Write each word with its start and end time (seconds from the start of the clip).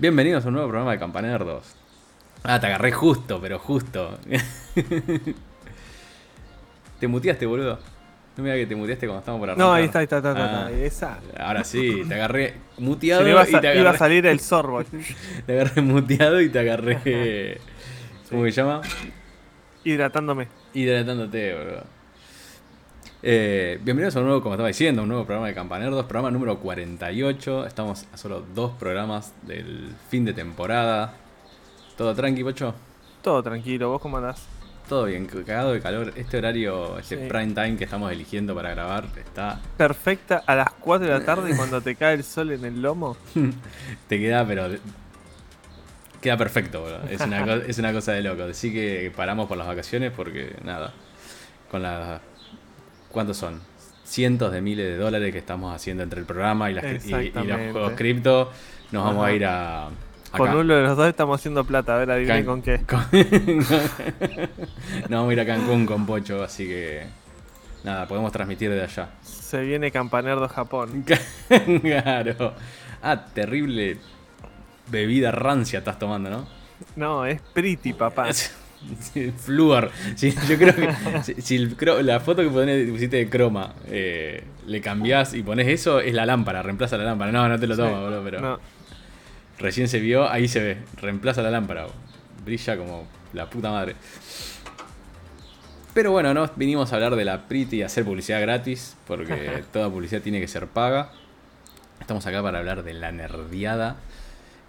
Bienvenidos 0.00 0.46
a 0.46 0.48
un 0.48 0.54
nuevo 0.54 0.68
programa 0.70 0.92
de 0.92 0.98
Campanerdos. 0.98 1.74
Ah, 2.42 2.58
te 2.58 2.68
agarré 2.68 2.90
justo, 2.90 3.38
pero 3.38 3.58
justo. 3.58 4.18
¿Te 6.98 7.06
muteaste, 7.06 7.44
boludo? 7.44 7.78
No 8.34 8.42
me 8.42 8.50
digas 8.50 8.64
que 8.64 8.66
te 8.68 8.76
muteaste 8.76 9.06
cuando 9.06 9.18
estábamos 9.18 9.42
por 9.42 9.50
arriba. 9.50 9.66
No, 9.66 9.74
ahí 9.74 9.84
está, 9.84 9.98
ahí 9.98 10.04
está, 10.04 10.16
está, 10.16 10.30
está, 10.30 10.66
Ah. 10.68 10.70
Esa. 10.70 11.18
Ahora 11.38 11.64
sí, 11.64 12.02
te 12.08 12.14
agarré 12.14 12.54
muteado 12.78 13.22
le 13.24 13.30
iba, 13.32 13.42
a, 13.42 13.46
y 13.46 13.52
te 13.52 13.58
iba 13.58 13.68
a 13.68 13.72
agarré, 13.72 13.98
salir 13.98 14.24
el 14.24 14.40
sorbo. 14.40 14.82
te 15.46 15.52
agarré 15.52 15.82
muteado 15.82 16.40
y 16.40 16.48
te 16.48 16.60
agarré. 16.60 17.60
¿Cómo 18.30 18.44
se 18.46 18.52
llama? 18.52 18.80
Hidratándome. 19.84 20.48
Hidratándote, 20.72 21.54
boludo. 21.54 21.99
Eh, 23.22 23.78
bienvenidos 23.82 24.16
a 24.16 24.20
un 24.20 24.26
nuevo, 24.26 24.40
como 24.42 24.54
estaba 24.54 24.68
diciendo, 24.68 25.02
un 25.02 25.08
nuevo 25.08 25.24
programa 25.26 25.48
de 25.48 25.54
Campanerdos, 25.54 26.04
programa 26.06 26.30
número 26.30 26.58
48. 26.58 27.66
Estamos 27.66 28.06
a 28.12 28.16
solo 28.16 28.44
dos 28.54 28.72
programas 28.78 29.34
del 29.42 29.90
fin 30.08 30.24
de 30.24 30.32
temporada. 30.32 31.14
¿Todo 31.98 32.14
tranqui, 32.14 32.42
Pocho? 32.42 32.74
Todo 33.22 33.42
tranquilo, 33.42 33.90
¿vos 33.90 34.00
cómo 34.00 34.16
andás? 34.16 34.46
Todo 34.88 35.04
bien, 35.04 35.26
cagado 35.26 35.72
de 35.72 35.80
calor. 35.80 36.12
Este 36.16 36.38
horario, 36.38 36.98
este 36.98 37.16
Sí. 37.22 37.28
prime 37.28 37.52
time 37.52 37.76
que 37.76 37.84
estamos 37.84 38.10
eligiendo 38.10 38.54
para 38.54 38.70
grabar, 38.70 39.04
está. 39.16 39.60
Perfecta 39.76 40.42
a 40.46 40.54
las 40.56 40.70
4 40.80 41.06
de 41.06 41.12
la 41.12 41.24
tarde 41.24 41.54
cuando 41.54 41.80
te 41.82 41.94
cae 41.96 42.14
el 42.14 42.24
sol 42.24 42.50
en 42.52 42.64
el 42.64 42.80
lomo. 42.80 43.16
Te 44.08 44.18
queda, 44.18 44.44
pero. 44.46 44.68
Queda 46.22 46.36
perfecto, 46.36 46.80
boludo. 46.80 47.00
Es 47.08 47.20
una, 47.20 47.54
es 47.54 47.78
una 47.78 47.92
cosa 47.92 48.12
de 48.12 48.22
loco. 48.22 48.42
Así 48.44 48.72
que 48.72 49.12
paramos 49.14 49.46
por 49.46 49.56
las 49.58 49.66
vacaciones 49.66 50.10
porque, 50.14 50.56
nada. 50.64 50.92
Con 51.70 51.82
la. 51.82 52.20
¿Cuántos 53.10 53.36
son? 53.36 53.60
Cientos 54.04 54.52
de 54.52 54.60
miles 54.60 54.86
de 54.86 54.96
dólares 54.96 55.32
que 55.32 55.38
estamos 55.38 55.74
haciendo 55.74 56.02
entre 56.02 56.20
el 56.20 56.26
programa 56.26 56.70
y, 56.70 56.74
las, 56.74 57.04
y- 57.04 57.14
y, 57.14 57.30
los 57.32 57.72
juegos 57.72 57.92
cripto. 57.96 58.50
Nos 58.92 59.04
vamos 59.04 59.26
a 59.26 59.32
ir 59.32 59.44
a. 59.46 59.88
Con 60.36 60.48
acá. 60.48 60.58
uno 60.58 60.74
de 60.74 60.82
los 60.82 60.96
dos 60.96 61.08
estamos 61.08 61.40
haciendo 61.40 61.64
plata, 61.64 61.94
a 61.96 61.98
ver, 61.98 62.10
adivinen 62.10 62.44
Can- 62.44 62.46
con 62.46 62.62
qué. 62.62 62.78
con- 62.86 63.58
Nos 65.02 65.10
vamos 65.10 65.30
a 65.30 65.32
ir 65.32 65.40
a 65.40 65.46
Cancún 65.46 65.86
con 65.86 66.06
Pocho, 66.06 66.42
así 66.42 66.66
que. 66.66 67.06
Nada, 67.82 68.06
podemos 68.06 68.30
transmitir 68.30 68.70
de 68.70 68.82
allá. 68.82 69.08
Se 69.22 69.62
viene 69.62 69.90
Campanerdo 69.90 70.46
Japón. 70.48 71.04
claro. 71.82 72.54
Ah, 73.02 73.24
terrible 73.32 73.96
bebida 74.88 75.30
rancia 75.30 75.78
estás 75.78 75.98
tomando, 75.98 76.28
¿no? 76.30 76.46
No, 76.96 77.24
es 77.24 77.40
pretty, 77.40 77.92
papá. 77.94 78.28
Sí, 79.00 79.30
Fluor. 79.36 79.90
Sí, 80.16 80.34
yo 80.48 80.56
creo 80.56 80.74
que 80.74 80.88
si, 81.22 81.34
si 81.42 81.56
el 81.56 81.76
cro- 81.76 82.00
la 82.02 82.20
foto 82.20 82.42
que 82.42 82.48
ponés, 82.48 82.88
pusiste 82.90 83.16
de 83.16 83.28
croma 83.28 83.74
eh, 83.88 84.44
le 84.66 84.80
cambiás 84.80 85.34
y 85.34 85.42
pones 85.42 85.68
eso, 85.68 86.00
es 86.00 86.14
la 86.14 86.24
lámpara, 86.26 86.62
reemplaza 86.62 86.96
la 86.96 87.04
lámpara. 87.04 87.30
No, 87.32 87.48
no 87.48 87.58
te 87.58 87.66
lo 87.66 87.74
Sí. 87.74 87.80
tomas, 87.82 88.00
boludo, 88.00 88.22
pero 88.24 88.40
No, 88.40 88.58
recién 89.58 89.88
se 89.88 90.00
vio, 90.00 90.28
ahí 90.30 90.48
se 90.48 90.60
ve, 90.60 90.78
reemplaza 91.00 91.42
la 91.42 91.50
lámpara. 91.50 91.86
Brilla 92.44 92.76
como 92.76 93.06
la 93.34 93.48
puta 93.50 93.70
madre. 93.70 93.94
Pero 95.92 96.12
bueno, 96.12 96.32
no 96.32 96.48
vinimos 96.56 96.92
a 96.92 96.96
hablar 96.96 97.16
de 97.16 97.24
la 97.24 97.48
Pretty 97.48 97.78
y 97.78 97.82
hacer 97.82 98.04
publicidad 98.04 98.40
gratis, 98.40 98.96
porque 99.06 99.64
toda 99.72 99.90
publicidad 99.90 100.22
tiene 100.22 100.40
que 100.40 100.48
ser 100.48 100.66
paga. 100.68 101.10
Estamos 102.00 102.26
acá 102.26 102.42
para 102.42 102.60
hablar 102.60 102.82
de 102.84 102.94
la 102.94 103.12
nerdiada. 103.12 103.96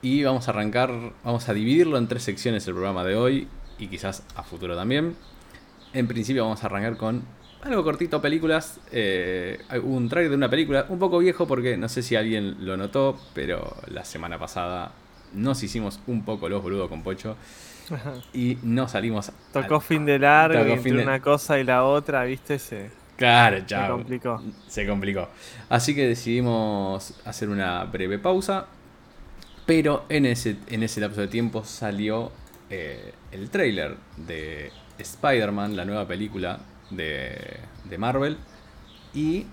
Y 0.02 0.24
vamos 0.24 0.48
a 0.48 0.52
arrancar, 0.52 0.90
vamos 1.24 1.48
a 1.48 1.54
dividirlo 1.54 1.98
en 2.00 2.08
tres 2.08 2.24
secciones 2.24 2.68
el 2.68 2.74
programa 2.74 3.04
de 3.04 3.16
hoy 3.16 3.48
y 3.82 3.88
quizás 3.88 4.24
a 4.36 4.44
futuro 4.44 4.76
también. 4.78 5.16
En 5.94 6.08
principio 6.08 6.44
vamos 6.44 6.64
a 6.64 6.68
arrancar 6.68 6.96
con 6.96 7.24
algo 7.64 7.84
cortito, 7.84 8.22
películas. 8.22 8.80
Eh, 8.92 9.60
un 9.84 10.08
trailer 10.08 10.30
de 10.32 10.38
una 10.38 10.50
película 10.50 10.86
un 10.88 11.00
poco 11.00 11.20
viejo 11.20 11.46
porque 11.48 11.76
no 11.76 11.90
sé 11.90 12.02
si 12.02 12.16
alguien 12.16 12.66
lo 12.66 12.78
notó, 12.78 13.20
pero 13.34 13.76
la 13.88 14.06
semana 14.06 14.40
pasada 14.40 14.94
nos 15.34 15.62
hicimos 15.64 16.00
un 16.08 16.24
poco 16.24 16.48
los 16.48 16.62
boludos 16.64 16.88
con 16.90 17.04
Pocho 17.04 17.36
y 18.34 18.58
no 18.64 18.88
salimos... 18.88 19.32
tocó 19.52 19.76
al- 19.76 19.82
fin 19.82 20.06
de 20.06 20.18
largo 20.20 20.60
Tocó 20.60 20.70
entre 20.70 20.84
fin 20.84 20.98
de- 20.98 21.04
una 21.04 21.20
cosa 21.22 21.60
y 21.60 21.64
la 21.66 21.84
otra, 21.84 22.24
viste, 22.24 22.58
se, 22.60 22.90
Claro, 23.18 23.58
se 23.60 23.66
chao. 23.66 23.98
complicó. 23.98 24.42
Se 24.68 24.88
complicó. 24.88 25.28
Así 25.70 25.94
que 25.94 26.08
decidimos 26.08 27.14
hacer 27.26 27.50
una 27.50 27.84
breve 27.86 28.18
pausa. 28.20 28.68
Pero 29.66 30.06
en 30.10 30.26
ese, 30.26 30.58
en 30.68 30.84
ese 30.84 31.00
lapso 31.02 31.22
de 31.22 31.28
tiempo 31.28 31.64
salió 31.64 32.32
eh, 32.72 33.14
el 33.34 33.50
trailer 33.50 33.98
de 34.16 34.72
Spider-Man, 34.98 35.76
la 35.76 35.84
nueva 35.84 36.08
película 36.08 36.60
de, 36.90 37.60
de 37.84 37.98
Marvel. 37.98 38.38
Y, 39.14 39.46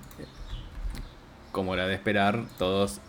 como 1.51 1.75
era 1.75 1.89
de 1.89 1.95
esperar, 1.95 2.45
todos 2.59 3.01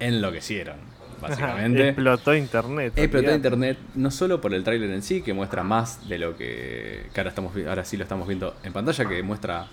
enloquecieron, 0.00 0.76
básicamente. 1.20 1.88
Explotó 1.88 2.34
internet. 2.34 2.94
Explotó 2.96 3.18
olvidate. 3.18 3.36
internet 3.36 3.78
no 3.94 4.10
solo 4.10 4.40
por 4.40 4.54
el 4.54 4.64
tráiler 4.64 4.90
en 4.90 5.02
sí, 5.02 5.20
que 5.20 5.34
muestra 5.34 5.62
más 5.62 6.08
de 6.08 6.18
lo 6.18 6.34
que, 6.36 7.06
que 7.12 7.20
ahora, 7.20 7.28
estamos, 7.28 7.52
ahora 7.68 7.84
sí 7.84 7.98
lo 7.98 8.04
estamos 8.04 8.26
viendo 8.26 8.56
en 8.64 8.72
pantalla, 8.72 9.06
que 9.06 9.22
muestra 9.22 9.66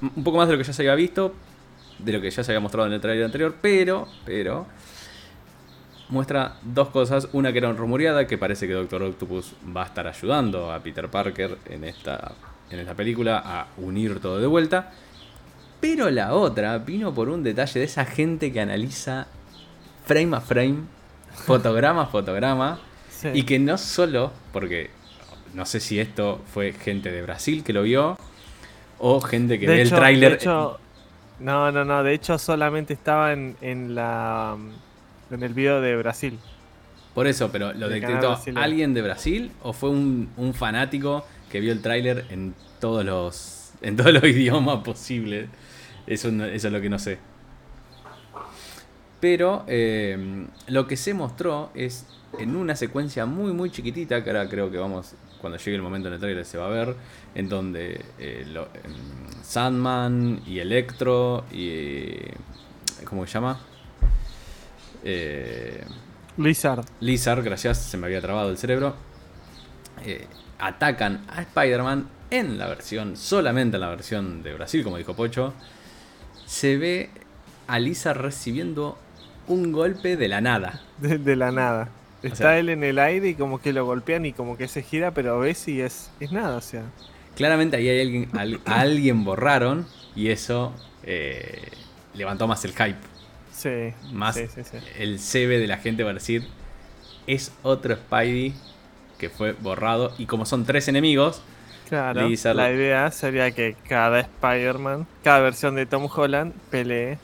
un 0.00 0.24
poco 0.24 0.38
más 0.38 0.48
de 0.48 0.54
lo 0.54 0.58
que 0.58 0.64
ya 0.64 0.72
se 0.72 0.82
había 0.82 0.94
visto, 0.94 1.34
de 1.98 2.12
lo 2.12 2.20
que 2.22 2.30
ya 2.30 2.42
se 2.42 2.50
había 2.50 2.60
mostrado 2.60 2.86
en 2.86 2.94
el 2.94 3.00
tráiler 3.02 3.26
anterior, 3.26 3.56
pero, 3.60 4.08
pero 4.24 4.66
muestra 6.10 6.56
dos 6.62 6.88
cosas. 6.90 7.28
Una 7.32 7.52
que 7.52 7.58
era 7.58 7.72
rumoreada, 7.72 8.26
que 8.26 8.36
parece 8.38 8.66
que 8.66 8.72
Doctor 8.74 9.02
Octopus 9.02 9.52
va 9.76 9.82
a 9.82 9.86
estar 9.86 10.06
ayudando 10.06 10.72
a 10.72 10.78
Peter 10.80 11.08
Parker 11.08 11.58
en 11.68 11.84
esta, 11.84 12.32
en 12.70 12.78
esta 12.80 12.94
película 12.94 13.42
a 13.44 13.66
unir 13.78 14.20
todo 14.20 14.38
de 14.40 14.46
vuelta. 14.46 14.90
Pero 15.80 16.10
la 16.10 16.34
otra 16.34 16.76
vino 16.78 17.14
por 17.14 17.28
un 17.30 17.42
detalle 17.42 17.80
de 17.80 17.86
esa 17.86 18.04
gente 18.04 18.52
que 18.52 18.60
analiza 18.60 19.26
frame 20.04 20.36
a 20.36 20.40
frame, 20.40 20.76
fotograma 21.46 22.02
a 22.02 22.06
fotograma, 22.06 22.78
Sí. 23.10 23.28
y 23.34 23.42
que 23.42 23.58
no 23.58 23.76
solo, 23.76 24.32
porque 24.52 24.88
no 25.52 25.66
sé 25.66 25.78
si 25.80 26.00
esto 26.00 26.40
fue 26.54 26.72
gente 26.72 27.10
de 27.10 27.20
Brasil 27.22 27.62
que 27.62 27.72
lo 27.74 27.82
vio, 27.82 28.16
o 28.98 29.20
gente 29.20 29.58
que 29.58 29.66
De 29.66 29.74
ve 29.74 29.82
hecho- 29.82 29.94
el 29.96 30.00
tráiler. 30.00 30.30
de 30.30 30.36
hecho, 30.36 30.78
no, 31.40 31.70
no, 31.72 31.84
no. 31.84 32.02
De 32.02 32.14
hecho, 32.14 32.38
solamente 32.38 32.94
estaba 32.94 33.32
en, 33.34 33.56
en 33.60 33.94
la 33.94 34.56
en 35.30 35.42
el 35.42 35.54
video 35.54 35.80
de 35.80 35.96
Brasil. 35.96 36.38
Por 37.14 37.26
eso, 37.26 37.50
pero 37.50 37.72
lo 37.72 37.88
brasileño. 38.28 38.60
alguien 38.60 38.94
de 38.94 39.02
Brasil 39.02 39.52
o 39.62 39.72
fue 39.72 39.90
un, 39.90 40.30
un 40.36 40.54
fanático 40.54 41.24
que 41.50 41.60
vio 41.60 41.72
el 41.72 41.82
tráiler 41.82 42.24
en 42.30 42.54
todos 42.80 43.04
los 43.04 43.72
en 43.82 43.96
todos 43.96 44.12
los 44.12 44.22
idiomas 44.24 44.82
posibles. 44.84 45.48
Eso, 46.06 46.30
no- 46.30 46.44
eso 46.44 46.66
es 46.68 46.72
lo 46.72 46.80
que 46.80 46.88
no 46.88 46.98
sé. 46.98 47.18
Pero 49.20 49.64
eh, 49.66 50.46
lo 50.68 50.86
que 50.86 50.96
se 50.96 51.12
mostró 51.14 51.70
es 51.74 52.06
en 52.38 52.56
una 52.56 52.74
secuencia 52.76 53.26
muy 53.26 53.52
muy 53.52 53.70
chiquitita, 53.70 54.22
que 54.24 54.30
ahora 54.30 54.48
creo 54.48 54.70
que 54.70 54.78
vamos, 54.78 55.14
cuando 55.40 55.58
llegue 55.58 55.74
el 55.76 55.82
momento 55.82 56.08
en 56.08 56.14
el 56.14 56.20
trailer 56.20 56.44
se 56.44 56.56
va 56.58 56.66
a 56.66 56.70
ver, 56.70 56.94
en 57.34 57.48
donde 57.48 58.04
eh, 58.18 58.46
lo- 58.50 58.68
em, 58.84 59.42
Sandman 59.42 60.40
y 60.46 60.58
Electro 60.60 61.44
y... 61.52 62.14
¿Cómo 63.04 63.26
se 63.26 63.32
llama? 63.32 63.58
Eh, 65.04 65.84
Lizard. 66.36 66.84
Lizard, 67.00 67.42
gracias, 67.44 67.78
se 67.78 67.96
me 67.96 68.06
había 68.06 68.20
trabado 68.20 68.50
el 68.50 68.58
cerebro. 68.58 68.94
eh, 70.04 70.26
atacan 70.58 71.24
a 71.28 71.42
Spider-Man 71.42 72.08
en 72.30 72.58
la 72.58 72.66
versión, 72.68 73.16
solamente 73.16 73.76
en 73.76 73.80
la 73.80 73.88
versión 73.88 74.42
de 74.42 74.52
Brasil, 74.54 74.84
como 74.84 74.96
dijo 74.98 75.14
Pocho. 75.14 75.52
Se 76.46 76.76
ve 76.76 77.10
a 77.66 77.78
Lizard 77.78 78.18
recibiendo 78.18 78.98
un 79.48 79.72
golpe 79.72 80.16
de 80.16 80.28
la 80.28 80.40
nada. 80.40 80.80
De, 80.98 81.18
de 81.18 81.36
la 81.36 81.50
nada. 81.50 81.88
Está 82.22 82.36
sea- 82.36 82.58
él 82.58 82.68
en 82.68 82.84
el 82.84 82.98
aire 82.98 83.30
y 83.30 83.34
como 83.34 83.60
que 83.60 83.72
lo 83.72 83.86
golpean 83.86 84.26
y 84.26 84.32
como 84.32 84.56
que 84.58 84.68
se 84.68 84.82
gira, 84.82 85.12
pero 85.12 85.38
ves 85.40 85.66
y 85.68 85.80
es, 85.80 86.10
es 86.20 86.30
nada, 86.32 86.56
o 86.58 86.60
sea. 86.60 86.82
Claramente 87.36 87.76
ahí 87.76 87.88
hay 87.88 88.00
alguien, 88.02 88.28
al- 88.38 88.60
a 88.66 88.80
alguien 88.80 89.24
borraron 89.24 89.86
y 90.14 90.28
eso 90.28 90.74
eh, 91.04 91.70
levantó 92.14 92.46
más 92.46 92.62
el 92.66 92.72
hype. 92.72 92.98
Sí. 93.60 93.92
Más 94.12 94.36
sí, 94.36 94.46
sí, 94.54 94.62
sí. 94.64 94.78
el 94.98 95.18
CB 95.18 95.58
de 95.60 95.66
la 95.66 95.76
gente 95.78 96.02
va 96.04 96.10
a 96.10 96.14
decir, 96.14 96.46
es 97.26 97.52
otro 97.62 97.94
Spidey 97.94 98.54
que 99.18 99.28
fue 99.28 99.52
borrado. 99.52 100.12
Y 100.18 100.26
como 100.26 100.46
son 100.46 100.64
tres 100.64 100.88
enemigos, 100.88 101.42
Claro. 101.88 102.28
Lizard- 102.28 102.54
La 102.54 102.70
idea 102.72 103.10
sería 103.10 103.50
que 103.50 103.76
cada 103.88 104.20
Spider-Man, 104.20 105.06
cada 105.24 105.40
versión 105.40 105.74
de 105.74 105.86
Tom 105.86 106.08
Holland 106.14 106.54
pelee. 106.70 107.18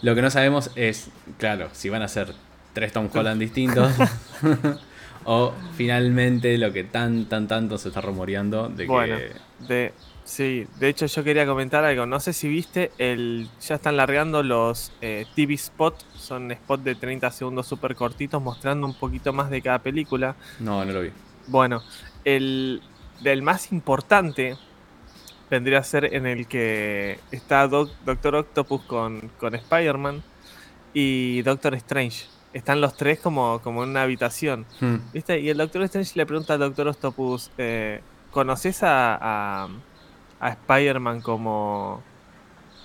Lo 0.00 0.14
que 0.14 0.22
no 0.22 0.30
sabemos 0.30 0.70
es, 0.76 1.10
claro, 1.38 1.68
si 1.72 1.88
van 1.88 2.02
a 2.02 2.08
ser 2.08 2.32
tres 2.72 2.92
Tom 2.92 3.08
Holland 3.12 3.40
distintos 3.40 3.92
o 5.24 5.52
finalmente 5.76 6.56
lo 6.56 6.72
que 6.72 6.84
tan, 6.84 7.26
tan, 7.26 7.48
tanto 7.48 7.78
se 7.78 7.88
está 7.88 8.00
rumoreando 8.00 8.68
de 8.68 8.86
Bueno. 8.86 9.16
que... 9.16 9.32
De, 9.66 9.92
sí, 10.28 10.66
de 10.78 10.88
hecho 10.88 11.06
yo 11.06 11.24
quería 11.24 11.46
comentar 11.46 11.84
algo. 11.84 12.04
No 12.06 12.20
sé 12.20 12.32
si 12.32 12.48
viste, 12.48 12.92
el, 12.98 13.48
ya 13.60 13.76
están 13.76 13.96
largando 13.96 14.42
los 14.42 14.92
eh, 15.00 15.26
TV 15.34 15.54
Spot. 15.54 15.94
Son 16.14 16.50
spots 16.52 16.84
de 16.84 16.94
30 16.94 17.30
segundos 17.30 17.66
súper 17.66 17.94
cortitos 17.94 18.40
mostrando 18.42 18.86
un 18.86 18.94
poquito 18.94 19.32
más 19.32 19.50
de 19.50 19.62
cada 19.62 19.78
película. 19.80 20.36
No, 20.60 20.84
no 20.84 20.92
lo 20.92 21.00
vi. 21.02 21.10
Bueno, 21.46 21.82
el 22.24 22.82
del 23.22 23.42
más 23.42 23.72
importante 23.72 24.56
vendría 25.50 25.78
a 25.78 25.82
ser 25.84 26.14
en 26.14 26.26
el 26.26 26.46
que 26.46 27.18
está 27.30 27.66
Doc- 27.66 27.90
Doctor 28.04 28.34
Octopus 28.36 28.82
con, 28.82 29.30
con 29.40 29.54
Spider-Man 29.54 30.22
y 30.92 31.40
Doctor 31.42 31.74
Strange. 31.76 32.26
están 32.52 32.80
los 32.80 32.96
tres 32.96 33.18
como, 33.20 33.60
como 33.62 33.82
en 33.84 33.90
una 33.90 34.02
habitación. 34.02 34.66
Hmm. 34.80 34.96
¿Viste? 35.12 35.40
Y 35.40 35.48
el 35.48 35.56
Doctor 35.58 35.82
Strange 35.84 36.12
le 36.16 36.26
pregunta 36.26 36.54
al 36.54 36.60
Doctor 36.60 36.88
Octopus, 36.88 37.50
eh, 37.58 38.00
¿conoces 38.30 38.82
a, 38.82 39.16
a, 39.64 39.68
a 40.40 40.50
Spider-Man 40.50 41.20
como 41.20 42.02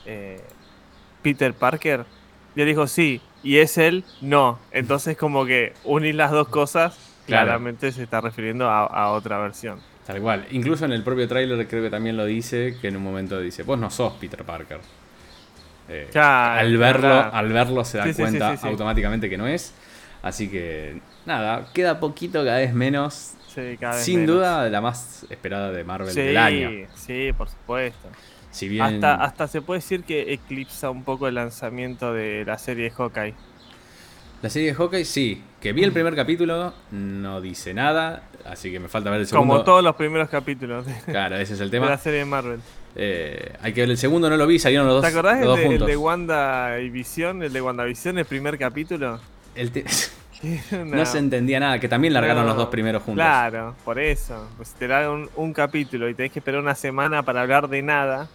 eh, 0.05 0.41
Peter 1.21 1.53
Parker? 1.53 2.05
Y 2.55 2.61
él 2.61 2.67
dijo, 2.67 2.87
sí. 2.87 3.21
Y 3.43 3.57
es 3.57 3.77
él, 3.77 4.03
no. 4.21 4.59
Entonces 4.71 5.17
como 5.17 5.45
que 5.45 5.73
unir 5.83 6.15
las 6.15 6.31
dos 6.31 6.47
cosas, 6.47 6.97
Claro. 7.25 7.45
claramente 7.45 7.91
se 7.93 8.03
está 8.03 8.19
refiriendo 8.19 8.69
a, 8.69 8.85
a 8.85 9.11
otra 9.11 9.37
versión. 9.39 9.79
Tal 10.05 10.19
cual. 10.21 10.45
Incluso 10.51 10.83
en 10.83 10.91
el 10.91 11.03
propio 11.03 11.25
tráiler 11.27 11.65
creo 11.69 11.81
que 11.81 11.89
también 11.89 12.17
lo 12.17 12.25
dice, 12.25 12.77
que 12.81 12.89
en 12.89 12.97
un 12.97 13.03
momento 13.03 13.39
dice, 13.39 13.63
vos 13.63 13.79
no 13.79 13.89
sos 13.89 14.13
Peter 14.13 14.43
Parker. 14.43 14.81
Eh, 15.89 16.09
Claro, 16.11 16.59
al, 16.59 16.77
verlo, 16.77 17.13
al 17.33 17.51
verlo 17.53 17.85
se 17.85 17.97
da 17.97 18.05
sí, 18.05 18.13
cuenta 18.13 18.51
sí, 18.51 18.57
sí. 18.61 18.67
automáticamente 18.67 19.29
que 19.29 19.37
no 19.37 19.47
es. 19.47 19.73
Así 20.21 20.49
que 20.49 20.99
nada, 21.25 21.67
queda 21.73 21.99
poquito, 21.99 22.43
cada 22.43 22.57
vez 22.57 22.73
menos. 22.73 23.33
Sí, 23.53 23.77
cada 23.79 23.95
vez 23.95 24.03
Sin 24.05 24.21
menos. 24.21 24.35
duda 24.37 24.69
la 24.69 24.81
más 24.81 25.25
esperada 25.29 25.71
de 25.71 25.83
Marvel 25.83 26.09
Sí, 26.13 26.21
del 26.21 26.37
año. 26.37 26.69
sí, 26.95 27.31
por 27.37 27.49
supuesto. 27.49 28.07
Si 28.51 28.67
bien 28.69 28.83
Hasta, 28.83 29.15
hasta 29.15 29.47
se 29.47 29.61
puede 29.61 29.79
decir 29.79 30.03
que 30.03 30.33
eclipsa 30.33 30.89
un 30.89 31.03
poco 31.03 31.27
el 31.27 31.35
lanzamiento 31.35 32.13
de 32.13 32.43
la 32.45 32.57
serie 32.57 32.85
de 32.85 32.91
Hawkeye. 32.91 33.33
la 34.43 34.49
serie 34.49 34.69
de 34.69 34.73
Hawkeye, 34.75 35.05
sí, 35.05 35.41
que 35.61 35.71
vi 35.73 35.83
el 35.83 35.91
primer 35.91 36.15
capítulo, 36.15 36.73
no 36.91 37.41
dice 37.41 37.73
nada, 37.73 38.23
así 38.45 38.71
que 38.71 38.79
me 38.79 38.87
falta 38.89 39.09
ver 39.09 39.21
el 39.21 39.27
segundo. 39.27 39.53
Como 39.53 39.63
todos 39.63 39.83
los 39.83 39.95
primeros 39.95 40.29
capítulos 40.29 40.85
de, 40.85 40.93
Claro, 41.05 41.37
ese 41.37 41.53
es 41.53 41.59
el 41.61 41.69
de 41.71 41.79
la 41.79 41.85
tema. 41.87 41.97
serie 41.97 42.19
de 42.19 42.25
Marvel. 42.25 42.59
Eh, 42.95 43.53
hay 43.61 43.73
que 43.73 43.81
ver 43.81 43.89
el 43.89 43.97
segundo, 43.97 44.29
no 44.29 44.37
lo 44.37 44.45
vi, 44.45 44.59
salieron 44.59 44.85
los 44.85 44.97
dos, 44.97 45.01
¿Te 45.03 45.07
acordás 45.17 45.33
los 45.39 45.41
el 45.41 45.47
dos 45.47 45.57
de, 45.59 45.75
el 45.77 45.85
de 45.87 45.97
Wanda 45.97 46.79
y 46.79 46.89
Visión? 46.91 47.41
El 47.41 47.53
de 47.53 47.61
WandaVision, 47.61 48.19
el 48.19 48.25
primer 48.25 48.57
capítulo. 48.59 49.19
El 49.55 49.71
te- 49.71 49.85
no, 50.71 50.85
no 50.85 51.05
se 51.05 51.17
entendía 51.19 51.59
nada, 51.59 51.79
que 51.79 51.87
también 51.87 52.13
largaron 52.13 52.43
No, 52.43 52.49
los 52.49 52.57
dos 52.57 52.67
primeros 52.67 53.01
juntos. 53.03 53.23
Claro, 53.23 53.75
por 53.85 53.97
eso. 53.99 54.49
Pues 54.57 54.73
te 54.73 54.87
dan 54.87 55.09
un, 55.09 55.29
un 55.35 55.53
capítulo 55.53 56.09
y 56.09 56.13
tenés 56.13 56.31
que 56.31 56.39
esperar 56.39 56.59
una 56.61 56.75
semana 56.75 57.23
para 57.23 57.41
hablar 57.41 57.67
de 57.69 57.81
nada. 57.81 58.27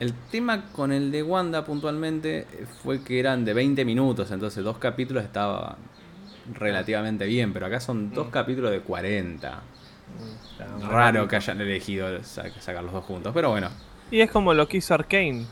El 0.00 0.12
tema 0.30 0.64
con 0.72 0.92
el 0.92 1.10
de 1.12 1.22
Wanda 1.22 1.64
puntualmente 1.64 2.46
fue 2.82 3.02
que 3.02 3.18
eran 3.20 3.44
de 3.44 3.54
20 3.54 3.84
minutos, 3.84 4.30
entonces 4.32 4.62
dos 4.64 4.78
capítulos 4.78 5.22
estaba 5.24 5.76
relativamente 6.52 7.24
bien, 7.26 7.52
pero 7.52 7.66
acá 7.66 7.80
son 7.80 8.12
dos 8.12 8.26
Mm. 8.28 8.30
capítulos 8.30 8.70
de 8.70 8.80
40. 8.80 9.62
está 10.50 10.66
Raro 10.88 11.26
que 11.26 11.36
hayan 11.36 11.60
elegido 11.60 12.22
sa- 12.22 12.50
sacar 12.60 12.84
los 12.84 12.92
dos 12.92 13.04
juntos, 13.04 13.32
pero 13.34 13.50
bueno. 13.50 13.70
Y 14.10 14.20
es 14.20 14.30
como 14.30 14.52
lo 14.52 14.68
que 14.68 14.76
hizo 14.78 14.92
Arkane, 14.94 15.46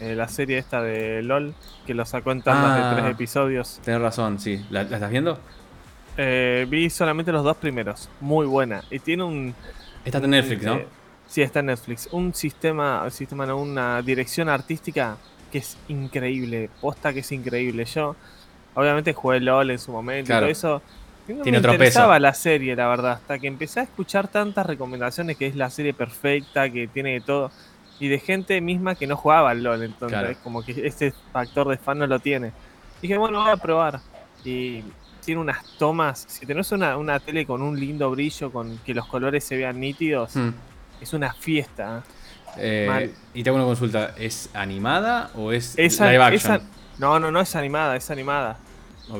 eh, 0.00 0.14
la 0.14 0.28
serie 0.28 0.58
esta 0.58 0.82
de 0.82 1.22
LOL, 1.22 1.54
que 1.86 1.94
lo 1.94 2.04
sacó 2.04 2.32
en 2.32 2.42
tandas 2.42 2.80
Ah. 2.82 2.90
de 2.94 3.00
tres 3.02 3.12
episodios. 3.14 3.80
Tenés 3.84 4.00
razón, 4.00 4.38
sí. 4.38 4.64
¿La, 4.70 4.82
la 4.84 4.96
estás 4.96 5.10
viendo? 5.10 5.38
Eh, 6.16 6.66
vi 6.68 6.90
solamente 6.90 7.32
los 7.32 7.42
dos 7.44 7.56
primeros. 7.56 8.08
Muy 8.20 8.46
buena. 8.46 8.82
Y 8.90 8.98
tiene 9.00 9.24
un. 9.24 9.54
Está 10.04 10.18
en 10.18 10.30
Netflix, 10.30 10.62
¿no? 10.62 10.74
eh, 10.76 10.86
sí, 11.26 11.42
está 11.42 11.60
en 11.60 11.66
Netflix. 11.66 12.08
Un 12.12 12.34
sistema, 12.34 13.08
sistema 13.10 13.46
no, 13.46 13.56
una 13.58 14.00
dirección 14.02 14.48
artística 14.48 15.16
que 15.50 15.58
es 15.58 15.76
increíble. 15.88 16.70
Posta 16.80 17.12
que 17.12 17.20
es 17.20 17.32
increíble. 17.32 17.84
Yo, 17.86 18.14
obviamente, 18.74 19.12
jugué 19.12 19.40
LOL 19.40 19.70
en 19.70 19.78
su 19.78 19.90
momento 19.92 20.26
Claro. 20.28 20.48
y 20.48 20.52
todo 20.54 20.78
eso. 20.78 20.82
No 21.26 21.36
Tiene 21.42 21.52
me 21.52 21.58
otro 21.58 21.72
interesaba 21.72 22.14
peso. 22.14 22.20
la 22.20 22.34
serie, 22.34 22.76
la 22.76 22.86
verdad. 22.86 23.12
Hasta 23.12 23.38
que 23.38 23.46
empecé 23.46 23.80
a 23.80 23.84
escuchar 23.84 24.28
tantas 24.28 24.66
recomendaciones 24.66 25.38
que 25.38 25.46
es 25.46 25.56
la 25.56 25.70
serie 25.70 25.94
perfecta, 25.94 26.68
que 26.70 26.86
tiene 26.86 27.14
de 27.14 27.20
todo. 27.22 27.50
Y 28.00 28.08
de 28.08 28.18
gente 28.18 28.60
misma 28.60 28.94
que 28.94 29.06
no 29.06 29.16
jugaba 29.16 29.50
al 29.50 29.62
LOL. 29.62 29.82
Entonces, 29.82 30.18
Claro. 30.18 30.36
como 30.42 30.62
que 30.64 30.86
ese 30.86 31.12
factor 31.32 31.68
de 31.68 31.76
fan 31.76 31.98
no 31.98 32.06
lo 32.06 32.18
tiene. 32.18 32.52
Dije, 33.00 33.16
bueno, 33.16 33.42
voy 33.42 33.50
a 33.50 33.56
probar. 33.56 34.00
Y 34.44 34.82
tiene 35.24 35.40
unas 35.40 35.64
tomas. 35.78 36.24
Si 36.28 36.44
tenés 36.44 36.70
una, 36.72 36.96
una 36.96 37.18
tele 37.20 37.46
con 37.46 37.62
un 37.62 37.78
lindo 37.78 38.10
brillo, 38.10 38.50
con 38.52 38.78
que 38.78 38.92
los 38.94 39.06
colores 39.06 39.44
se 39.44 39.56
vean 39.56 39.78
nítidos, 39.80 40.34
Hmm. 40.36 40.50
es 41.00 41.12
una 41.12 41.32
fiesta. 41.32 42.02
Eh, 42.56 42.86
Mal. 42.88 43.10
y 43.32 43.42
te 43.42 43.48
hago 43.50 43.56
una 43.56 43.64
consulta, 43.66 44.14
¿es 44.16 44.48
animada 44.54 45.30
o 45.34 45.50
es 45.50 45.74
Esa, 45.76 46.10
live 46.10 46.22
action? 46.22 46.54
esa- 46.56 46.64
no, 46.98 47.18
no, 47.18 47.30
no 47.32 47.40
es 47.40 47.56
animada, 47.56 47.96
es 47.96 48.10
animada. 48.10 48.58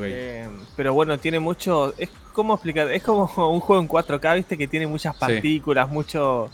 Eh, 0.02 0.48
pero 0.76 0.94
bueno, 0.94 1.18
tiene 1.18 1.40
mucho. 1.40 1.92
Es 1.98 2.10
como 2.32 2.54
explicar, 2.54 2.90
es 2.90 3.02
como 3.02 3.22
un 3.50 3.60
juego 3.60 3.80
en 3.82 3.88
4K, 3.88 4.34
viste, 4.34 4.56
que 4.56 4.66
tiene 4.68 4.86
muchas 4.86 5.14
partículas, 5.16 5.88
mucho. 5.88 6.50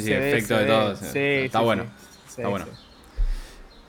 Sí, 0.00 0.06
sí, 0.06 0.12
efecto 0.12 0.56
de 0.58 0.66
todo. 0.66 0.96
Sí, 0.96 1.18
está 1.18 1.58
sí, 1.58 1.64
bueno. 1.64 1.84
sí. 2.26 2.30
Está 2.38 2.48
bueno. 2.48 2.66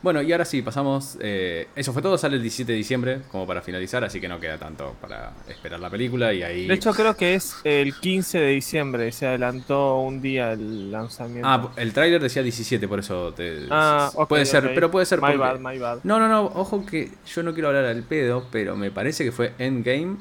Bueno, 0.02 0.22
y 0.22 0.30
ahora 0.34 0.44
sí, 0.44 0.62
pasamos. 0.62 1.18
eh, 1.22 1.70
eso 1.78 1.94
fue 1.94 2.02
todo, 2.02 2.18
sale 2.18 2.36
el 2.36 2.42
17 2.42 2.74
de 2.74 2.78
diciembre, 2.78 3.22
como 3.32 3.48
para 3.48 3.62
finalizar, 3.62 4.04
así 4.04 4.20
que 4.20 4.28
no 4.28 4.38
queda 4.38 4.58
tanto 4.58 4.98
para 5.00 5.32
esperar 5.48 5.80
la 5.80 5.90
película 5.90 6.34
y 6.34 6.44
ahí. 6.44 6.68
De 6.68 6.74
hecho, 6.74 6.92
creo 6.92 7.16
que 7.16 7.36
es 7.36 7.56
el 7.64 7.96
15 7.96 8.38
de 8.38 8.48
diciembre, 8.50 9.10
se 9.14 9.28
adelantó 9.28 10.00
un 10.00 10.22
día 10.22 10.52
el 10.52 10.92
lanzamiento. 10.92 11.48
Ah, 11.48 11.72
el 11.78 11.94
tráiler 11.94 12.22
decía 12.22 12.44
17, 12.44 12.86
por 12.86 13.00
eso 13.00 13.34
te. 13.34 13.66
Ah, 13.72 14.12
ok, 14.14 14.28
puede 14.28 14.46
ser, 14.46 14.74
pero 14.76 14.92
puede 14.92 15.06
ser 15.06 15.20
My 15.22 15.28
porque- 15.28 15.38
bad, 15.38 15.60
my 15.60 15.78
bad. 15.80 16.00
No, 16.04 16.20
no, 16.20 16.28
no, 16.28 16.48
ojo 16.48 16.86
que 16.86 17.10
yo 17.26 17.42
no 17.42 17.54
quiero 17.54 17.70
hablar 17.70 17.86
al 17.86 18.04
pedo, 18.04 18.46
pero 18.52 18.76
me 18.76 18.92
parece 18.92 19.24
que 19.24 19.32
fue 19.32 19.54
Endgame 19.58 20.18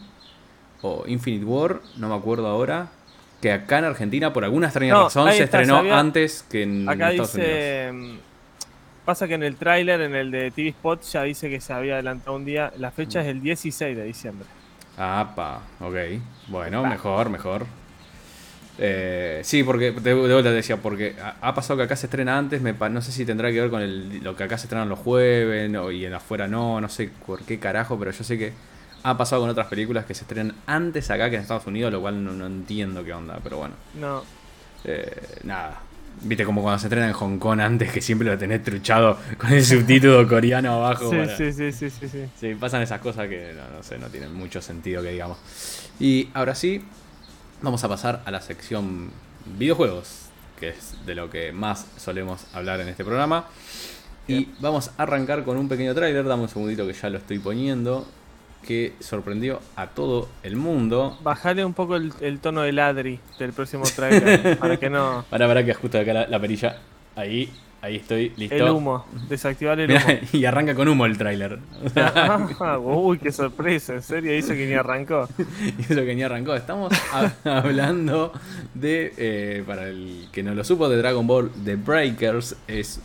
o 0.83 1.03
Infinite 1.09 1.45
War, 1.45 1.81
no 1.97 2.09
me 2.09 2.15
acuerdo 2.15 2.47
ahora, 2.47 2.93
que 3.43 3.53
acá 3.53 3.81
en 3.81 3.85
Argentina 3.85 4.33
por 4.33 4.45
alguna 4.45 4.69
extraña 4.69 4.95
No, 4.95 5.05
razón 5.05 5.27
se 5.33 5.43
está, 5.43 5.59
estrenó 5.61 5.79
sabía- 5.79 5.99
antes 5.99 6.47
que 6.49 6.63
en 6.63 6.89
Acá 6.89 7.11
Estados 7.11 7.35
Unidos. 7.35 7.53
dice. 7.55 7.91
mm, 7.93 8.19
Pasa 9.05 9.27
que 9.27 9.35
en 9.35 9.43
el 9.43 9.57
tráiler, 9.57 10.01
en 10.01 10.15
el 10.15 10.31
de 10.31 10.53
TV 10.53 10.69
Spot, 10.69 11.03
ya 11.03 11.25
dice 11.25 11.51
que 11.51 11.61
se 11.61 11.73
había 11.73 11.95
adelantado 11.95 12.37
un 12.37 12.45
día. 12.45 12.73
La 12.79 12.93
fecha 12.93 13.21
es 13.21 13.27
el 13.27 13.43
16 13.43 13.97
de 13.97 14.05
diciembre. 14.05 14.47
Ah, 14.97 15.33
pa, 15.35 15.63
ok. 15.81 15.97
Bueno, 16.47 16.87
mejor, 16.87 17.29
mejor. 17.29 17.67
Eh, 18.79 19.41
sí, 19.43 19.65
porque 19.65 19.91
de, 19.91 20.15
vuelta 20.15 20.51
te 20.51 20.55
decía, 20.55 20.77
porque 20.77 21.17
ha, 21.41 21.53
pasado 21.53 21.79
que 21.79 21.83
acá 21.83 21.97
se 21.97 22.07
estrena 22.07 22.39
antes, 22.39 22.63
me, 22.63 22.73
no 22.73 23.03
sé 23.03 23.11
si 23.11 23.27
tendrá 23.27 23.51
que 23.51 23.61
ver 23.61 23.71
con 23.71 23.83
el, 23.83 24.23
lo 24.23 24.37
que 24.37 24.45
acá 24.45 24.57
se 24.57 24.67
estrenan 24.67 24.89
los 24.89 25.01
jueves 25.01 25.69
no, 25.69 25.91
y 25.91 26.07
en 26.07 26.15
afuera 26.15 26.47
no, 26.47 26.81
no 26.81 26.89
sé 26.89 27.11
por 27.27 27.45
qué 27.45 27.59
carajo, 27.59 27.99
pero 27.99 28.13
yo 28.13 28.23
sé 28.23 28.39
que 28.39 28.53
ha 29.05 29.17
pasado 29.17 29.43
con 29.43 29.51
otras 29.51 29.67
películas 29.67 30.05
que 30.05 30.15
se 30.15 30.23
estrenan 30.23 30.55
antes 30.67 31.11
acá 31.11 31.29
que 31.31 31.37
en 31.37 31.43
Estados 31.43 31.67
Unidos, 31.67 31.93
lo 31.93 32.01
cual 32.01 32.23
no, 32.25 32.33
no 32.33 32.47
entiendo 32.47 33.05
qué 33.05 33.13
onda, 33.13 33.39
pero 33.43 33.59
bueno. 33.59 33.75
No. 33.99 34.23
Eh, 34.85 35.39
nada. 35.45 35.81
Viste 36.21 36.45
como 36.45 36.61
cuando 36.63 36.79
se 36.79 36.87
estrena 36.87 37.07
en 37.09 37.15
Hong 37.15 37.39
Kong 37.39 37.61
antes 37.61 37.91
que 37.91 38.01
siempre 38.01 38.29
lo 38.29 38.37
tenés 38.39 38.63
truchado 38.63 39.19
con 39.39 39.51
el 39.53 39.65
subtítulo 39.65 40.29
coreano 40.29 40.73
abajo. 40.75 41.11
Sí, 41.11 41.17
para- 41.17 41.37
sí, 41.37 41.53
sí, 41.53 41.73
sí, 41.73 41.91
sí, 41.91 42.09
sí. 42.09 42.25
Sí, 42.39 42.55
pasan 42.55 42.83
esas 42.83 43.01
cosas 43.01 43.29
que 43.29 43.55
no, 43.57 43.77
no 43.77 43.83
sé, 43.83 43.99
no 43.99 44.09
tienen 44.09 44.33
mucho 44.35 44.61
sentido 44.61 45.03
que 45.03 45.11
digamos. 45.13 45.39
Y 45.99 46.29
ahora 46.35 46.55
sí, 46.55 46.85
vamos 47.63 47.83
a 47.83 47.89
pasar 47.89 48.23
a 48.25 48.31
la 48.31 48.41
sección 48.41 49.11
videojuegos, 49.59 50.27
que 50.61 50.69
es 50.69 50.95
de 51.07 51.15
lo 51.15 51.29
que 51.31 51.51
más 51.53 51.87
solemos 51.97 52.45
hablar 52.53 52.81
en 52.81 52.89
este 52.89 53.05
programa. 53.05 53.47
Y 54.29 54.51
vamos 54.61 54.91
a 54.97 55.03
arrancar 55.03 55.43
con 55.45 55.57
un 55.57 55.69
pequeño 55.69 55.95
tráiler, 55.95 56.25
dame 56.25 56.43
un 56.43 56.49
segundito 56.49 56.87
que 56.87 56.93
ya 56.93 57.11
lo 57.11 57.19
estoy 57.19 57.41
poniendo, 57.41 58.07
que 58.67 58.95
sorprendió 59.01 59.61
a 59.77 59.89
todo 59.89 60.29
el 60.43 60.57
mundo. 60.57 61.19
Bajale 61.23 61.65
un 61.65 61.75
poco 61.75 61.97
el, 61.97 62.13
el 62.21 62.39
tono 62.39 62.63
de 62.63 62.73
ladri 62.73 63.21
del 63.39 63.53
próximo 63.53 63.85
trailer 63.85 64.59
para 64.61 64.77
que 64.79 64.89
no. 64.89 65.25
Para 65.29 65.47
ver 65.47 65.65
que 65.65 65.73
ajusto 65.73 65.99
acá 65.99 66.13
la, 66.13 66.27
la 66.27 66.41
perilla. 66.41 66.79
Ahí, 67.17 67.53
ahí 67.83 67.97
estoy, 67.97 68.33
listo. 68.37 68.55
El 68.55 68.71
humo. 68.71 69.05
Desactivar 69.29 69.79
el 69.81 69.89
Mirá, 69.89 70.05
humo. 70.07 70.19
y 70.33 70.45
arranca 70.45 70.75
con 70.75 70.89
humo 70.89 71.07
el 71.07 71.19
tráiler. 71.19 71.59
Ah, 71.97 72.79
Uy, 72.79 73.19
qué 73.19 73.33
sorpresa. 73.33 73.95
En 73.95 74.03
serio, 74.03 74.35
hizo 74.37 74.55
que 74.55 74.67
ni 74.67 74.75
arrancó. 74.75 75.29
Eso 75.79 75.97
que 75.97 76.15
ni 76.15 76.23
arrancó. 76.23 76.55
Estamos 76.55 76.93
hablando 77.45 78.33
de, 78.75 79.13
eh, 79.17 79.65
para 79.67 79.89
el 79.89 80.29
que 80.33 80.43
no 80.43 80.55
lo 80.55 80.65
supo, 80.65 80.89
de 80.89 80.97
Dragon 80.97 81.27
Ball 81.27 81.51
The 81.65 81.77
Breakers. 81.77 82.57
Es 82.69 83.01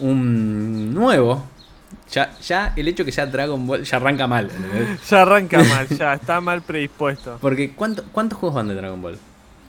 un 0.00 0.92
nuevo. 0.94 1.44
Ya, 2.10 2.36
ya 2.40 2.72
el 2.76 2.88
hecho 2.88 3.04
que 3.04 3.12
sea 3.12 3.26
Dragon 3.26 3.66
Ball 3.66 3.84
ya 3.84 3.96
arranca 3.98 4.26
mal. 4.26 4.50
¿entendés? 4.50 5.08
Ya 5.08 5.22
arranca 5.22 5.62
mal, 5.62 5.88
ya. 5.88 6.14
Está 6.14 6.40
mal 6.40 6.62
predispuesto. 6.62 7.38
Porque 7.40 7.72
¿cuánto- 7.72 8.04
¿cuántos 8.12 8.38
juegos 8.38 8.56
van 8.56 8.68
de 8.68 8.74
Dragon 8.74 9.00
Ball? 9.02 9.18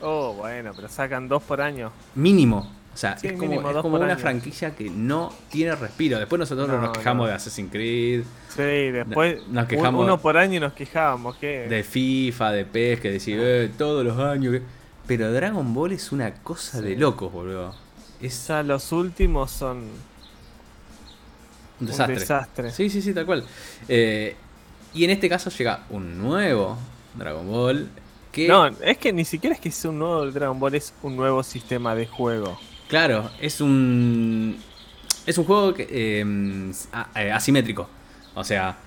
Oh, 0.01 0.33
bueno, 0.33 0.71
pero 0.75 0.87
sacan 0.87 1.27
dos 1.27 1.43
por 1.43 1.59
año. 1.61 1.91
Mínimo. 2.15 2.71
O 2.93 2.97
sea, 2.97 3.17
Sí, 3.17 3.27
es 3.27 3.33
como, 3.33 3.47
mínimo, 3.51 3.69
es 3.69 3.77
como 3.77 3.95
una 3.97 4.05
año. 4.07 4.17
franquicia 4.17 4.75
que 4.75 4.89
no 4.89 5.31
tiene 5.49 5.75
respiro. 5.75 6.17
Después 6.19 6.39
nosotros 6.39 6.67
No, 6.67 6.81
nos 6.81 6.97
quejamos 6.97 7.25
no. 7.25 7.29
de 7.29 7.33
Assassin's 7.35 7.71
Creed, 7.71 8.23
Sí, 8.49 8.61
después 8.91 9.47
Nos 9.49 9.67
quejamos- 9.67 10.03
uno 10.03 10.17
por 10.19 10.37
año 10.37 10.55
y 10.55 10.59
nos 10.59 10.73
quejábamos. 10.73 11.35
¿qué? 11.37 11.67
de 11.69 11.83
FIFA, 11.83 12.51
de 12.53 12.65
PES, 12.65 12.99
que 12.99 13.11
decís, 13.11 13.35
eh, 13.37 13.69
todos 13.77 14.03
los 14.05 14.17
años. 14.17 14.53
que- 14.53 14.61
Pero 15.05 15.31
Dragon 15.31 15.73
Ball 15.73 15.91
es 15.93 16.11
una 16.11 16.33
cosa 16.35 16.81
de 16.81 16.95
locos, 16.95 17.31
boludo. 17.31 17.75
Es 18.21 18.49
los 18.65 18.91
últimos 18.91 19.51
son 19.51 19.83
un 21.81 21.87
un 21.87 22.07
desastre. 22.07 22.71
Sí, 22.71 22.89
sí, 22.89 23.01
sí, 23.01 23.13
tal 23.13 23.25
cual. 23.25 23.43
Eh, 23.87 24.35
y 24.93 25.03
en 25.03 25.09
este 25.11 25.29
caso 25.29 25.49
llega 25.49 25.83
un 25.89 26.17
nuevo 26.17 26.77
Dragon 27.15 27.47
Ball 27.47 27.89
que, 28.31 28.47
No, 28.47 28.67
es 28.67 28.97
que 28.97 29.11
ni 29.13 29.25
siquiera 29.25 29.55
es 29.55 29.61
que 29.61 29.71
sea 29.71 29.89
un 29.91 29.99
nuevo 29.99 30.25
Dragon 30.31 30.59
Ball, 30.59 30.75
es 30.75 30.93
un 31.03 31.15
nuevo 31.15 31.41
sistema 31.43 31.95
de 31.95 32.05
juego. 32.07 32.59
claro, 32.87 33.29
es 33.39 33.61
un 33.61 34.57
es 35.25 35.37
un 35.37 35.45
juego 35.45 35.73
que, 35.73 35.87
eh, 35.89 36.71
a- 36.91 37.21
eh, 37.21 37.31
asimétrico. 37.31 37.87
O 38.33 38.43
sea, 38.43 38.77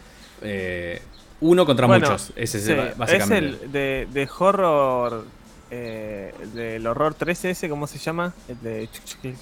eh, 0.40 1.00
uno 1.40 1.64
contra 1.66 1.86
Bueno, 1.86 2.08
muchos. 2.10 2.32
Ese 2.36 2.58
es 2.58 2.64
Sí, 2.64 2.74
básicamente. 2.96 3.48
Es 3.56 3.62
el 3.62 3.72
de, 3.72 4.08
de 4.12 4.28
horror. 4.38 5.24
Eh, 5.70 6.34
el 6.42 6.52
del 6.52 6.86
horror 6.86 7.14
13 7.14 7.50
ese, 7.50 7.68
¿cómo 7.68 7.86
se 7.86 7.98
llama? 7.98 8.34
El 8.48 8.60
de 8.60 8.88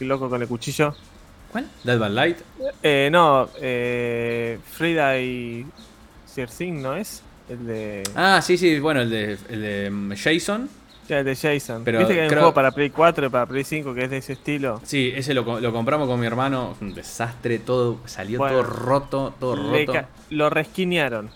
el 0.00 0.08
loco 0.08 0.28
con 0.30 0.40
el 0.42 0.48
cuchillo. 0.48 0.94
¿Cuál? 1.52 1.66
Dead 1.84 1.98
by 1.98 2.10
Light. 2.10 2.38
Eh, 2.82 3.08
no, 3.10 3.48
eh, 3.60 4.58
Frida 4.72 5.18
y 5.18 5.66
Thing, 6.56 6.80
¿no 6.80 6.94
es? 6.94 7.22
El 7.48 7.66
de, 7.66 8.02
Ah, 8.14 8.40
sí, 8.42 8.56
sí, 8.56 8.78
bueno, 8.78 9.00
el 9.00 9.10
de, 9.10 9.36
el 9.48 9.60
de 9.60 9.90
mm, 9.90 10.12
Jason. 10.16 10.68
ya, 11.08 11.18
el 11.18 11.24
de 11.24 11.34
Jason. 11.36 11.82
Pero 11.84 11.98
¿Viste 11.98 12.14
que 12.14 12.20
hay 12.20 12.28
un 12.28 12.34
juego 12.34 12.54
para 12.54 12.70
Play 12.70 12.90
4 12.90 13.26
y 13.26 13.28
para 13.28 13.46
Play 13.46 13.64
5 13.64 13.92
que 13.92 14.04
es 14.04 14.10
de 14.10 14.18
ese 14.18 14.34
estilo? 14.34 14.80
Sí, 14.84 15.12
ese 15.14 15.34
lo, 15.34 15.44
co- 15.44 15.58
lo 15.60 15.72
compramos 15.72 16.08
con 16.08 16.20
mi 16.20 16.26
hermano. 16.26 16.76
Un 16.80 16.94
desastre, 16.94 17.58
todo 17.58 17.98
salió 18.06 18.38
Bueno, 18.38 18.60
todo 18.60 18.62
roto, 18.62 19.34
todo 19.40 19.56
roto. 19.56 20.00
lo 20.30 20.48
resquinearon. 20.48 21.30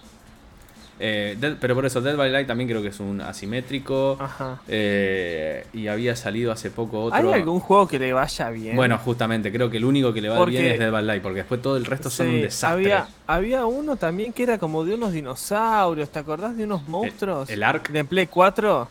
Eh, 1.01 1.37
Dead- 1.41 1.57
pero 1.61 1.75
por 1.75 1.85
eso, 1.87 2.01
Dead 2.01 2.17
by 2.17 2.31
Light 2.31 2.47
también 2.47 2.69
creo 2.69 2.81
que 2.83 2.89
es 2.89 3.01
un 3.01 3.21
asimétrico. 3.21 4.17
Ajá. 4.21 4.61
Eh, 4.69 5.67
y 5.73 5.89
había 5.89 6.15
salido 6.17 6.53
hace 6.53 6.71
poco 6.71 7.03
otro. 7.05 7.17
¿Hay 7.19 7.41
algún 7.41 7.61
juego 7.61 7.89
que 7.89 7.99
le 7.99 8.13
vaya 8.13 8.51
bien? 8.51 8.77
Bueno, 8.77 8.99
justamente, 8.99 9.51
creo 9.53 9.71
que 9.71 9.79
el 9.79 9.85
único 9.85 10.13
que 10.13 10.21
le 10.21 10.29
va 10.29 10.37
Porque- 10.37 10.53
bien 10.53 10.67
es 10.67 10.79
Dead 10.79 10.91
by 10.93 11.05
Light, 11.05 11.23
porque 11.23 11.39
después 11.39 11.61
todo 11.63 11.77
el 11.77 11.85
resto 11.85 12.11
son 12.11 12.29
un 12.29 12.41
desastre. 12.43 12.93
Había, 12.93 13.09
había 13.27 13.67
uno 13.67 13.97
también 13.97 14.33
que 14.33 14.43
era 14.45 14.59
como 14.59 14.85
de 14.85 14.95
unos 14.95 15.13
dinosaurios, 15.13 16.09
¿te 16.11 16.19
acordás 16.19 16.57
de 16.57 16.65
unos 16.65 16.87
monstruos? 16.89 17.51
el 17.51 17.63
Ark. 17.63 17.91
De 17.91 18.05
Play 18.05 18.27
4. 18.27 18.89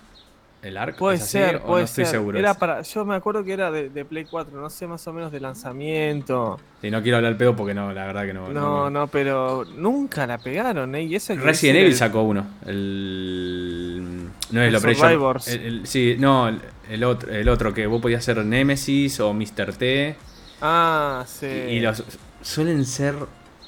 ¿El 0.63 0.77
Ark? 0.77 0.95
Puede 0.97 1.17
¿Es 1.17 1.23
así 1.23 1.31
ser, 1.33 1.57
o 1.57 1.63
puede 1.63 1.81
no 1.81 1.85
estoy 1.85 2.05
ser. 2.05 2.11
seguro. 2.13 2.39
Era 2.39 2.53
para, 2.53 2.81
yo 2.81 3.03
me 3.05 3.15
acuerdo 3.15 3.43
que 3.43 3.51
era 3.53 3.69
de, 3.69 3.89
de 3.89 4.05
Play 4.05 4.23
4, 4.25 4.59
no 4.59 4.69
sé 4.69 4.87
más 4.87 5.05
o 5.07 5.11
menos 5.13 5.31
de 5.31 5.39
lanzamiento. 5.41 6.57
Sí, 6.81 6.89
no 6.89 7.01
quiero 7.01 7.17
hablar 7.17 7.35
pedo 7.37 7.53
porque 7.55 7.73
no, 7.73 7.91
la 7.91 8.05
verdad 8.05 8.25
que 8.25 8.33
no. 8.33 8.47
No, 8.49 8.89
no, 8.89 9.07
pero 9.07 9.65
nunca 9.65 10.25
la 10.25 10.37
pegaron, 10.37 10.95
¿eh? 10.95 11.03
Y 11.03 11.15
eso 11.15 11.33
que 11.35 11.41
Resident 11.41 11.75
es 11.77 11.81
Evil 11.81 11.91
el- 11.91 11.97
sacó 11.97 12.21
uno. 12.23 12.45
El. 12.65 14.29
No 14.51 14.61
es 14.61 14.67
El 14.67 14.69
el 14.69 14.75
Operation. 14.75 15.07
Survivors. 15.09 15.47
el- 15.49 15.61
el- 15.65 15.87
sí, 15.87 16.15
no, 16.19 16.47
el, 16.47 16.59
el 16.89 17.03
otro, 17.03 17.31
el 17.31 17.49
otro 17.49 17.73
que 17.73 17.85
vos 17.87 18.01
podías 18.01 18.23
ser 18.23 18.37
Nemesis 18.45 19.19
o 19.19 19.33
Mr. 19.33 19.73
T. 19.77 20.15
Ah, 20.61 21.23
sí. 21.27 21.45
Y, 21.47 21.71
y 21.73 21.79
los 21.79 22.03
suelen 22.41 22.85
ser. 22.85 23.15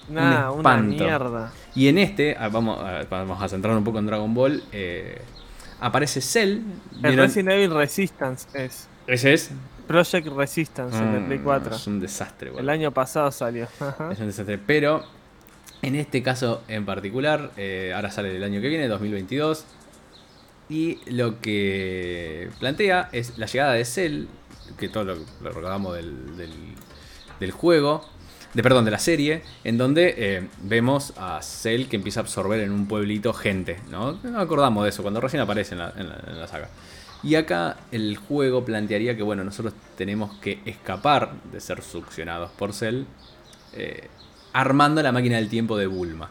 Nah, 0.08 0.52
un 0.52 0.60
una 0.60 0.78
mierda. 0.78 1.52
Y 1.74 1.88
en 1.88 1.98
este, 1.98 2.36
ah, 2.40 2.48
vamos, 2.50 2.80
a- 2.80 3.04
vamos 3.10 3.42
a 3.42 3.48
centrar 3.50 3.76
un 3.76 3.84
poco 3.84 4.00
en 4.00 4.06
Dragon 4.06 4.34
Ball. 4.34 4.64
eh, 4.72 5.20
aparece 5.80 6.22
Cell. 6.22 6.50
El 6.50 7.02
¿vieron? 7.02 7.18
Resident 7.26 7.50
Evil 7.52 7.72
Resistance 7.74 8.48
es. 8.54 8.88
Ese 9.08 9.34
es. 9.34 9.52
Project 9.88 10.28
Resistance, 10.28 10.98
el 10.98 11.12
de 11.14 11.20
Play 11.22 11.40
Mm, 11.40 11.44
4. 11.44 11.76
Es 11.76 11.88
un 11.88 12.00
desastre, 12.00 12.50
boludo. 12.50 12.62
El 12.64 12.70
año 12.70 12.92
pasado 12.92 13.32
salió. 13.32 13.66
Es 14.12 14.20
un 14.20 14.28
desastre. 14.28 14.58
Pero 14.58 15.04
en 15.84 15.96
este 15.96 16.24
caso 16.24 16.64
en 16.68 16.86
particular, 16.86 17.52
eh, 17.58 17.94
ahora 17.96 18.10
sale 18.10 18.36
el 18.36 18.44
año 18.44 18.62
que 18.62 18.70
viene, 18.70 18.88
2022. 18.88 19.66
Y 20.70 21.00
lo 21.12 21.40
que 21.40 22.50
plantea 22.60 23.10
es 23.12 23.38
la 23.38 23.46
llegada 23.46 23.74
de 23.74 23.86
Cell, 23.86 24.26
que 24.80 24.90
todo 24.90 25.04
lo, 25.04 25.16
lo 25.16 25.50
recordamos 25.50 25.94
del, 25.96 26.36
del, 26.38 26.52
del 27.40 27.52
juego, 27.52 28.04
de 28.56 28.64
perdón, 28.64 28.86
de 28.86 28.92
la 28.92 29.00
serie, 29.00 29.44
en 29.66 29.78
donde 29.78 30.16
eh, 30.18 30.48
vemos 30.64 31.14
a 31.18 31.42
Cell 31.42 31.88
que 31.88 31.98
empieza 31.98 32.22
a 32.22 32.24
absorber 32.24 32.62
en 32.62 32.72
un 32.72 32.88
pueblito 32.88 33.34
gente, 33.34 33.80
¿no? 33.92 34.14
No 34.24 34.40
acordamos 34.40 34.84
de 34.86 34.90
eso, 34.90 35.02
cuando 35.04 35.20
recién 35.22 35.42
aparece 35.42 35.74
en 35.76 35.80
la, 35.80 35.94
en 35.98 36.40
la- 36.40 36.48
saga. 36.48 36.70
Y 37.22 37.36
acá 37.36 37.76
el 37.92 38.16
juego 38.18 38.64
plantearía 38.64 39.18
que, 39.18 39.24
bueno, 39.24 39.44
nosotros 39.44 39.74
tenemos 39.98 40.34
que 40.38 40.60
escapar 40.66 41.34
de 41.52 41.60
ser 41.60 41.82
succionados 41.82 42.50
por 42.52 42.72
Cell, 42.74 43.04
eh, 43.74 44.08
armando 44.54 45.04
la 45.04 45.12
máquina 45.12 45.36
del 45.36 45.50
tiempo 45.50 45.76
de 45.78 45.88
Bulma. 45.88 46.30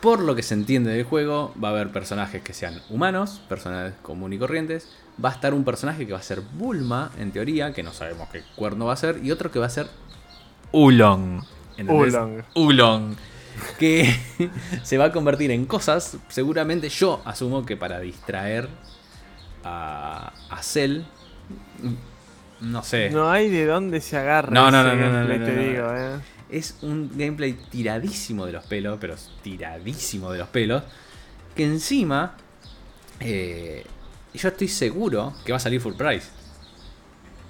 Por 0.00 0.20
lo 0.20 0.34
que 0.34 0.42
se 0.42 0.52
entiende 0.52 0.90
del 0.92 1.04
juego, 1.04 1.54
va 1.62 1.68
a 1.68 1.70
haber 1.70 1.90
personajes 1.92 2.42
que 2.42 2.52
sean 2.52 2.82
humanos, 2.90 3.40
personajes 3.48 3.94
comunes 4.02 4.36
y 4.36 4.40
corrientes. 4.40 4.88
Va 5.24 5.30
a 5.30 5.32
estar 5.32 5.54
un 5.54 5.64
personaje 5.64 6.06
que 6.06 6.12
va 6.12 6.18
a 6.18 6.22
ser 6.22 6.40
Bulma, 6.42 7.10
en 7.18 7.32
teoría, 7.32 7.72
que 7.72 7.82
no 7.82 7.92
sabemos 7.94 8.28
qué 8.30 8.42
cuerno 8.54 8.84
va 8.84 8.92
a 8.92 8.96
ser, 8.96 9.20
y 9.24 9.30
otro 9.30 9.50
que 9.50 9.58
va 9.58 9.66
a 9.66 9.70
ser 9.70 9.88
Ulong. 10.72 11.42
¿entendés? 11.76 12.14
Oolong. 12.14 12.42
Ulong. 12.54 13.16
Que 13.78 14.14
se 14.82 14.98
va 14.98 15.06
a 15.06 15.12
convertir 15.12 15.50
en 15.50 15.64
cosas, 15.66 16.18
seguramente 16.28 16.88
yo 16.88 17.22
asumo 17.24 17.64
que 17.64 17.76
para 17.76 18.00
distraer 18.00 18.68
a, 19.64 20.32
a 20.50 20.62
Cell. 20.62 21.02
No 22.60 22.82
sé. 22.82 23.10
No 23.10 23.30
hay 23.30 23.50
de 23.50 23.66
dónde 23.66 24.00
se 24.00 24.16
agarra. 24.16 24.50
No, 24.50 24.70
no, 24.70 24.82
no, 24.82 24.94
no, 24.94 25.06
no, 25.06 25.12
gameplay, 25.12 25.38
no, 25.38 25.44
te 25.44 25.52
no, 25.52 25.62
no. 25.62 25.68
digo, 25.68 25.96
eh. 25.96 26.20
Es 26.48 26.78
un 26.82 27.10
gameplay 27.16 27.52
tiradísimo 27.54 28.46
de 28.46 28.52
los 28.52 28.64
pelos, 28.64 28.98
pero 29.00 29.16
tiradísimo 29.42 30.30
de 30.32 30.38
los 30.38 30.48
pelos. 30.48 30.82
Que 31.54 31.64
encima, 31.64 32.36
eh, 33.20 33.84
yo 34.32 34.48
estoy 34.48 34.68
seguro 34.68 35.34
que 35.44 35.52
va 35.52 35.56
a 35.56 35.60
salir 35.60 35.80
full 35.80 35.94
price. 35.94 36.28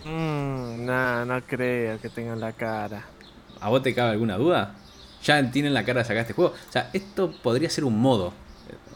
Mm, 0.07 0.85
nah, 0.87 1.25
no 1.25 1.41
creo 1.43 1.99
que 2.01 2.09
tengan 2.09 2.39
la 2.41 2.53
cara. 2.53 3.03
¿A 3.61 3.69
vos 3.69 3.83
te 3.83 3.95
cabe 3.95 4.13
alguna 4.13 4.37
duda? 4.37 4.75
Ya 5.25 5.51
tienen 5.51 5.75
la 5.75 5.85
cara 5.85 6.01
de 6.01 6.05
sacar 6.05 6.21
este 6.23 6.33
juego. 6.35 6.53
O 6.69 6.73
sea, 6.73 6.91
esto 6.93 7.33
podría 7.43 7.69
ser 7.71 7.85
un 7.85 7.99
modo, 8.01 8.33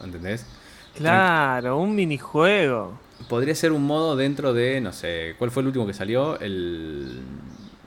¿entendés? 0.03 0.45
Claro, 0.95 1.77
un 1.77 1.95
minijuego. 1.95 2.97
Podría 3.27 3.55
ser 3.55 3.71
un 3.71 3.83
modo 3.85 4.15
dentro 4.15 4.53
de, 4.53 4.81
no 4.81 4.93
sé, 4.93 5.35
¿cuál 5.37 5.51
fue 5.51 5.61
el 5.61 5.67
último 5.67 5.85
que 5.85 5.93
salió? 5.93 6.39
El... 6.39 7.21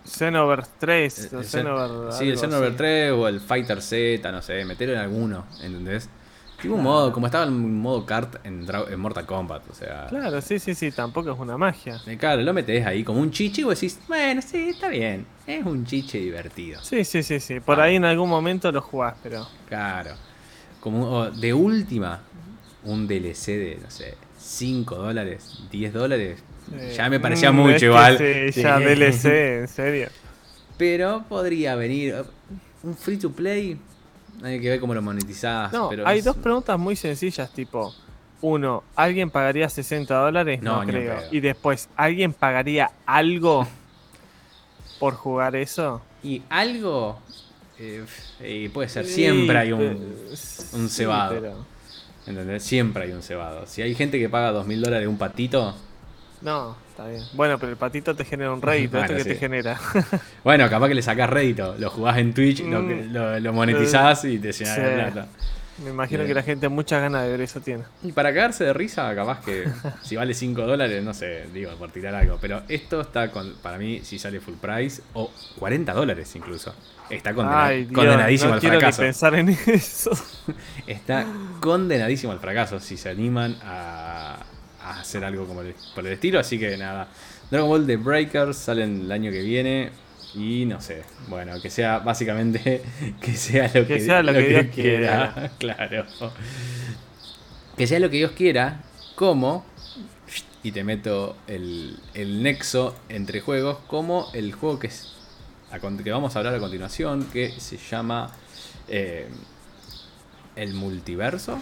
Xenoverse 0.06 0.70
3. 0.78 1.32
el- 1.32 1.38
el 1.38 1.44
Xenover 1.44 2.12
sí, 2.12 2.28
el 2.28 2.38
Xenoverse 2.38 2.68
así. 2.68 2.76
3 2.76 3.12
o 3.12 3.28
el 3.28 3.40
Fighter 3.40 3.80
Z, 3.80 4.30
no 4.32 4.42
sé, 4.42 4.64
meterlo 4.66 4.94
en 4.94 5.00
alguno, 5.00 5.46
¿entendés? 5.62 6.08
Tipo 6.64 6.76
un 6.76 6.82
modo, 6.82 7.12
como 7.12 7.26
estaba 7.26 7.44
el 7.44 7.50
modo 7.50 8.06
kart 8.06 8.36
en, 8.46 8.66
Mortal 8.98 9.26
Kombat, 9.26 9.68
o 9.70 9.74
sea... 9.74 10.06
Claro, 10.08 10.40
sí, 10.40 10.58
sí, 10.58 10.74
sí, 10.74 10.90
tampoco 10.90 11.30
es 11.30 11.38
una 11.38 11.58
magia. 11.58 12.00
Eh, 12.06 12.16
Claro, 12.16 12.40
lo 12.40 12.54
metes 12.54 12.86
ahí 12.86 13.04
como 13.04 13.20
un 13.20 13.30
chiche 13.30 13.60
y 13.60 13.64
vos 13.64 13.78
decís, 13.78 14.00
bueno, 14.08 14.40
sí, 14.40 14.70
está 14.70 14.88
bien. 14.88 15.26
Es 15.46 15.62
un 15.66 15.84
chiche 15.84 16.16
divertido. 16.18 16.80
Sí, 16.82 17.04
sí, 17.04 17.22
sí, 17.22 17.38
sí. 17.38 17.60
Por 17.60 17.78
Ah. 17.78 17.84
ahí 17.84 17.96
en 17.96 18.06
algún 18.06 18.30
momento 18.30 18.72
lo 18.72 18.80
jugás, 18.80 19.14
pero. 19.22 19.46
Claro. 19.68 20.12
Como 20.80 21.30
de 21.30 21.52
última, 21.52 22.20
un 22.84 23.06
DLC 23.06 23.46
de, 23.58 23.78
no 23.82 23.90
sé, 23.90 24.14
5 24.38 24.94
dólares, 24.96 25.64
10 25.70 25.92
dólares. 25.92 26.42
ya 26.96 27.10
me 27.10 27.20
parecía 27.20 27.52
mm, 27.52 27.56
mucho 27.56 27.84
igual. 27.84 28.16
Sí, 28.16 28.62
ya. 28.62 28.78
DLC, 28.78 29.26
en 29.60 29.68
serio. 29.68 30.08
Pero 30.78 31.24
podría 31.28 31.74
venir 31.76 32.14
uh, 32.14 32.86
un 32.88 32.96
free 32.96 33.18
to 33.18 33.30
play. 33.30 33.78
Hay 34.42 34.60
que 34.60 34.68
ver 34.70 34.80
cómo 34.80 34.94
lo 34.94 35.02
monetizás. 35.02 35.72
No, 35.72 35.88
pero 35.88 36.06
hay 36.06 36.18
es- 36.18 36.24
dos 36.24 36.36
preguntas 36.36 36.78
muy 36.78 36.96
sencillas, 36.96 37.50
tipo. 37.52 37.94
Uno, 38.40 38.84
¿alguien 38.94 39.30
pagaría 39.30 39.68
60 39.68 40.14
dólares? 40.14 40.60
No, 40.60 40.82
creo. 40.84 41.16
Y 41.30 41.40
después, 41.40 41.88
¿alguien 41.96 42.32
pagaría 42.34 42.90
algo 43.06 43.66
por 44.98 45.14
jugar 45.14 45.56
eso? 45.56 46.02
Y 46.22 46.42
algo. 46.50 47.18
eh, 47.78 48.04
eh, 48.40 48.70
puede 48.72 48.88
ser, 48.88 49.06
siempre 49.06 49.58
hay 49.58 49.72
un. 49.72 49.80
Un 49.82 50.36
sí, 50.36 50.88
cebado. 50.88 51.34
pero- 51.34 51.74
¿Entendés? 52.26 52.62
Siempre 52.62 53.04
hay 53.04 53.12
un 53.12 53.22
cebado. 53.22 53.66
Si 53.66 53.82
hay 53.82 53.94
gente 53.94 54.18
que 54.18 54.30
paga 54.30 54.50
2 54.50 54.66
mil 54.66 54.80
dólares 54.80 55.06
un 55.08 55.18
patito. 55.18 55.74
No, 56.44 56.76
está 56.90 57.08
bien. 57.08 57.22
Bueno, 57.32 57.58
pero 57.58 57.72
el 57.72 57.78
patito 57.78 58.14
te 58.14 58.24
genera 58.24 58.52
un 58.52 58.62
rédito. 58.62 58.98
Bueno, 58.98 59.06
¿Esto 59.06 59.16
que 59.16 59.22
sí. 59.24 59.28
te 59.30 59.36
genera? 59.36 59.78
Bueno, 60.44 60.68
capaz 60.70 60.88
que 60.88 60.94
le 60.94 61.02
sacás 61.02 61.28
rédito. 61.30 61.74
Lo 61.78 61.90
jugás 61.90 62.18
en 62.18 62.32
Twitch, 62.34 62.60
lo, 62.62 62.82
Mm. 62.82 62.88
que- 62.88 63.04
lo, 63.06 63.40
lo 63.40 63.52
monetizás 63.52 64.24
y 64.26 64.38
te 64.38 64.52
llenas 64.52 64.76
de 64.76 64.84
Sí. 64.88 64.94
plata. 64.94 65.26
Me 65.82 65.90
imagino 65.90 66.18
Bien. 66.20 66.28
que 66.28 66.34
la 66.34 66.42
gente 66.44 66.68
muchas 66.68 67.00
ganas 67.02 67.24
de 67.24 67.30
ver 67.30 67.40
eso 67.40 67.58
tiene. 67.60 67.82
Y 68.04 68.12
para 68.12 68.32
cagarse 68.32 68.62
de 68.62 68.72
risa, 68.72 69.12
capaz 69.14 69.40
que 69.44 69.64
si 70.02 70.14
vale 70.14 70.32
5 70.32 70.62
dólares, 70.66 71.02
no 71.02 71.12
sé, 71.14 71.46
digo, 71.52 71.72
por 71.76 71.90
tirar 71.90 72.14
algo. 72.14 72.38
Pero 72.40 72.62
esto 72.68 73.00
está, 73.00 73.32
con, 73.32 73.54
para 73.54 73.76
mí, 73.76 74.00
si 74.04 74.18
sale 74.20 74.38
full 74.40 74.54
price, 74.60 75.02
o 75.14 75.32
40 75.58 75.92
dólares 75.92 76.36
incluso. 76.36 76.72
Está 77.10 77.34
condena- 77.34 77.64
Ay, 77.64 77.84
Dios, 77.86 77.94
condenadísimo 77.94 78.50
no 78.50 78.54
al 78.54 78.60
quiero 78.60 78.78
fracaso. 78.78 79.02
ni 79.02 79.06
pensar 79.08 79.34
en 79.34 79.48
eso. 79.66 80.10
Está 80.86 81.26
condenadísimo 81.60 82.32
al 82.32 82.38
fracaso 82.38 82.78
si 82.78 82.96
se 82.96 83.08
animan 83.08 83.56
a, 83.64 84.36
a 84.84 85.00
hacer 85.00 85.24
algo 85.24 85.46
como 85.46 85.62
el- 85.62 85.74
por 85.94 86.06
el 86.06 86.12
estilo. 86.12 86.38
Así 86.38 86.58
que 86.58 86.76
nada, 86.76 87.08
Dragon 87.50 87.68
Ball 87.68 87.86
The 87.86 87.96
Breakers 87.96 88.56
salen 88.56 89.02
el 89.02 89.12
año 89.12 89.30
que 89.30 89.42
viene. 89.42 89.90
Y 90.34 90.64
no 90.64 90.80
sé, 90.80 91.04
bueno, 91.28 91.60
que 91.62 91.70
sea 91.70 92.00
básicamente 92.00 92.82
que 93.20 93.34
sea 93.36 93.66
lo 93.68 93.86
que, 93.86 93.94
Que 93.94 94.00
sea 94.00 94.22
lo 94.22 94.32
que 94.32 94.48
Dios 94.48 94.66
claro. 95.58 96.06
Que 97.76 97.86
sea 97.86 98.00
lo 98.00 98.10
que 98.10 98.16
Dios 98.16 98.32
quiera, 98.32 98.80
como, 99.14 99.64
y 100.64 100.72
te 100.72 100.82
meto 100.82 101.36
el, 101.46 101.98
el 102.14 102.42
nexo 102.42 102.96
entre 103.08 103.40
juegos, 103.40 103.78
como 103.86 104.28
el 104.32 104.52
juego 104.52 104.78
que, 104.80 104.88
es, 104.88 105.12
que 106.02 106.10
vamos 106.10 106.34
a 106.34 106.38
hablar 106.40 106.54
a 106.54 106.58
continuación, 106.58 107.24
que 107.32 107.52
se 107.60 107.76
llama 107.76 108.30
eh, 108.88 109.28
El 110.56 110.74
Multiverso. 110.74 111.60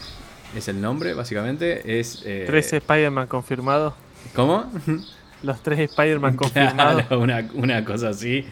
Es 0.56 0.68
el 0.68 0.80
nombre, 0.80 1.14
básicamente. 1.14 1.98
Es. 2.00 2.22
eh, 2.24 2.44
Tres 2.46 2.72
Spider-Man 2.72 3.26
confirmados. 3.26 3.94
¿Cómo? 4.34 4.64
Los 5.42 5.62
tres 5.62 5.78
Spider-Man 5.90 6.36
confirmados. 6.36 7.02
Claro, 7.06 7.20
una, 7.22 7.48
una 7.54 7.84
cosa 7.84 8.10
así. 8.10 8.46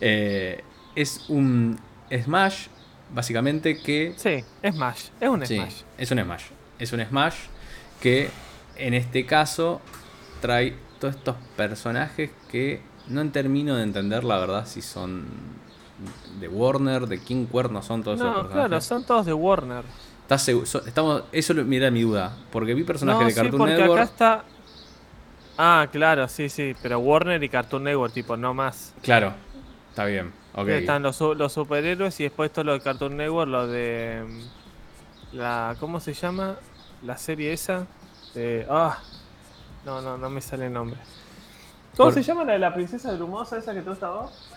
Eh, 0.00 0.62
es 0.94 1.24
un 1.28 1.78
Smash 2.12 2.66
básicamente 3.12 3.78
que... 3.82 4.14
Sí, 4.16 4.44
Smash. 4.68 5.06
Es 5.20 5.28
un 5.28 5.44
Sí, 5.46 5.56
Smash. 5.56 5.74
es 5.98 6.10
un 6.10 6.18
Smash. 6.22 6.42
Es 6.78 6.92
un 6.92 7.04
Smash 7.04 7.34
que 8.00 8.30
en 8.76 8.94
este 8.94 9.26
caso 9.26 9.80
trae 10.40 10.74
todos 11.00 11.16
estos 11.16 11.36
personajes 11.56 12.30
que 12.50 12.80
no 13.08 13.28
termino 13.30 13.76
de 13.76 13.82
entender 13.82 14.24
la 14.24 14.38
verdad 14.38 14.66
si 14.66 14.80
son 14.82 15.26
de 16.40 16.48
Warner, 16.48 17.06
de 17.06 17.18
King 17.20 17.44
Cuerno 17.46 17.82
son 17.82 18.02
todos 18.02 18.18
esos 18.20 18.28
No, 18.30 18.42
personajes. 18.42 18.68
claro, 18.68 18.80
son 18.80 19.04
todos 19.04 19.26
de 19.26 19.32
Warner. 19.34 19.84
¿Estás 20.30 20.42
seguro? 20.42 20.64
So- 20.64 20.86
Estamos, 20.86 21.24
eso 21.32 21.52
mira 21.54 21.90
mi 21.90 22.02
duda. 22.02 22.32
Porque 22.52 22.72
vi 22.72 22.84
personajes 22.84 23.20
No, 23.20 23.26
de 23.26 23.32
sí, 23.32 23.36
Cartoon 23.40 23.58
porque 23.58 23.74
Network. 23.74 24.00
acá 24.00 24.02
está. 24.04 24.44
Ah, 25.58 25.88
claro, 25.90 26.28
sí, 26.28 26.48
sí. 26.48 26.76
Pero 26.80 27.00
Warner 27.00 27.42
y 27.42 27.48
Cartoon 27.48 27.82
Network, 27.82 28.12
tipo, 28.14 28.36
no 28.36 28.54
más. 28.54 28.94
Claro, 29.02 29.32
está 29.88 30.04
bien. 30.04 30.32
Ok. 30.54 30.68
Están 30.68 31.02
los, 31.02 31.20
los 31.20 31.52
superhéroes 31.52 32.20
y 32.20 32.22
después 32.22 32.52
todo 32.52 32.64
lo 32.64 32.74
de 32.74 32.80
Cartoon 32.80 33.16
Network, 33.16 33.50
lo 33.50 33.66
de. 33.66 34.24
mm, 34.24 35.36
La, 35.36 35.74
¿Cómo 35.80 35.98
se 35.98 36.12
llama? 36.14 36.54
La 37.02 37.18
serie 37.18 37.52
esa. 37.52 37.88
De, 38.32 38.64
ah, 38.70 38.98
no, 39.84 40.00
no, 40.00 40.16
no 40.16 40.30
me 40.30 40.40
sale 40.40 40.66
el 40.66 40.72
nombre. 40.72 41.00
¿Cómo 41.96 42.10
Por- 42.10 42.14
se 42.14 42.22
llama 42.22 42.44
la 42.44 42.52
de 42.52 42.60
la 42.60 42.72
princesa 42.72 43.12
brumosa 43.14 43.58
esa 43.58 43.74
que 43.74 43.80
te 43.82 43.90
gusta 43.90 44.06
a 44.06 44.10
vos? 44.10 44.48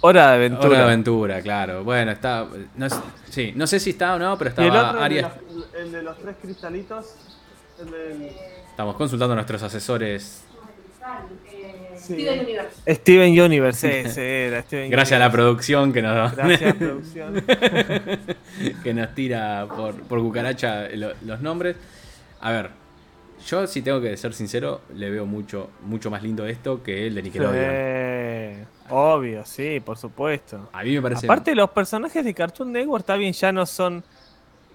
Hora 0.00 0.28
de 0.30 0.34
aventura. 0.36 0.68
Hora 0.68 0.78
de 0.78 0.84
aventura, 0.84 1.40
claro. 1.42 1.84
Bueno, 1.84 2.12
está. 2.12 2.46
No, 2.76 2.88
sé- 2.90 2.96
sí, 3.30 3.52
no 3.56 3.66
sé 3.66 3.80
si 3.80 3.90
está 3.90 4.14
o 4.14 4.18
no, 4.18 4.36
pero 4.38 4.50
Y 4.50 4.60
el 4.60 4.66
estaba 4.66 4.90
otro, 4.90 5.04
el 5.06 5.12
de, 5.14 5.22
los, 5.22 5.32
el 5.78 5.92
de 5.92 6.02
los 6.02 6.18
tres 6.18 6.36
cristalitos. 6.42 7.14
El 7.80 7.90
del. 7.90 8.30
Estamos 8.70 8.96
consultando 8.96 9.32
a 9.32 9.36
nuestros 9.36 9.62
asesores. 9.62 10.42
Sí. 11.96 12.12
Steven 12.14 12.40
Universe. 12.40 12.94
Steven 12.94 13.40
Universe, 13.40 14.00
ese 14.00 14.46
era. 14.48 14.62
Steven 14.62 14.90
Gracias 14.90 15.16
a 15.20 15.24
la 15.24 15.32
producción 15.32 15.92
que 15.92 16.02
nos, 16.02 16.36
Gracias, 16.36 16.74
producción. 16.74 17.42
que 18.82 18.94
nos 18.94 19.14
tira 19.14 19.66
por, 19.74 19.94
por 20.02 20.20
cucaracha 20.20 20.88
lo- 20.94 21.14
los 21.24 21.40
nombres. 21.40 21.76
A 22.40 22.52
ver, 22.52 22.70
yo 23.46 23.66
si 23.66 23.82
tengo 23.82 24.00
que 24.00 24.16
ser 24.16 24.34
sincero, 24.34 24.82
le 24.94 25.10
veo 25.10 25.26
mucho, 25.26 25.70
mucho 25.82 26.10
más 26.10 26.22
lindo 26.22 26.46
esto 26.46 26.82
que 26.82 27.06
el 27.06 27.14
de 27.14 27.22
Nickelodeon. 27.22 27.64
Sí, 28.66 28.66
obvio, 28.90 29.44
sí, 29.44 29.80
por 29.80 29.96
supuesto. 29.98 30.68
A 30.72 30.82
mí 30.82 30.92
me 30.94 31.02
parece. 31.02 31.26
Aparte, 31.26 31.54
los 31.54 31.70
personajes 31.70 32.24
de 32.24 32.34
Cartoon 32.34 32.72
Network, 32.72 33.00
está 33.02 33.16
bien, 33.16 33.32
ya 33.32 33.52
no 33.52 33.66
son 33.66 34.02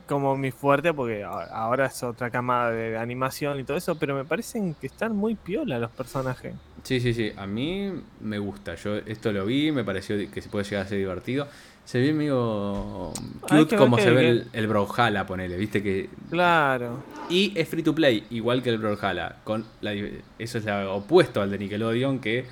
como 0.08 0.36
mi 0.36 0.51
fuerte, 0.51 0.94
porque 0.94 1.24
ahora 1.24 1.86
es 1.86 2.03
otra 2.03 2.30
camada 2.30 2.72
de 2.72 2.98
animación 2.98 3.60
y 3.60 3.63
todo 3.63 3.77
eso, 3.77 3.98
pero 3.98 4.13
me 4.13 4.25
parecen 4.25 4.74
que 4.75 4.88
están 4.88 5.15
muy 5.15 5.36
piola 5.36 5.80
los 5.80 5.91
personajes. 5.91 6.53
Sí, 6.84 7.00
sí, 7.00 7.13
sí. 7.13 7.32
A 7.38 7.48
mí 7.48 7.94
me 8.20 8.38
gusta. 8.39 8.75
Yo 8.75 8.98
esto 8.98 9.32
lo 9.32 9.46
vi, 9.46 9.72
me 9.72 9.84
pareció 9.86 10.18
que 10.32 10.41
se 10.41 10.50
puede 10.50 10.65
llegar 10.65 10.86
a 10.86 10.89
ser 10.89 10.98
divertido. 10.98 11.48
Se 11.86 12.00
ve 12.00 12.13
medio 12.13 13.12
cute 13.48 13.75
como 13.77 13.98
se 13.98 14.10
ve 14.12 14.22
que- 14.22 14.30
el, 14.30 14.48
el 14.53 14.68
Brawlhalla, 14.68 15.25
ponele, 15.25 15.56
viste 15.58 15.82
que. 15.82 16.10
Claro. 16.30 17.03
Y 17.30 17.53
es 17.58 17.70
free 17.70 17.84
to 17.84 17.96
play, 17.96 18.25
igual 18.32 18.62
que 18.62 18.70
el 18.70 18.77
Brawlhalla. 18.80 19.38
Con 19.44 19.65
la, 19.82 19.94
eso 19.94 20.58
es 20.58 20.65
lo 20.65 20.96
opuesto 20.96 21.41
al 21.41 21.51
de 21.51 21.58
Nickelodeon 21.58 22.20
que 22.20 22.46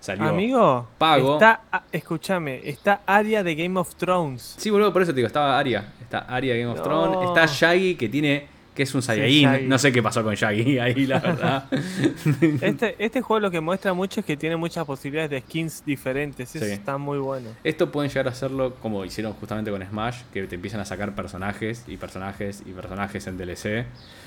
salió. 0.00 0.24
Amigo, 0.28 0.88
pago. 0.98 1.34
está, 1.34 1.60
ah, 1.72 1.82
escúchame, 1.92 2.60
está 2.64 3.00
área 3.06 3.42
de 3.42 3.54
Game 3.54 3.78
of 3.78 3.94
Thrones. 3.96 4.54
Sí, 4.58 4.70
boludo, 4.70 4.92
por 4.92 5.02
eso 5.02 5.12
te 5.12 5.16
digo, 5.16 5.26
estaba 5.26 5.58
Aria. 5.58 5.92
Está 6.00 6.20
Aria 6.20 6.54
Game 6.56 6.70
of 6.70 6.78
No. 6.78 6.82
Thrones. 6.82 7.28
Está 7.28 7.46
Shaggy 7.46 7.94
que 7.96 8.08
tiene. 8.08 8.58
que 8.78 8.84
es 8.84 8.94
un 8.94 9.02
Saiyajin. 9.02 9.42
Shaggy. 9.50 9.66
no 9.66 9.76
sé 9.76 9.90
qué 9.90 10.00
pasó 10.00 10.22
con 10.22 10.36
Shaggy 10.36 10.78
ahí, 10.80 11.04
la 11.06 11.18
verdad. 11.18 11.64
Este, 12.62 12.94
este 13.04 13.20
juego 13.22 13.40
lo 13.40 13.50
que 13.50 13.60
muestra 13.60 13.92
mucho 13.92 14.20
es 14.20 14.26
que 14.26 14.36
tiene 14.36 14.56
muchas 14.56 14.84
posibilidades 14.86 15.30
de 15.30 15.40
skins 15.40 15.84
diferentes. 15.84 16.54
Eso 16.54 16.64
Sí. 16.64 16.70
está 16.70 16.96
muy 16.96 17.18
bueno. 17.18 17.50
Esto 17.64 17.90
pueden 17.90 18.08
llegar 18.08 18.28
a 18.28 18.30
hacerlo 18.30 18.76
como 18.76 19.04
hicieron 19.04 19.32
justamente 19.32 19.70
con 19.72 19.84
Smash, 19.84 20.22
que 20.32 20.46
te 20.46 20.54
empiezan 20.54 20.78
a 20.80 20.84
sacar 20.84 21.12
personajes 21.16 21.84
y 21.88 21.96
personajes 21.96 22.62
y 22.64 22.70
personajes 22.70 23.26
en 23.26 23.36
DLC. 23.36 23.84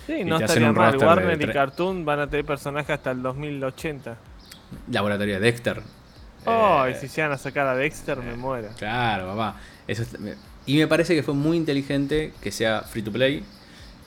Sí, 0.07 0.13
Y 0.19 0.23
no 0.25 0.37
estaría 0.37 0.69
un 0.69 0.75
mal. 0.75 0.97
de 0.97 1.05
Warner 1.05 1.41
y 1.41 1.47
Cartoon 1.47 2.03
van 2.03 2.19
a 2.19 2.27
tener 2.29 2.43
personajes 2.45 2.89
hasta 2.89 3.11
el 3.11 3.21
2080. 3.21 4.17
Laboratorio 4.91 5.35
de 5.35 5.39
Dexter. 5.41 5.81
Oh, 6.45 6.85
Eh, 6.87 6.91
y 6.91 6.95
si 6.95 7.07
llegan 7.07 7.31
a 7.31 7.37
sacar 7.37 7.67
a 7.67 7.75
Dexter, 7.75 8.17
me 8.17 8.35
muero. 8.35 8.69
Claro, 8.77 9.27
papá. 9.27 9.59
Eso 9.87 10.01
es- 10.03 10.19
me- 10.19 10.35
y 10.65 10.77
me 10.77 10.87
parece 10.87 11.15
que 11.15 11.23
fue 11.23 11.33
muy 11.33 11.57
inteligente 11.57 12.33
que 12.41 12.51
sea 12.51 12.81
free 12.81 13.01
to 13.03 13.11
play. 13.11 13.43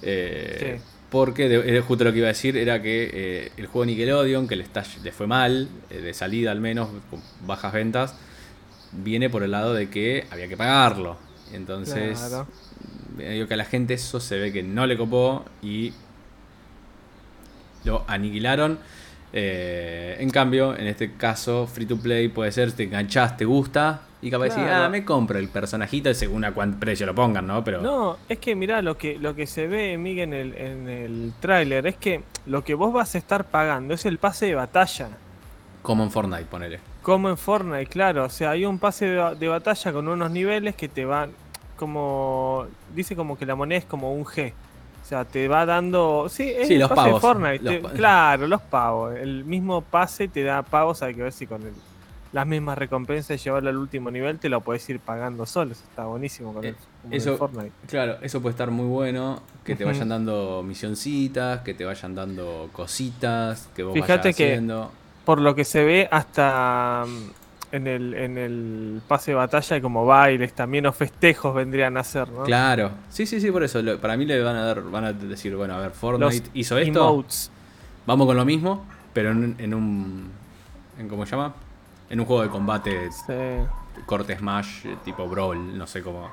eh, 0.03 0.77
Sí. 0.79 0.83
Porque 1.11 1.48
de- 1.48 1.68
era 1.70 1.81
justo 1.83 2.03
lo 2.05 2.12
que 2.12 2.18
iba 2.18 2.27
a 2.27 2.33
decir 2.33 2.57
era 2.57 2.83
que 2.83 3.09
eh, 3.12 3.53
el 3.57 3.66
juego 3.68 3.87
Nickelodeon, 3.87 4.48
que 4.48 4.57
le, 4.57 4.64
está, 4.64 4.83
le 5.03 5.12
fue 5.12 5.27
mal, 5.29 5.68
eh, 5.90 5.98
de 6.00 6.12
salida 6.12 6.50
al 6.50 6.61
menos, 6.61 6.88
con 7.09 7.22
bajas 7.46 7.72
ventas, 7.72 8.14
viene 8.92 9.31
por 9.31 9.44
el 9.44 9.53
lado 9.53 9.72
de 9.72 9.88
que 9.88 10.27
había 10.31 10.48
que 10.48 10.57
pagarlo. 10.57 11.16
Entonces, 11.53 12.18
Claro. 12.18 12.46
que 13.16 13.55
a 13.55 13.57
la 13.57 13.64
gente 13.64 13.94
eso 13.94 14.18
se 14.20 14.38
ve 14.38 14.53
que 14.53 14.62
no 14.64 14.87
le 14.87 14.96
copó 14.98 15.44
y 15.62 15.92
lo 17.85 18.05
aniquilaron. 18.09 18.79
Eh, 19.37 20.16
en 20.20 20.31
cambio, 20.31 20.77
en 20.77 20.87
este 20.87 21.14
caso, 21.16 21.66
free 21.66 21.87
to 21.87 21.97
play 21.97 22.29
puede 22.29 22.53
ser, 22.53 22.70
te 22.70 22.85
enganchás, 22.85 23.37
te 23.37 23.44
gusta 23.44 24.03
y 24.23 24.31
capaz 24.31 24.44
decís, 24.44 24.62
Claro. 24.62 24.85
ah, 24.85 24.88
me 24.88 25.05
compro 25.05 25.40
el 25.40 25.49
personajito 25.49 26.14
según 26.14 26.44
a 26.44 26.53
cuánto 26.53 26.79
precio 26.79 27.05
lo 27.05 27.16
pongan, 27.16 27.44
¿no? 27.44 27.64
Pero 27.64 27.83
No, 27.83 28.16
es 28.29 28.38
que 28.38 28.55
mirá, 28.55 28.81
lo 28.81 28.97
que, 28.97 29.18
lo 29.18 29.35
que 29.35 29.49
se 29.49 29.66
ve, 29.66 29.99
Miguel, 29.99 30.33
en 30.33 30.35
el, 30.35 30.55
en 30.57 30.88
el 30.88 31.33
tráiler 31.40 31.85
es 31.88 31.97
que 31.97 32.23
lo 32.47 32.62
que 32.62 32.75
vos 32.75 32.92
vas 32.92 33.16
a 33.16 33.18
estar 33.18 33.44
pagando 33.47 33.92
es 33.94 34.07
el 34.07 34.18
pase 34.18 34.47
de 34.47 34.55
batalla. 34.55 35.09
como 35.83 36.05
en 36.05 36.12
Fortnite, 36.12 36.44
ponele. 36.44 36.79
Como 37.03 37.29
en 37.29 37.37
Fortnite, 37.37 37.87
claro. 37.87 38.25
O 38.27 38.31
sea, 38.31 38.51
hay 38.53 38.64
un 38.64 38.79
pase 38.79 39.07
de, 39.07 39.35
de 39.35 39.49
batalla 39.49 39.92
con 39.92 40.07
unos 40.07 40.31
niveles 40.31 40.77
que 40.77 40.88
te 40.88 41.05
van 41.05 41.33
como... 41.77 42.66
Dice 42.94 43.16
como 43.16 43.37
que 43.37 43.44
la 43.44 43.55
moneda 43.57 43.81
es 43.81 43.85
como 43.85 44.14
un 44.14 44.25
G. 44.25 44.53
O 45.05 45.07
sea, 45.07 45.27
te 45.27 45.49
va 45.49 45.67
dando... 45.67 46.29
Sí, 46.31 46.49
es 46.51 46.67
Sí, 46.67 46.75
el 46.75 46.81
los 46.81 46.88
pase 46.88 47.01
pavos, 47.03 47.14
de 47.14 47.21
Fortnite. 47.21 47.62
los 47.62 47.75
te- 47.75 47.81
pa- 47.81 47.90
claro, 47.93 48.47
los 48.47 48.62
pavos. 48.62 49.14
El 49.17 49.45
mismo 49.45 49.83
pase 49.83 50.29
te 50.29 50.43
da 50.43 50.62
pavos. 50.62 51.03
Hay 51.03 51.14
que 51.14 51.23
ver 51.23 51.33
si 51.33 51.47
con 51.47 51.61
el- 51.62 51.75
las 52.33 52.47
mismas 52.47 52.79
recompensas 52.79 53.29
de 53.29 53.37
llevarlo 53.37 53.69
al 53.71 53.77
último 53.77 54.11
nivel 54.11 54.38
te 54.38 54.49
lo 54.49 54.61
puedes 54.62 54.88
ir 54.88 54.99
pagando 55.01 55.45
solo. 55.45 55.73
Eso 55.73 55.85
está 55.88 56.07
buenísimo 56.07 56.55
con 56.55 56.64
Eh, 56.64 56.69
el, 56.69 57.12
el 57.12 57.19
eso- 57.19 57.37
Fortnite. 57.37 57.71
Claro, 57.87 58.17
eso 58.23 58.40
puede 58.40 58.53
estar 58.53 58.71
muy 58.71 58.87
bueno, 58.87 59.43
que 59.62 59.77
te 59.77 59.85
vayan 59.85 60.09
dando 60.09 60.62
misioncitas, 60.67 61.61
que 61.61 61.75
te 61.75 61.85
vayan 61.85 62.14
dando 62.14 62.71
cositas, 62.73 63.69
que 63.77 63.83
vos 63.83 63.93
Fíjate 63.93 64.17
vayas 64.31 64.37
que- 64.37 64.45
haciendo. 64.53 64.90
Por 65.27 65.40
lo 65.40 65.55
que 65.55 65.64
se 65.64 65.85
ve 65.85 66.09
hasta 66.11 67.05
en 67.74 67.87
el, 67.87 68.14
en 68.14 68.38
el 68.38 69.02
pase 69.08 69.32
de 69.32 69.34
batalla 69.37 69.80
como 69.80 70.06
bailes 70.06 70.52
también 70.54 70.87
o 70.87 70.92
festejos 70.92 71.54
vendrían 71.54 71.96
a 71.96 72.04
ser, 72.04 72.28
¿no? 72.28 72.44
Claro, 72.44 72.90
sí, 73.08 73.26
sí, 73.26 73.40
sí, 73.40 73.50
por 73.50 73.62
eso. 73.64 73.82
lo- 73.82 74.00
para 74.00 74.16
mí 74.16 74.24
le 74.26 74.40
van 74.42 74.56
a 74.56 74.64
dar, 74.64 74.82
van 74.82 75.04
a 75.04 75.12
decir, 75.12 75.54
bueno, 75.56 75.74
a 75.74 75.78
ver, 75.78 75.88
Los 75.88 75.96
Fortnite 75.98 76.50
hizo 76.54 76.78
esto, 76.78 77.08
emotes. 77.08 77.50
vamos 78.06 78.26
con 78.26 78.37
lo 78.37 78.44
mismo, 78.44 78.87
pero 79.12 79.30
en, 79.32 79.56
en 79.58 79.74
un, 79.74 80.30
en 80.98 81.08
¿cómo 81.08 81.26
se 81.26 81.32
llama? 81.32 81.54
En 82.10 82.20
un 82.20 82.26
juego 82.26 82.42
de 82.42 82.48
combate 82.48 83.10
Sí. 83.10 84.02
corte 84.06 84.37
Smash, 84.37 84.87
tipo 85.04 85.26
Brawl, 85.28 85.76
no 85.76 85.87
sé 85.87 86.02
cómo. 86.02 86.30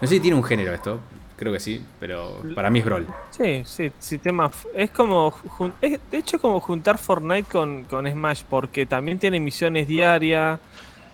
No 0.00 0.08
sé 0.08 0.14
si 0.14 0.20
tiene 0.20 0.36
un 0.36 0.44
género 0.44 0.72
esto, 0.74 1.00
creo 1.42 1.52
que 1.52 1.60
sí, 1.60 1.84
pero 2.00 2.40
para 2.54 2.70
mí 2.70 2.78
es 2.78 2.84
Brawl. 2.84 3.06
Sí, 3.30 3.62
sí, 3.64 3.92
sistema. 3.98 4.50
Es 4.74 4.90
como. 4.90 5.34
es, 5.80 5.98
de 6.10 6.18
hecho, 6.18 6.38
como 6.40 6.58
juntar 6.60 6.98
Fortnite 6.98 7.44
con, 7.50 7.84
con 7.84 8.10
Smash, 8.10 8.42
porque 8.48 8.86
también 8.86 9.18
tiene 9.18 9.38
misiones 9.40 9.86
diarias 9.86 10.58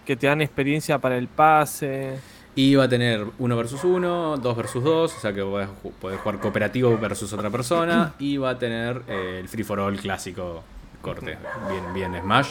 que 0.06 0.16
te 0.16 0.26
dan 0.26 0.40
experiencia 0.40 0.98
para 0.98 1.16
el 1.18 1.28
pase. 1.28 2.18
Y 2.54 2.74
va 2.74 2.84
a 2.84 2.88
tener 2.88 3.24
uno 3.38 3.56
versus 3.56 3.84
uno, 3.84 4.36
dos 4.36 4.56
versus 4.56 4.82
dos, 4.82 5.14
o 5.16 5.20
sea 5.20 5.32
que 5.32 5.42
podés, 5.42 5.68
ju- 5.82 5.92
podés 6.00 6.18
jugar 6.20 6.40
cooperativo 6.40 6.96
versus 6.98 7.32
otra 7.32 7.50
persona. 7.50 8.14
Y 8.18 8.36
va 8.36 8.50
a 8.50 8.58
tener 8.58 9.02
eh, 9.06 9.38
el 9.40 9.48
free 9.48 9.62
for 9.64 9.78
all 9.80 9.96
clásico 9.98 10.62
corte, 11.00 11.38
bien, 11.70 11.94
bien 12.12 12.20
Smash. 12.22 12.50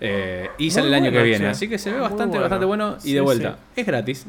Eh, 0.00 0.48
y 0.58 0.70
sale 0.70 0.86
el 0.88 0.94
año 0.94 1.10
que 1.10 1.22
viene, 1.22 1.46
che. 1.46 1.50
así 1.50 1.68
que 1.68 1.76
se 1.78 1.90
ve 1.90 1.96
Muy 1.98 2.02
bastante, 2.02 2.38
bueno. 2.38 2.42
bastante 2.42 2.64
bueno. 2.66 2.96
Y 2.98 3.00
Sí, 3.00 3.12
de 3.14 3.20
vuelta, 3.20 3.58
sí. 3.74 3.80
es 3.80 3.86
gratis. 3.86 4.26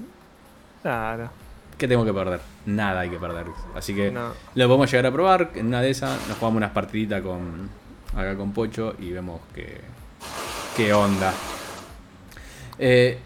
Claro. 0.81 1.29
¿Qué 1.79 1.87
tengo 1.87 2.05
que 2.05 2.13
perder? 2.13 2.41
Nada 2.67 2.99
hay 2.99 3.09
que 3.09 3.17
perder. 3.17 3.45
Así 3.73 3.95
que 3.95 4.11
No. 4.11 4.33
lo 4.53 4.67
podemos 4.67 4.91
llegar 4.91 5.05
a 5.07 5.11
probar. 5.11 5.51
En 5.55 5.67
una 5.67 5.81
de 5.81 5.89
esas 5.89 6.11
nos 6.27 6.37
jugamos 6.37 6.57
unas 6.57 6.71
partiditas 6.71 7.21
con 7.23 7.69
acá 8.13 8.35
con 8.35 8.51
Pocho 8.51 8.95
y 8.99 9.11
vemos 9.11 9.39
qué, 9.55 9.79
qué 10.75 10.93
onda. 10.93 11.33
Eh, 12.77 13.17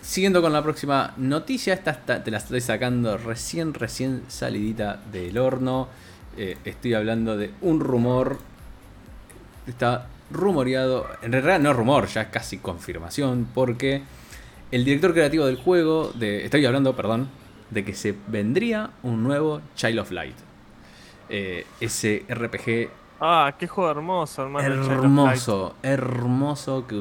siguiendo 0.00 0.42
con 0.42 0.52
la 0.52 0.62
próxima 0.62 1.14
noticia, 1.16 1.74
esta 1.74 1.92
está- 1.92 2.22
te 2.24 2.30
la 2.30 2.38
estoy 2.38 2.60
sacando 2.60 3.16
recién, 3.18 3.72
recién 3.72 4.22
salidita 4.28 5.00
del 5.12 5.38
horno. 5.38 5.88
Eh, 6.36 6.56
estoy 6.64 6.94
hablando 6.94 7.36
de 7.36 7.52
un 7.60 7.78
rumor. 7.80 8.38
Está 9.66 10.08
rumoreado, 10.30 11.06
en 11.22 11.30
realidad 11.30 11.60
no 11.60 11.70
es 11.70 11.76
rumor, 11.76 12.08
ya 12.08 12.22
es 12.22 12.28
casi 12.28 12.58
confirmación, 12.58 13.46
porque 13.54 14.02
el 14.72 14.84
director 14.84 15.12
creativo 15.12 15.44
del 15.46 15.56
juego, 15.56 16.10
de, 16.14 16.44
estoy 16.44 16.64
hablando, 16.66 16.96
perdón, 16.96 17.28
de 17.72 17.84
que 17.84 17.94
se 17.94 18.14
vendría 18.28 18.90
un 19.02 19.22
nuevo 19.22 19.60
Child 19.74 19.98
of 20.00 20.10
Light. 20.10 20.36
Eh, 21.28 21.66
ese 21.80 22.24
RPG 22.28 22.90
Ah, 23.24 23.54
qué 23.58 23.68
juego 23.68 23.88
hermoso, 23.90 24.42
hermano. 24.42 24.66
hermoso, 24.92 25.74
hermoso 25.82 26.86
que 26.88 27.00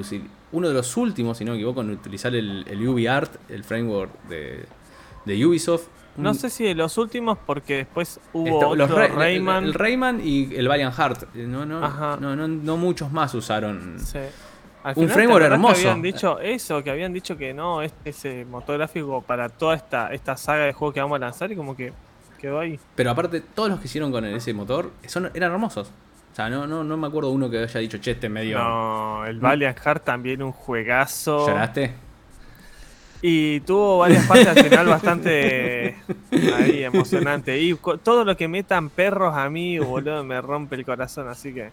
uno 0.52 0.68
de 0.68 0.74
los 0.74 0.96
últimos, 0.98 1.38
si 1.38 1.46
no 1.46 1.52
me 1.54 1.58
equivoco, 1.58 1.82
en 1.82 1.90
utilizar 1.90 2.36
el, 2.36 2.64
el 2.70 2.88
UV 2.88 3.10
Art, 3.10 3.36
el 3.50 3.64
framework 3.64 4.12
de, 4.30 4.66
de 5.26 5.46
Ubisoft. 5.46 5.88
No 6.18 6.34
sé 6.34 6.50
si 6.50 6.66
de 6.66 6.76
los 6.76 6.98
últimos, 6.98 7.38
porque 7.46 7.78
después 7.78 8.20
hubo 8.34 8.46
Esto- 8.46 8.58
otro 8.70 8.76
los 8.76 8.92
Ra- 8.92 9.08
Rayman. 9.08 9.64
El, 9.64 9.70
el 9.70 9.74
Rayman 9.74 10.22
y 10.24 10.54
el 10.56 10.68
Valiant 10.68 10.94
Heart. 10.94 11.34
No, 11.36 11.66
no, 11.66 11.80
no, 12.20 12.36
no, 12.36 12.48
no 12.48 12.78
muchos 12.78 13.12
más 13.12 13.34
usaron. 13.34 13.98
Sí. 14.00 14.20
Al 14.84 14.90
Un 14.90 14.96
final, 14.96 15.08
¿te 15.08 15.14
framework 15.14 15.46
hermoso. 15.46 15.74
Que 15.74 15.80
habían 15.82 16.02
dicho 16.02 16.40
eso, 16.40 16.84
que 16.84 16.90
habían 16.90 17.14
dicho 17.14 17.38
que 17.38 17.54
no, 17.54 17.82
este 17.82 18.10
ese 18.10 18.46
motor 18.46 18.78
gráfico 18.78 19.22
para 19.22 19.50
toda 19.50 19.76
esta, 19.76 20.12
esta 20.12 20.36
saga 20.38 20.66
de 20.66 20.74
juegos 20.74 20.94
que 20.94 21.02
vamos 21.02 21.18
a 21.18 21.20
lanzar 21.20 21.52
y 21.52 21.56
como 21.56 21.76
que 21.76 21.94
quedó 22.40 22.60
ahí. 22.60 22.80
Pero 22.96 23.12
aparte, 23.12 23.42
todos 23.42 23.70
los 23.70 23.80
que 23.80 23.86
hicieron 23.86 24.12
con 24.12 24.26
ese 24.26 24.54
motor 24.54 24.92
son, 25.06 25.30
eran 25.34 25.52
hermosos. 25.52 25.92
O 26.32 26.36
sea, 26.36 26.50
no, 26.50 26.66
no, 26.66 26.84
no 26.84 26.98
me 26.98 27.08
acuerdo 27.08 27.30
uno 27.30 27.50
que 27.50 27.60
haya 27.60 27.80
dicho, 27.80 27.98
che, 28.00 28.12
este 28.12 28.30
medio. 28.30 28.58
No, 28.58 29.26
el 29.26 29.40
Valiant 29.40 29.78
Heart 29.78 30.04
también 30.04 30.42
un 30.42 30.52
juegazo. 30.52 31.48
¿Lloraste? 31.48 31.94
Y 33.22 33.60
tuvo 33.62 34.00
varias 34.00 34.26
partes 34.26 34.48
al 34.48 34.64
final 34.64 34.86
bastante 34.88 35.98
ahí, 36.58 36.84
emocionante. 36.84 37.60
Y 37.60 37.76
todo 38.04 38.26
lo 38.26 38.36
que 38.36 38.48
metan 38.48 38.90
perros 38.90 39.36
a 39.36 39.50
mí, 39.50 39.78
boludo, 39.78 40.24
me 40.24 40.42
rompe 40.42 40.76
el 40.76 40.86
corazón, 40.86 41.28
así 41.28 41.54
que 41.54 41.70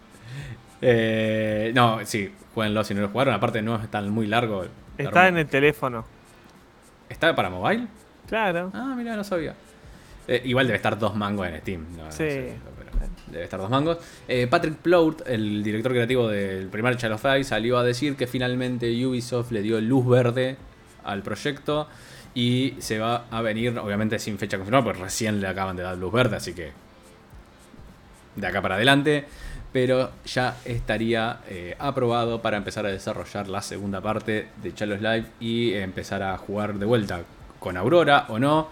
Eh, 0.81 1.71
no, 1.75 1.99
sí, 2.05 2.31
jueguenlo 2.53 2.83
si 2.83 2.93
no 2.93 3.01
lo 3.01 3.09
jugaron. 3.09 3.33
Aparte, 3.33 3.61
no 3.61 3.75
es 3.81 3.89
tan 3.89 4.09
muy 4.09 4.27
largo. 4.27 4.65
está 4.97 5.27
en 5.27 5.37
el 5.37 5.47
teléfono. 5.47 6.05
¿Está 7.09 7.35
para 7.35 7.49
mobile? 7.49 7.87
Claro. 8.27 8.69
Ah, 8.73 8.93
mira, 8.97 9.15
no 9.15 9.23
sabía. 9.23 9.55
Eh, 10.27 10.41
igual 10.45 10.67
debe 10.67 10.77
estar 10.77 10.97
dos 10.99 11.15
mangos 11.15 11.47
en 11.47 11.59
Steam. 11.61 11.85
no- 11.97 12.05
no 12.05 12.11
Sí. 12.11 12.17
sé, 12.17 12.53
debe 13.31 13.43
estar 13.45 13.59
dos 13.59 13.69
mangos. 13.69 13.97
Eh, 14.27 14.45
Patrick 14.47 14.75
Plout, 14.75 15.23
el 15.27 15.63
director 15.63 15.91
creativo 15.91 16.27
del 16.27 16.67
primer 16.67 16.97
Child 16.97 17.13
of 17.13 17.25
salió 17.43 17.77
a 17.79 17.83
decir 17.83 18.15
que 18.15 18.27
finalmente 18.27 18.87
Ubisoft 19.05 19.51
le 19.51 19.61
dio 19.61 19.79
luz 19.81 20.05
verde 20.07 20.57
al 21.03 21.23
proyecto 21.23 21.87
y 22.35 22.75
se 22.79 22.99
va 22.99 23.25
a 23.31 23.41
venir, 23.41 23.79
obviamente 23.79 24.19
sin 24.19 24.37
fecha 24.37 24.57
confirmada, 24.57 24.83
porque 24.83 25.01
recién 25.01 25.41
le 25.41 25.47
acaban 25.47 25.75
de 25.75 25.83
dar 25.83 25.97
luz 25.97 26.13
verde, 26.13 26.35
así 26.35 26.53
que 26.53 26.71
de 28.35 28.47
acá 28.47 28.61
para 28.61 28.75
adelante. 28.75 29.25
Pero 29.71 30.09
ya 30.25 30.57
estaría 30.65 31.39
eh, 31.47 31.75
aprobado 31.77 32.41
para 32.41 32.57
empezar 32.57 32.85
a 32.87 32.89
desarrollar 32.89 33.47
la 33.47 33.61
segunda 33.61 34.01
parte 34.01 34.47
de 34.63 34.73
Chalos 34.73 34.99
Live 35.01 35.25
y 35.39 35.73
empezar 35.73 36.23
a 36.23 36.37
jugar 36.37 36.73
de 36.75 36.85
vuelta 36.87 37.21
con 37.59 37.77
Aurora 37.77 38.25
o 38.29 38.39
no. 38.39 38.67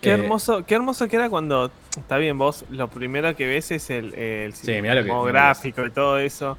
Qué 0.00 0.10
Eh, 0.10 0.12
hermoso, 0.12 0.64
qué 0.64 0.76
hermoso 0.76 1.08
que 1.08 1.16
era 1.16 1.28
cuando 1.28 1.70
está 1.98 2.16
bien 2.18 2.38
vos, 2.38 2.64
lo 2.70 2.86
primero 2.88 3.34
que 3.34 3.46
ves 3.46 3.72
es 3.72 3.90
el, 3.90 4.14
el 4.14 4.52
Sí, 4.54 4.72
gráfico 4.80 5.84
y 5.84 5.90
todo 5.90 6.18
eso. 6.18 6.56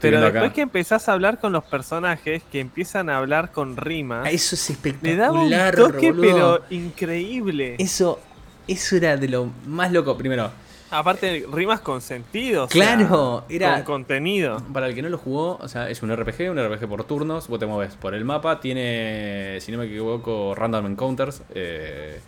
Pero 0.00 0.20
después 0.20 0.44
acá. 0.44 0.52
que 0.52 0.60
empezás 0.62 1.08
a 1.08 1.12
hablar 1.12 1.38
con 1.38 1.52
los 1.52 1.62
personajes, 1.64 2.42
que 2.50 2.58
empiezan 2.60 3.08
a 3.10 3.18
hablar 3.18 3.52
con 3.52 3.76
rimas, 3.76 4.26
Ah, 4.26 4.30
Eso 4.30 4.54
es 4.54 4.70
espectacular, 4.70 5.44
le 5.44 5.56
daba 5.56 5.86
un 5.88 5.92
toque 5.92 6.10
boludo. 6.10 6.62
pero 6.62 6.64
increíble. 6.70 7.76
Eso, 7.78 8.18
eso 8.66 8.96
era 8.96 9.16
de 9.16 9.28
lo 9.28 9.50
más 9.66 9.92
loco. 9.92 10.16
Primero, 10.16 10.50
Aparte 10.90 11.44
rimas 11.52 11.80
con 11.80 12.00
sentido, 12.00 12.68
sea, 12.68 12.96
Claro, 12.96 13.44
era- 13.48 13.74
con 13.76 13.82
contenido. 14.02 14.62
para 14.72 14.86
el 14.88 14.94
que 14.94 15.02
no 15.02 15.08
lo 15.08 15.18
jugó, 15.18 15.58
o 15.60 15.68
sea, 15.68 15.90
es 15.90 16.02
un 16.02 16.10
RPG, 16.14 16.50
un 16.50 16.58
RPG 16.58 16.86
por 16.88 17.04
turnos. 17.04 17.48
Vos 17.48 17.58
te 17.58 17.66
mueves 17.66 17.94
por 17.96 18.14
el 18.14 18.24
mapa. 18.24 18.60
Tiene, 18.60 19.58
si 19.60 19.72
no 19.72 19.78
me 19.78 19.86
equivoco, 19.86 20.54
random 20.54 20.86
encounters. 20.86 21.42
eh, 21.54 22.20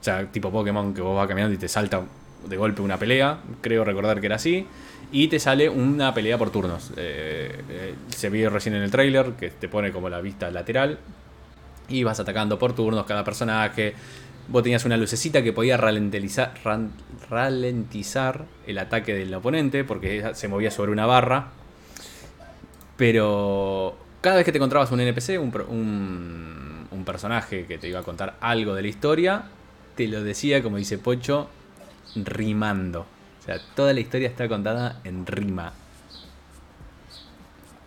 o 0.00 0.04
sea, 0.06 0.24
tipo 0.30 0.50
Pokémon 0.52 0.94
que 0.94 1.00
vos 1.00 1.16
vas 1.16 1.26
caminando 1.26 1.54
y 1.54 1.58
te 1.58 1.68
salta 1.68 2.02
de 2.46 2.56
golpe 2.56 2.80
una 2.80 2.96
pelea. 2.96 3.38
Creo 3.60 3.84
recordar 3.84 4.20
que 4.20 4.26
era 4.26 4.36
así. 4.36 4.66
Y 5.12 5.28
te 5.28 5.38
sale 5.38 5.68
una 5.68 6.14
pelea 6.14 6.38
por 6.38 6.50
turnos. 6.50 6.92
Eh, 6.96 7.60
eh, 7.68 7.94
se 8.08 8.30
vio 8.30 8.50
recién 8.50 8.74
en 8.76 8.82
el 8.82 8.90
trailer 8.90 9.32
que 9.32 9.50
te 9.50 9.68
pone 9.68 9.90
como 9.92 10.08
la 10.08 10.20
vista 10.20 10.50
lateral. 10.50 10.98
Y 11.88 12.02
vas 12.04 12.18
atacando 12.20 12.58
por 12.58 12.72
turnos 12.74 13.04
cada 13.06 13.24
personaje. 13.24 13.94
Vos 14.48 14.62
tenías 14.62 14.84
una 14.84 14.96
lucecita 14.96 15.42
que 15.42 15.52
podía 15.52 15.76
ralentizar, 15.76 16.54
el 18.66 18.78
ataque 18.78 19.12
del 19.14 19.34
oponente 19.34 19.82
porque 19.84 20.30
se 20.34 20.48
movía 20.48 20.70
sobre 20.70 20.92
una 20.92 21.04
barra. 21.06 21.48
Pero 22.96 23.96
cada 24.20 24.36
vez 24.36 24.44
que 24.44 24.52
te 24.52 24.58
encontrabas 24.58 24.90
un 24.92 25.00
NPC, 25.00 25.38
un, 25.38 25.52
un- 25.68 26.86
un 26.90 27.04
personaje 27.04 27.66
que 27.66 27.76
te 27.78 27.88
iba 27.88 28.00
a 28.00 28.02
contar 28.02 28.36
algo 28.40 28.74
de 28.74 28.82
la 28.82 28.88
historia, 28.88 29.44
te 29.96 30.06
lo 30.08 30.22
decía, 30.22 30.62
como 30.62 30.76
dice 30.76 30.96
Pocho, 30.98 31.48
rimando. 32.14 33.00
O 33.40 33.44
sea, 33.44 33.58
toda 33.74 33.92
la 33.92 34.00
historia 34.00 34.28
está 34.28 34.48
contada 34.48 35.00
en 35.04 35.26
rima. 35.26 35.72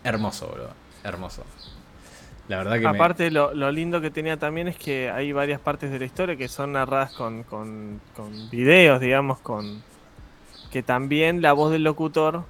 Hermoso, 0.04 0.48
bro. 0.48 0.68
Hermoso. 1.04 1.44
La 2.50 2.56
verdad 2.58 2.74
que 2.74 2.80
me- 2.80 2.88
Aparte, 2.88 3.30
lo, 3.30 3.54
lo 3.54 3.70
lindo 3.70 4.00
que 4.00 4.10
tenía 4.10 4.36
también 4.36 4.66
es 4.66 4.76
que 4.76 5.08
hay 5.08 5.30
varias 5.32 5.60
partes 5.60 5.90
de 5.92 6.00
la 6.00 6.04
historia 6.04 6.34
que 6.36 6.48
son 6.48 6.72
narradas 6.72 7.12
con, 7.12 7.44
con, 7.44 8.00
con 8.16 8.50
videos, 8.50 9.00
digamos, 9.00 9.38
con 9.38 9.82
que 10.72 10.82
también 10.82 11.42
la 11.42 11.52
voz 11.52 11.70
del 11.70 11.84
locutor 11.84 12.44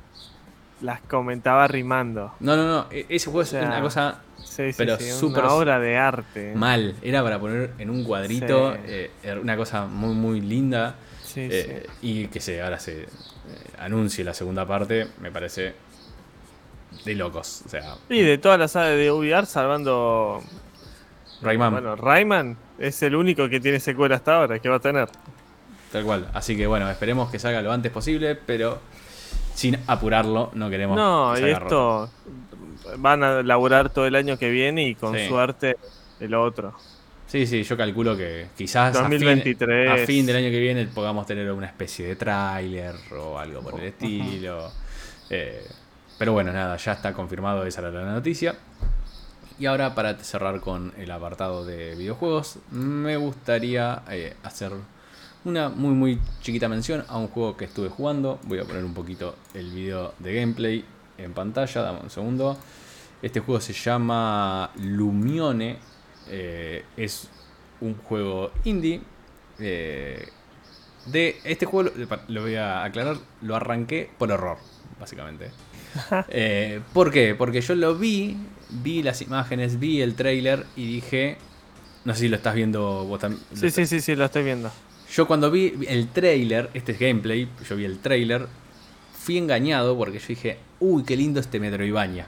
las 0.80 1.00
comentaba 1.02 1.68
rimando. 1.68 2.32
No, 2.40 2.56
no, 2.56 2.66
no. 2.66 2.86
e- 2.90 3.04
Ese 3.10 3.26
juego 3.30 3.42
O 3.42 3.44
sea, 3.44 3.60
es 3.60 3.66
una 3.68 3.82
cosa 3.82 4.22
Sí, 4.42 4.72
sí, 4.72 4.74
Pero 4.78 4.96
sí, 4.96 5.10
súper 5.10 5.44
una 5.44 5.52
obra 5.52 5.78
de 5.78 5.98
arte. 5.98 6.54
mal. 6.54 6.94
Era 7.02 7.22
para 7.22 7.38
poner 7.38 7.72
en 7.78 7.90
un 7.90 8.02
cuadrito. 8.02 8.72
Sí. 8.72 8.80
eh, 8.86 9.10
era 9.22 9.38
una 9.38 9.54
cosa 9.54 9.84
muy, 9.84 10.14
muy 10.14 10.40
linda. 10.40 10.94
Sí, 11.22 11.46
Eh, 11.50 11.86
y 12.00 12.26
que 12.28 12.40
se, 12.40 12.62
ahora 12.62 12.78
se 12.80 13.02
eh, 13.02 13.06
anuncie 13.78 14.24
la 14.24 14.32
segunda 14.32 14.66
parte, 14.66 15.08
me 15.20 15.30
parece 15.30 15.74
de 17.04 17.14
locos. 17.14 17.62
O 17.66 17.68
sea. 17.68 17.96
Y 18.08 18.20
de 18.20 18.38
toda 18.38 18.58
la 18.58 18.68
saga 18.68 18.88
de 18.90 19.10
VR, 19.10 19.46
salvando. 19.46 20.42
Rayman, 21.42 21.72
Bueno, 21.72 21.96
Rayman 21.96 22.56
es 22.78 23.02
el 23.02 23.14
único 23.16 23.48
que 23.48 23.60
tiene 23.60 23.80
secuela 23.80 24.16
hasta 24.16 24.36
ahora, 24.36 24.58
que 24.58 24.68
va 24.68 24.76
a 24.76 24.80
tener. 24.80 25.08
tal 25.90 26.04
cual. 26.04 26.28
Así 26.34 26.56
que 26.56 26.66
bueno, 26.66 26.88
esperemos 26.90 27.30
que 27.30 27.38
salga 27.38 27.62
lo 27.62 27.72
antes 27.72 27.90
posible, 27.90 28.34
pero 28.36 28.78
sin 29.54 29.76
apurarlo, 29.86 30.50
no 30.54 30.68
queremos 30.70 30.96
No, 30.96 31.32
que 31.34 31.40
y 31.50 31.54
roto. 31.54 32.04
esto 32.04 32.96
van 32.98 33.22
a 33.24 33.42
laburar 33.42 33.90
todo 33.90 34.06
el 34.06 34.14
año 34.14 34.36
que 34.38 34.50
viene 34.50 34.86
y 34.86 34.94
con 34.94 35.14
Sí. 35.16 35.26
suerte 35.28 35.76
el 36.20 36.34
otro. 36.34 36.74
Sí, 37.26 37.46
sí, 37.46 37.62
yo 37.62 37.76
calculo 37.76 38.16
que 38.16 38.48
quizás 38.56 38.94
a 38.96 39.00
fin- 39.02 39.10
2023. 39.12 39.90
A, 40.02 40.06
fin, 40.06 40.26
del 40.26 40.36
año 40.36 40.50
que 40.50 40.58
viene 40.60 40.86
podamos 40.86 41.26
tener 41.26 41.50
una 41.52 41.66
especie 41.66 42.06
de 42.06 42.16
tráiler 42.16 42.94
o 43.18 43.38
algo 43.38 43.60
por 43.62 43.80
el 43.80 43.86
estilo. 43.86 44.70
Eh, 45.30 45.64
pero 46.20 46.34
bueno, 46.34 46.52
nada, 46.52 46.76
ya 46.76 46.92
está 46.92 47.14
confirmado, 47.14 47.64
esa 47.64 47.80
era 47.80 47.90
la 47.92 48.12
noticia. 48.12 48.54
Y 49.58 49.64
ahora 49.64 49.94
para 49.94 50.18
cerrar 50.18 50.60
con 50.60 50.92
el 50.98 51.10
apartado 51.10 51.64
de 51.64 51.94
videojuegos, 51.94 52.58
me 52.70 53.16
gustaría 53.16 54.02
eh, 54.10 54.36
hacer 54.42 54.72
una 55.46 55.70
muy 55.70 55.94
muy 55.94 56.20
chiquita 56.42 56.68
mención 56.68 57.06
a 57.08 57.16
un 57.16 57.28
juego 57.28 57.56
que 57.56 57.64
estuve 57.64 57.88
jugando. 57.88 58.38
Voy 58.42 58.58
a 58.58 58.66
poner 58.66 58.84
un 58.84 58.92
poquito 58.92 59.34
el 59.54 59.70
video 59.70 60.12
de 60.18 60.34
gameplay 60.34 60.84
en 61.16 61.32
pantalla, 61.32 61.80
dame 61.80 62.00
un 62.00 62.10
segundo. 62.10 62.58
Este 63.22 63.40
juego 63.40 63.58
se 63.62 63.72
llama 63.72 64.72
Lumione. 64.76 65.78
eh, 66.28 66.84
es 66.98 67.30
un 67.80 67.94
juego 67.96 68.50
indie. 68.64 69.00
eh, 69.58 70.28
de 71.06 71.40
este 71.44 71.64
juego, 71.64 71.90
lo, 72.28 72.42
voy 72.42 72.56
a 72.56 72.84
aclarar, 72.84 73.16
lo 73.40 73.56
arranqué 73.56 74.10
por 74.18 74.30
error, 74.30 74.58
básicamente. 75.00 75.50
Eh, 76.28 76.80
¿Por 76.92 77.10
qué? 77.10 77.34
Porque 77.34 77.60
yo 77.60 77.74
lo 77.74 77.94
vi, 77.96 78.36
vi 78.70 79.02
las 79.02 79.22
imágenes, 79.22 79.78
vi 79.78 80.00
el 80.02 80.14
trailer 80.14 80.64
y 80.76 80.86
dije, 80.86 81.36
no 82.04 82.14
sé 82.14 82.20
si 82.20 82.28
lo 82.28 82.36
estás 82.36 82.54
viendo 82.54 83.04
vos 83.04 83.20
también. 83.20 83.42
Sí, 83.54 83.70
sí, 83.70 83.86
sí, 83.86 84.00
sí, 84.00 84.14
lo 84.14 84.24
estoy 84.24 84.44
viendo. 84.44 84.70
Yo 85.12 85.26
cuando 85.26 85.50
vi 85.50 85.74
el 85.88 86.08
trailer, 86.08 86.70
este 86.74 86.92
es 86.92 86.98
gameplay, 87.00 87.48
yo 87.68 87.76
vi 87.76 87.84
el 87.84 87.98
trailer, 87.98 88.46
fui 89.18 89.38
engañado 89.38 89.96
porque 89.98 90.18
yo 90.20 90.26
dije, 90.28 90.58
uy, 90.78 91.02
qué 91.04 91.16
lindo 91.16 91.40
este 91.40 91.58
Metroidvania. 91.58 92.26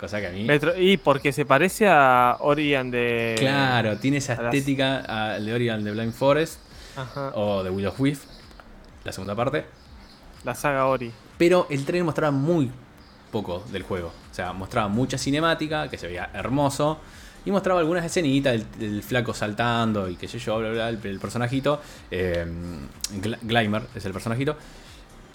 Cosa 0.00 0.20
que 0.20 0.26
a 0.26 0.30
mí... 0.30 0.44
Metro- 0.44 0.76
y 0.76 0.96
porque 0.98 1.32
se 1.32 1.46
parece 1.46 1.86
a 1.88 2.36
Orion 2.40 2.90
de. 2.90 3.34
Claro, 3.38 3.96
tiene 3.98 4.18
esa 4.18 4.34
a 4.34 4.42
las- 4.42 4.54
estética 4.54 5.34
al 5.34 5.46
de 5.46 5.54
Orion 5.54 5.82
de 5.84 5.92
Blind 5.92 6.12
Forest 6.12 6.58
Ajá, 6.96 7.30
o 7.34 7.62
de 7.62 7.70
Will 7.70 7.86
of 7.86 7.98
Wisp, 7.98 8.24
la 9.04 9.12
segunda 9.12 9.34
parte. 9.34 9.64
la 10.44 10.54
saga 10.54 10.86
Ori. 10.86 11.10
Pero 11.38 11.66
el 11.70 11.84
trailer 11.86 12.04
mostraba 12.04 12.30
muy 12.30 12.70
poco 13.42 13.64
del 13.72 13.82
juego. 13.82 14.08
O 14.30 14.34
sea, 14.34 14.52
mostraba 14.52 14.88
mucha 14.88 15.18
cinemática, 15.18 15.88
que 15.88 15.98
se 15.98 16.06
veía 16.06 16.30
hermoso. 16.34 16.98
Y 17.44 17.50
mostraba 17.52 17.78
algunas 17.78 18.04
escenitas 18.04 18.60
del 18.78 19.02
flaco 19.04 19.32
saltando 19.32 20.08
y 20.08 20.16
qué 20.16 20.26
sé 20.26 20.38
yo, 20.40 20.58
bla, 20.58 20.70
bla, 20.70 20.88
el, 20.88 20.98
el 21.04 21.20
personajito. 21.20 21.80
eh, 22.10 22.44
Gl- 23.22 23.38
Glymer 23.42 23.82
es 23.94 24.04
el 24.04 24.12
personajito. 24.12 24.56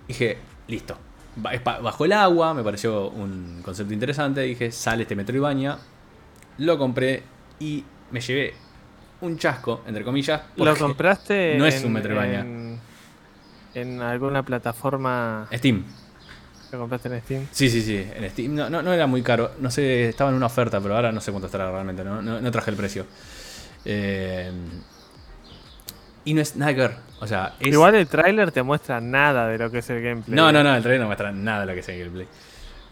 Dije, 0.08 0.38
listo. 0.68 0.98
Bajo 1.38 2.04
el 2.04 2.12
agua, 2.12 2.54
me 2.54 2.64
pareció 2.64 3.08
un 3.10 3.62
concepto 3.64 3.94
interesante. 3.94 4.42
Dije, 4.42 4.72
sale 4.74 5.04
este 5.04 5.16
Metroidvania. 5.16 5.78
Lo 6.58 6.78
compré 6.78 7.24
y 7.62 7.84
me 8.12 8.20
llevé 8.20 8.54
un 9.22 9.38
chasco, 9.38 9.82
entre 9.88 10.04
comillas. 10.04 10.42
¿Lo 10.58 10.76
compraste? 10.76 11.56
no 11.58 11.66
es 11.66 11.80
en- 11.80 11.88
un 11.88 11.94
Metroidvania. 11.94 12.40
En, 12.42 12.80
en 13.74 14.02
alguna 14.02 14.44
plataforma. 14.44 15.48
Steam. 15.54 15.86
¿Lo 16.72 16.80
compraste 16.80 17.10
en 17.10 17.22
Steam? 17.22 17.48
Sí, 17.52 17.70
sí, 17.70 17.82
sí, 17.82 17.98
en 18.16 18.30
Steam. 18.30 18.56
No, 18.56 18.70
no, 18.70 18.82
no 18.82 18.94
era 18.94 19.08
muy 19.08 19.22
caro. 19.22 19.52
No 19.60 19.70
sé, 19.70 20.10
estaba 20.10 20.30
en 20.30 20.38
una 20.38 20.46
oferta, 20.46 20.80
pero 20.80 20.96
ahora 20.96 21.12
no 21.12 21.20
sé 21.22 21.32
cuánto 21.32 21.48
estará 21.48 21.70
realmente. 21.72 22.04
No, 22.04 22.22
no, 22.22 22.40
no 22.40 22.52
traje 22.52 22.72
el 22.72 22.78
precio. 22.78 23.06
Eh, 23.86 24.52
Y 26.24 26.34
no 26.34 26.42
es 26.42 26.56
nada 26.56 26.74
que 26.74 26.82
ver. 26.82 26.96
O 27.20 27.28
sea, 27.28 27.56
es. 27.60 27.68
Igual 27.68 27.96
el 27.96 28.08
tráiler 28.08 28.52
te 28.52 28.64
muestra 28.64 29.02
nada 29.02 29.48
de 29.48 29.58
lo 29.58 29.70
que 29.72 29.80
es 29.80 29.90
el 29.90 30.02
gameplay. 30.02 30.36
No, 30.36 30.52
no, 30.52 30.64
no, 30.64 30.76
el 30.76 30.82
trailer 30.82 31.02
no 31.02 31.08
muestra 31.08 31.32
nada 31.32 31.62
de 31.62 31.66
lo 31.66 31.74
que 31.74 31.80
es 31.80 31.90
el 31.90 32.00
gameplay. 32.00 32.28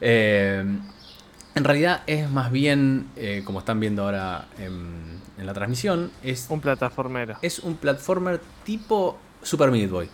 Eh, 0.02 0.64
en 1.56 1.64
realidad 1.64 2.02
es 2.08 2.30
más 2.30 2.52
bien, 2.52 3.08
eh, 3.16 3.42
como 3.46 3.60
están 3.60 3.80
viendo 3.80 4.04
ahora 4.04 4.46
en, 4.58 5.20
en 5.38 5.46
la 5.46 5.54
transmisión, 5.54 6.12
es 6.24 6.48
Un 6.50 6.60
plataformero. 6.62 7.38
es 7.42 7.60
un 7.60 7.76
platformer 7.78 8.40
tipo 8.64 9.18
Super 9.44 9.72
Meat 9.72 9.90
Boy. 9.90 10.10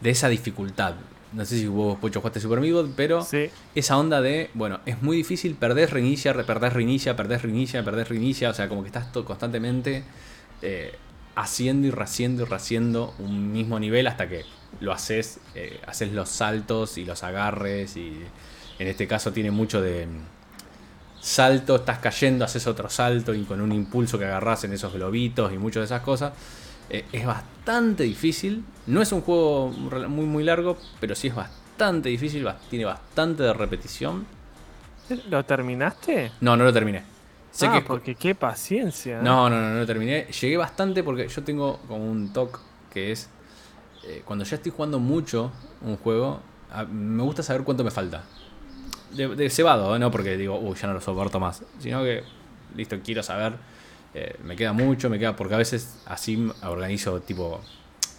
De 0.00 0.10
esa 0.10 0.28
dificultad. 0.28 0.94
No 1.32 1.44
sé 1.44 1.58
si 1.58 1.66
vos, 1.66 1.98
Pocho, 1.98 2.20
jugaste 2.20 2.40
Super 2.40 2.60
Meat 2.60 2.86
pero 2.96 3.22
Sí. 3.22 3.50
esa 3.74 3.98
onda 3.98 4.20
de, 4.20 4.50
bueno, 4.54 4.80
es 4.86 5.02
muy 5.02 5.16
difícil, 5.16 5.54
perdés, 5.54 5.90
reinicia, 5.90 6.32
re- 6.32 6.44
perdés, 6.44 6.72
reinicia, 6.72 7.16
perdés, 7.16 7.42
reinicia, 7.42 7.84
perdés, 7.84 8.08
reinicia. 8.08 8.50
O 8.50 8.54
sea, 8.54 8.68
como 8.68 8.82
que 8.82 8.88
estás 8.88 9.12
to- 9.12 9.24
constantemente 9.24 10.04
eh, 10.62 10.94
haciendo 11.34 11.86
y 11.86 11.90
rehaciendo 11.90 12.44
y 12.44 12.46
rehaciendo 12.46 13.12
un 13.18 13.52
mismo 13.52 13.78
nivel 13.78 14.06
hasta 14.06 14.28
que 14.28 14.44
lo 14.80 14.92
haces, 14.92 15.40
eh, 15.54 15.80
haces 15.86 16.12
los 16.12 16.28
saltos 16.30 16.96
y 16.96 17.04
los 17.04 17.22
agarres. 17.24 17.96
Y 17.96 18.22
en 18.78 18.88
este 18.88 19.06
caso 19.06 19.32
tiene 19.32 19.50
mucho 19.50 19.82
de 19.82 20.06
mm, 20.06 21.20
salto, 21.20 21.76
estás 21.76 21.98
cayendo, 21.98 22.44
haces 22.44 22.66
otro 22.66 22.88
salto 22.88 23.34
y 23.34 23.42
con 23.44 23.60
un 23.60 23.72
impulso 23.72 24.18
que 24.18 24.24
agarras 24.24 24.64
en 24.64 24.72
esos 24.72 24.92
globitos 24.92 25.52
y 25.52 25.58
muchas 25.58 25.80
de 25.82 25.84
esas 25.86 26.02
cosas. 26.02 26.32
Eh, 26.90 27.04
es 27.12 27.26
bastante 27.26 28.04
difícil. 28.04 28.64
No 28.86 29.02
es 29.02 29.10
un 29.12 29.20
juego 29.20 29.68
muy, 29.70 30.26
muy 30.26 30.44
largo, 30.44 30.76
pero 31.00 31.14
sí 31.14 31.28
es 31.28 31.34
bastante 31.34 32.08
difícil. 32.08 32.46
Tiene 32.70 32.84
bastante 32.84 33.42
de 33.42 33.52
repetición. 33.52 34.26
¿Lo 35.28 35.44
terminaste? 35.44 36.32
No, 36.40 36.56
no 36.56 36.64
lo 36.64 36.72
terminé. 36.72 37.02
Sé 37.50 37.66
ah, 37.66 37.72
que 37.72 37.80
porque 37.82 38.14
qué 38.14 38.34
paciencia. 38.34 39.18
¿eh? 39.18 39.22
No, 39.22 39.48
no, 39.48 39.60
no, 39.60 39.70
no 39.70 39.78
lo 39.80 39.86
terminé. 39.86 40.26
Llegué 40.26 40.56
bastante 40.56 41.02
porque 41.02 41.28
yo 41.28 41.42
tengo 41.42 41.78
como 41.88 42.04
un 42.10 42.32
toque 42.32 42.58
que 42.92 43.12
es. 43.12 43.28
eh, 44.04 44.22
cuando 44.24 44.44
ya 44.44 44.56
estoy 44.56 44.72
jugando 44.72 44.98
mucho 44.98 45.50
un 45.80 45.96
juego, 45.96 46.40
a- 46.70 46.84
me 46.84 47.22
gusta 47.22 47.42
saber 47.42 47.62
cuánto 47.64 47.82
me 47.82 47.90
falta. 47.90 48.22
De, 49.12 49.28
de 49.28 49.50
cebado, 49.50 49.94
¿eh? 49.96 49.98
no 49.98 50.10
porque 50.10 50.36
digo, 50.36 50.58
uy, 50.58 50.76
ya 50.76 50.86
no 50.88 50.94
lo 50.94 51.00
soporto 51.00 51.40
más. 51.40 51.62
Sino 51.78 52.02
que, 52.02 52.22
listo, 52.74 52.96
quiero 53.04 53.22
saber. 53.22 53.54
Eh, 54.18 54.36
me 54.44 54.56
queda 54.56 54.72
mucho, 54.72 55.10
me 55.10 55.18
queda. 55.18 55.36
Porque 55.36 55.54
a 55.54 55.58
veces 55.58 55.98
así 56.06 56.50
organizo, 56.62 57.20
tipo, 57.20 57.60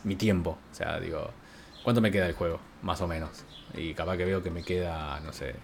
mi 0.04 0.16
tiempo. 0.16 0.58
O 0.72 0.76
sea, 0.76 1.00
digo, 1.00 1.32
¿cuánto 1.84 2.02
me 2.02 2.12
queda 2.12 2.28
el 2.28 2.34
juego? 2.34 2.60
Más 2.84 3.02
o 3.02 3.08
menos. 3.08 3.32
Y 3.74 3.96
capaz 3.96 4.18
que 4.18 4.26
veo 4.26 4.44
que 4.44 4.52
me 4.52 4.62
queda, 4.64 5.20
no 5.22 5.34
sé, 5.34 5.56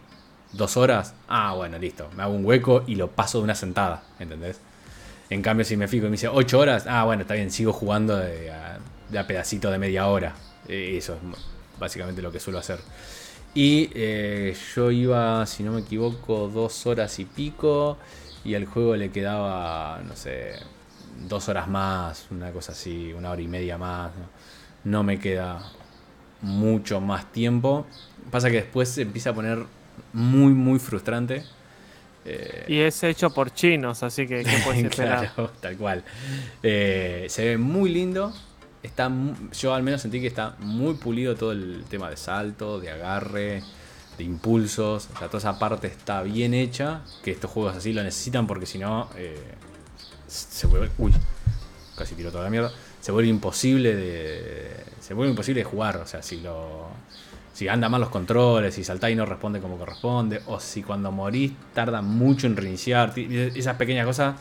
dos 0.52 0.76
horas. 0.76 1.14
Ah, 1.28 1.54
bueno, 1.56 1.78
listo. 1.78 2.10
Me 2.18 2.24
hago 2.24 2.34
un 2.34 2.44
hueco 2.44 2.84
y 2.88 2.96
lo 2.96 3.12
paso 3.12 3.38
de 3.38 3.44
una 3.44 3.54
sentada, 3.54 4.04
¿entendés? 4.20 4.60
En 5.30 5.44
cambio, 5.44 5.66
si 5.66 5.78
me 5.78 5.88
fijo 5.88 6.06
y 6.06 6.10
me 6.10 6.14
dice 6.14 6.28
8 6.28 6.60
horas, 6.60 6.86
ah, 6.88 7.04
bueno, 7.06 7.22
está 7.22 7.36
bien, 7.36 7.52
sigo 7.52 7.72
jugando 7.72 8.18
de 8.18 8.52
a, 8.52 9.28
pedacito 9.28 9.70
de 9.70 9.78
media 9.78 10.08
hora. 10.08 10.34
Eh, 10.68 10.96
Eso 10.98 11.14
es 11.14 11.20
básicamente 11.80 12.22
lo 12.24 12.32
que 12.32 12.40
suelo 12.40 12.60
hacer. 12.60 12.80
Y 13.54 13.92
eh, 13.94 14.56
yo 14.76 14.90
iba, 14.90 15.46
si 15.46 15.62
no 15.62 15.74
me 15.74 15.82
equivoco, 15.82 16.48
dos 16.48 16.88
horas 16.88 17.20
y 17.20 17.26
pico. 17.26 17.98
Y 18.46 18.56
al 18.56 18.66
juego 18.66 18.96
le 18.96 19.10
quedaba, 19.12 20.02
no 20.06 20.16
sé, 20.16 20.54
dos 21.28 21.48
horas 21.50 21.68
más, 21.68 22.28
una 22.32 22.52
cosa 22.52 22.74
así, 22.74 23.14
una 23.14 23.32
hora 23.32 23.42
y 23.42 23.48
media 23.48 23.78
más. 23.78 24.12
No, 24.16 24.92
No 24.92 25.04
me 25.04 25.20
queda 25.20 25.62
mucho 26.42 27.00
más 27.02 27.32
tiempo. 27.32 27.86
Pasa 28.32 28.50
que 28.50 28.58
después 28.58 28.90
se 28.90 29.04
empieza 29.04 29.30
a 29.32 29.34
poner 29.34 29.66
muy, 30.14 30.54
muy 30.54 30.80
frustrante. 30.80 31.44
Eh, 32.26 32.66
Y 32.68 32.80
es 32.80 33.04
hecho 33.04 33.34
por 33.34 33.52
chinos, 33.54 34.04
así 34.04 34.28
que 34.28 34.44
¿qué 34.44 34.58
puedes 34.64 34.84
esperar? 34.86 35.32
Claro, 35.34 35.52
tal 35.62 35.78
cual. 35.78 36.04
Eh, 36.62 37.26
se 37.30 37.46
ve 37.46 37.58
muy 37.58 37.90
lindo. 37.92 38.34
Está, 38.82 39.10
yo 39.58 39.74
al 39.74 39.84
menos 39.84 40.02
sentí 40.02 40.20
que 40.20 40.28
está 40.28 40.56
muy 40.60 40.96
pulido 40.96 41.36
todo 41.36 41.54
el 41.54 41.86
tema 41.90 42.10
de 42.10 42.18
salto, 42.18 42.80
de 42.82 42.90
agarre, 42.92 43.64
de 44.18 44.24
impulsos. 44.24 45.10
O 45.14 45.18
sea, 45.18 45.28
toda 45.28 45.40
esa 45.40 45.60
parte 45.60 45.88
está 45.88 46.22
bien 46.22 46.54
hecha. 46.54 47.02
Que 47.24 47.32
estos 47.32 47.52
juegos 47.52 47.76
así 47.76 47.94
lo 47.94 48.04
necesitan 48.04 48.48
porque 48.48 48.66
si 48.66 48.80
no 48.80 49.10
eh, 49.16 49.56
se 50.28 50.68
vuelve. 50.68 50.90
Uy, 50.98 51.14
casi 51.96 52.16
tiró 52.16 52.32
toda 52.32 52.46
la 52.46 52.50
mierda. 52.50 52.72
Se 53.02 53.12
vuelve 53.12 53.30
imposible 53.30 53.96
de. 53.96 54.84
Se 55.00 55.14
vuelve 55.14 55.32
imposible 55.32 55.62
de 55.62 55.66
jugar. 55.66 55.98
O 55.98 56.08
sea, 56.08 56.22
si 56.22 56.42
lo. 56.42 56.88
Si 57.54 57.68
anda 57.68 57.88
mal 57.88 58.02
los 58.02 58.10
controles, 58.10 58.74
si 58.74 58.84
saltás 58.84 59.12
y 59.12 59.16
no 59.16 59.28
responde 59.28 59.60
como 59.62 59.78
corresponde, 59.78 60.42
o 60.48 60.60
si 60.60 60.82
cuando 60.82 61.12
morís 61.12 61.52
tarda 61.76 62.02
mucho 62.02 62.48
en 62.48 62.58
reiniciar, 62.58 63.14
esas 63.16 63.76
pequeñas 63.76 64.08
cosas 64.08 64.36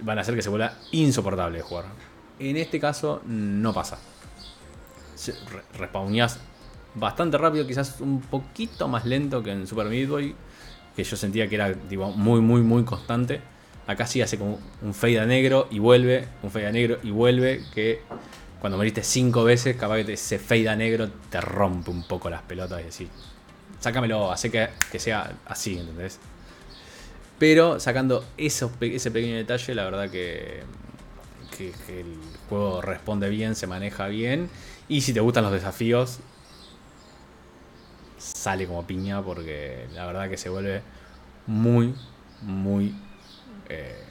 van 0.00 0.16
a 0.16 0.22
hacer 0.22 0.34
que 0.34 0.40
se 0.40 0.48
vuelva 0.48 0.72
insoportable 0.90 1.58
de 1.58 1.62
jugar. 1.62 1.84
En 2.38 2.56
este 2.56 2.80
caso 2.80 3.20
no 3.26 3.74
pasa. 3.74 3.98
Respawneás 5.76 6.40
bastante 6.94 7.38
rápido, 7.38 7.66
quizás 7.66 8.00
un 8.00 8.20
poquito 8.20 8.88
más 8.88 9.04
lento 9.04 9.42
que 9.42 9.52
en 9.52 9.66
Super 9.66 9.86
Meat 9.86 10.08
Boy, 10.08 10.34
que 10.96 11.04
yo 11.04 11.16
sentía 11.16 11.48
que 11.48 11.54
era 11.54 11.72
tipo, 11.74 12.10
muy, 12.10 12.40
muy, 12.40 12.62
muy 12.62 12.84
constante. 12.84 13.40
Acá 13.86 14.06
sí 14.06 14.22
hace 14.22 14.38
como 14.38 14.58
un 14.82 14.94
fade 14.94 15.20
a 15.20 15.26
negro 15.26 15.66
y 15.70 15.78
vuelve, 15.78 16.28
un 16.42 16.50
fade 16.50 16.66
a 16.66 16.72
negro 16.72 16.98
y 17.02 17.10
vuelve, 17.10 17.62
que 17.74 18.02
cuando 18.60 18.76
moriste 18.76 19.02
cinco 19.02 19.42
veces, 19.44 19.76
capaz 19.76 20.04
que 20.04 20.12
ese 20.12 20.38
fade 20.38 20.68
a 20.68 20.76
negro 20.76 21.08
te 21.30 21.40
rompe 21.40 21.90
un 21.90 22.06
poco 22.06 22.30
las 22.30 22.42
pelotas 22.42 22.80
y 22.80 22.84
decir, 22.84 23.08
sácamelo, 23.80 24.30
hace 24.30 24.50
que, 24.50 24.68
que 24.92 24.98
sea 24.98 25.32
así, 25.46 25.78
¿entendés? 25.78 26.18
Pero 27.38 27.80
sacando 27.80 28.24
ese 28.36 28.68
pequeño 28.68 29.36
detalle, 29.36 29.74
la 29.74 29.84
verdad 29.84 30.10
que 30.10 30.62
el 31.88 32.16
juego 32.48 32.80
responde 32.80 33.28
bien, 33.28 33.54
se 33.54 33.66
maneja 33.66 34.08
bien. 34.08 34.48
Y 34.88 35.02
si 35.02 35.12
te 35.12 35.20
gustan 35.20 35.44
los 35.44 35.52
desafíos, 35.52 36.18
sale 38.20 38.66
como 38.68 38.86
piña 38.86 39.22
porque 39.24 39.88
la 39.94 40.06
verdad 40.06 40.30
que 40.30 40.38
se 40.38 40.50
vuelve 40.50 40.84
muy, 41.46 41.94
muy 42.42 42.94
eh, 43.68 44.06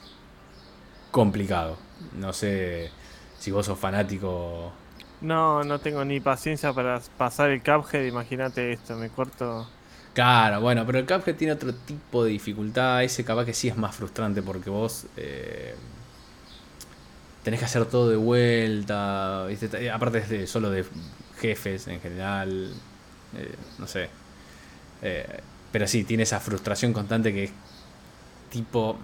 complicado. 1.10 1.78
No 2.12 2.32
sé 2.32 2.90
si 3.38 3.50
vos 3.50 3.66
sos 3.66 3.78
fanático. 3.78 4.72
No, 5.20 5.64
no 5.64 5.80
tengo 5.80 6.04
ni 6.04 6.20
paciencia 6.20 6.72
para 6.74 7.00
pasar 7.16 7.50
el 7.50 7.62
Cuphead, 7.62 8.04
imagínate 8.04 8.72
esto, 8.72 8.96
me 8.96 9.10
corto. 9.10 9.72
Claro, 10.12 10.60
bueno, 10.60 10.84
pero 10.86 10.98
el 10.98 11.06
Cuphead 11.06 11.36
tiene 11.36 11.52
otro 11.52 11.72
tipo 11.74 12.24
de 12.24 12.30
dificultad. 12.32 13.02
Ese 13.04 13.24
capaz 13.24 13.44
que 13.46 13.54
sí 13.54 13.68
es 13.68 13.76
más 13.76 13.94
frustrante 13.96 14.42
porque 14.42 14.68
vos 14.70 15.06
eh, 15.16 15.74
tenés 17.42 17.60
que 17.60 17.66
hacer 17.66 17.86
todo 17.86 18.08
de 18.08 18.16
vuelta. 18.16 19.46
¿viste? 19.48 19.90
Aparte 19.90 20.18
es 20.18 20.28
de- 20.28 20.46
solo 20.46 20.70
de 20.70 20.84
jefes 21.40 21.86
en 21.88 22.00
general. 22.00 22.74
Eh, 23.36 23.54
no 23.78 23.86
sé. 23.86 24.08
Eh, 25.02 25.40
pero 25.72 25.86
sí, 25.86 26.04
tiene 26.04 26.24
esa 26.24 26.40
frustración 26.40 26.92
constante 26.92 27.32
que 27.32 27.44
es 27.44 27.52
tipo. 28.50 28.96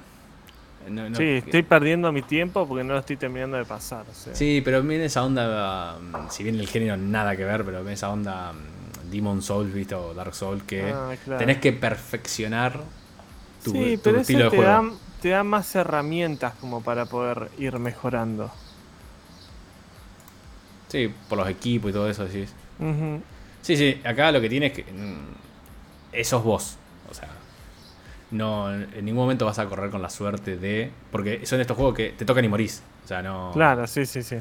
no- 0.91 1.09
no- 1.11 1.19
Sí, 1.19 1.25
estoy 1.25 1.63
perdiendo 1.63 2.13
mi 2.13 2.23
tiempo 2.23 2.67
porque 2.67 2.85
no 2.85 2.95
lo 2.95 3.01
estoy 3.01 3.17
terminando 3.17 3.57
de 3.57 3.65
pasar. 3.65 4.05
o 4.09 4.15
sea. 4.15 4.35
Sí, 4.35 4.61
pero 4.65 4.83
viene 4.83 5.07
esa 5.07 5.25
onda, 5.25 5.99
mm, 5.99 6.31
si 6.31 6.43
bien 6.45 6.57
el 6.57 6.69
género 6.69 6.97
nada 6.97 7.37
que 7.37 7.45
ver, 7.45 7.65
pero 7.65 7.79
viene 7.81 7.95
esa 7.95 8.11
onda 8.11 8.53
mm, 8.53 9.11
Demon 9.11 9.43
Souls, 9.43 9.73
¿viste? 9.73 9.95
O 9.95 10.15
Dark 10.15 10.35
Souls, 10.35 10.63
que 10.65 10.93
Ah, 10.93 11.15
claro. 11.25 11.39
tenés 11.39 11.59
que 11.59 11.73
perfeccionar 11.73 12.81
tu, 13.65 13.73
sí, 13.73 13.97
tu 14.03 14.03
pero 14.03 14.21
estilo 14.21 14.45
de 14.45 14.51
te 14.51 14.57
juego. 14.57 14.71
da, 14.73 14.83
te 15.21 15.29
da 15.31 15.45
más 15.45 15.75
herramientas 15.75 16.55
como 16.61 16.83
para 16.83 17.07
poder 17.07 17.51
ir 17.59 17.79
mejorando. 17.79 18.51
Sí, 20.89 21.13
por 21.29 21.39
los 21.39 21.49
equipos 21.49 21.91
y 21.91 21.95
todo 21.95 22.09
eso, 22.09 22.25
decís. 22.27 22.51
Ujú. 22.79 23.23
Sí, 23.67 23.77
sí, 23.77 24.01
acá 24.05 24.31
lo 24.31 24.41
que 24.41 24.49
tienes 24.49 24.73
que. 24.73 24.85
mm, 24.85 26.13
Esos 26.13 26.45
vos. 26.45 26.77
O 27.11 27.15
sea, 27.15 27.29
no, 28.31 28.73
en 28.73 29.05
ningún 29.05 29.23
momento 29.25 29.45
vas 29.45 29.59
a 29.59 29.67
correr 29.67 29.91
con 29.91 30.01
la 30.01 30.09
suerte 30.09 30.57
de. 30.57 30.89
Porque 31.11 31.45
son 31.47 31.61
estos 31.61 31.77
juegos 31.77 31.97
que 31.97 32.11
te 32.11 32.25
tocan 32.25 32.45
y 32.45 32.49
morís. 32.49 32.81
O 33.05 33.09
sea, 33.09 33.23
no. 33.23 33.51
Claro, 33.55 33.85
sí, 33.89 34.07
sí, 34.07 34.23
sí. 34.23 34.37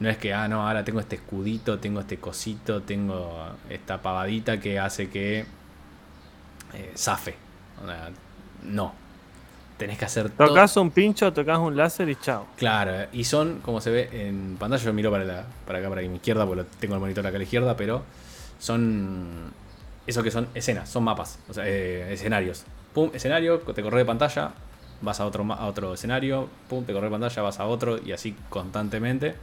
No 0.00 0.10
es 0.10 0.18
que, 0.18 0.34
ah, 0.34 0.48
no, 0.48 0.66
ahora 0.66 0.84
tengo 0.84 0.98
este 0.98 1.14
escudito, 1.14 1.78
tengo 1.78 2.00
este 2.00 2.16
cosito, 2.18 2.82
tengo 2.82 3.46
esta 3.70 4.02
pavadita 4.02 4.58
que 4.58 4.80
hace 4.80 5.08
que 5.08 5.44
eh, 6.72 6.92
zafe. 6.96 7.36
O 7.80 7.86
sea, 7.86 8.10
no. 8.64 8.92
Tenés 9.78 9.98
que 9.98 10.04
hacer 10.04 10.30
todo. 10.30 10.48
Tocas 10.48 10.76
un 10.76 10.90
pincho, 10.90 11.32
tocas 11.32 11.58
un 11.60 11.76
láser 11.76 12.08
y 12.08 12.16
chao. 12.16 12.48
Claro, 12.56 13.06
y 13.12 13.22
son, 13.22 13.60
como 13.60 13.80
se 13.80 13.90
ve 13.90 14.08
en 14.28 14.56
pantalla, 14.58 14.82
yo 14.82 14.92
miro 14.92 15.12
para, 15.12 15.22
la, 15.24 15.44
para 15.64 15.78
acá, 15.78 15.88
para 15.88 16.02
mi 16.02 16.16
izquierda, 16.16 16.44
porque 16.44 16.64
tengo 16.80 16.94
el 16.94 17.00
monitor 17.00 17.24
acá 17.24 17.36
a 17.36 17.38
la 17.38 17.44
izquierda, 17.44 17.76
pero 17.76 18.02
son. 18.58 19.52
Eso 20.06 20.22
que 20.22 20.30
son 20.30 20.48
escenas, 20.54 20.88
son 20.90 21.02
mapas, 21.04 21.38
o 21.48 21.54
sea, 21.54 21.64
eh, 21.66 22.12
escenarios. 22.12 22.64
Pum, 22.92 23.10
escenario, 23.14 23.58
te 23.60 23.82
corre 23.82 23.98
de 23.98 24.04
pantalla, 24.04 24.50
vas 25.00 25.18
a 25.20 25.24
otro, 25.26 25.50
a 25.52 25.66
otro 25.66 25.94
escenario, 25.94 26.48
pum, 26.68 26.84
te 26.84 26.92
corre 26.92 27.06
de 27.06 27.10
pantalla, 27.12 27.42
vas 27.42 27.58
a 27.58 27.64
otro, 27.64 27.98
y 28.04 28.12
así 28.12 28.36
constantemente. 28.50 29.34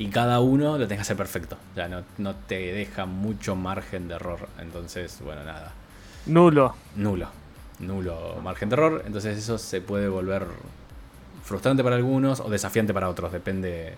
Y 0.00 0.08
cada 0.08 0.40
uno 0.40 0.78
lo 0.78 0.86
tenés 0.86 0.98
que 0.98 1.02
hacer 1.02 1.16
perfecto. 1.16 1.56
O 1.72 1.74
sea, 1.74 1.88
no, 1.88 2.02
no 2.18 2.34
te 2.34 2.72
deja 2.72 3.04
mucho 3.06 3.54
margen 3.56 4.06
de 4.08 4.14
error. 4.14 4.48
Entonces, 4.60 5.18
bueno, 5.24 5.42
nada 5.44 5.72
Nulo. 6.26 6.74
nulo. 6.96 7.28
Nulo 7.80 8.36
margen 8.42 8.68
de 8.68 8.74
error. 8.74 9.02
Entonces 9.06 9.38
eso 9.38 9.56
se 9.58 9.80
puede 9.80 10.08
volver 10.08 10.46
frustrante 11.44 11.82
para 11.82 11.96
algunos 11.96 12.40
o 12.40 12.48
desafiante 12.50 12.92
para 12.94 13.08
otros. 13.08 13.32
Depende 13.32 13.94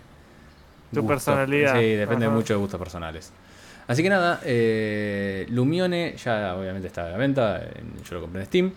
Tu 0.95 1.01
gusto. 1.01 1.09
personalidad. 1.09 1.75
Sí, 1.79 1.95
depende 1.97 2.27
Ajá. 2.27 2.35
mucho 2.35 2.55
de 2.55 2.59
gustos 2.61 2.79
personales. 2.79 3.33
Así 3.91 4.05
que 4.05 4.09
nada, 4.09 4.41
eh, 4.45 5.47
Lumione 5.49 6.15
ya 6.17 6.55
obviamente 6.55 6.87
está 6.87 7.07
a 7.07 7.11
la 7.11 7.17
venta. 7.17 7.61
en- 7.61 8.01
yo 8.05 8.15
lo 8.15 8.21
compré 8.21 8.43
en 8.43 8.47
Steam. 8.47 8.73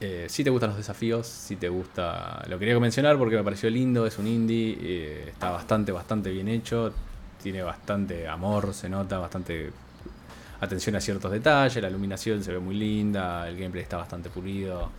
Eh, 0.00 0.26
si 0.28 0.44
te 0.44 0.50
gustan 0.50 0.68
los 0.68 0.76
desafíos, 0.76 1.26
si 1.26 1.56
te 1.56 1.70
gusta. 1.70 2.44
Lo 2.46 2.58
quería 2.58 2.78
mencionar 2.78 3.16
porque 3.16 3.36
me 3.36 3.42
pareció 3.42 3.70
lindo, 3.70 4.06
es 4.06 4.18
un 4.18 4.26
indie, 4.26 4.76
eh, 4.82 5.24
está 5.28 5.50
bastante, 5.50 5.92
bastante 5.92 6.30
bien 6.30 6.48
hecho. 6.48 6.92
Tiene 7.42 7.62
bastante 7.62 8.28
amor, 8.28 8.74
se 8.74 8.90
nota, 8.90 9.18
bastante 9.18 9.70
atención 10.60 10.94
a 10.96 11.00
ciertos 11.00 11.32
detalles. 11.32 11.82
La 11.82 11.88
iluminación 11.88 12.44
se 12.44 12.52
ve 12.52 12.58
muy 12.58 12.74
linda, 12.74 13.48
el 13.48 13.56
gameplay 13.56 13.82
está 13.82 13.96
bastante 13.96 14.28
pulido. 14.28 14.90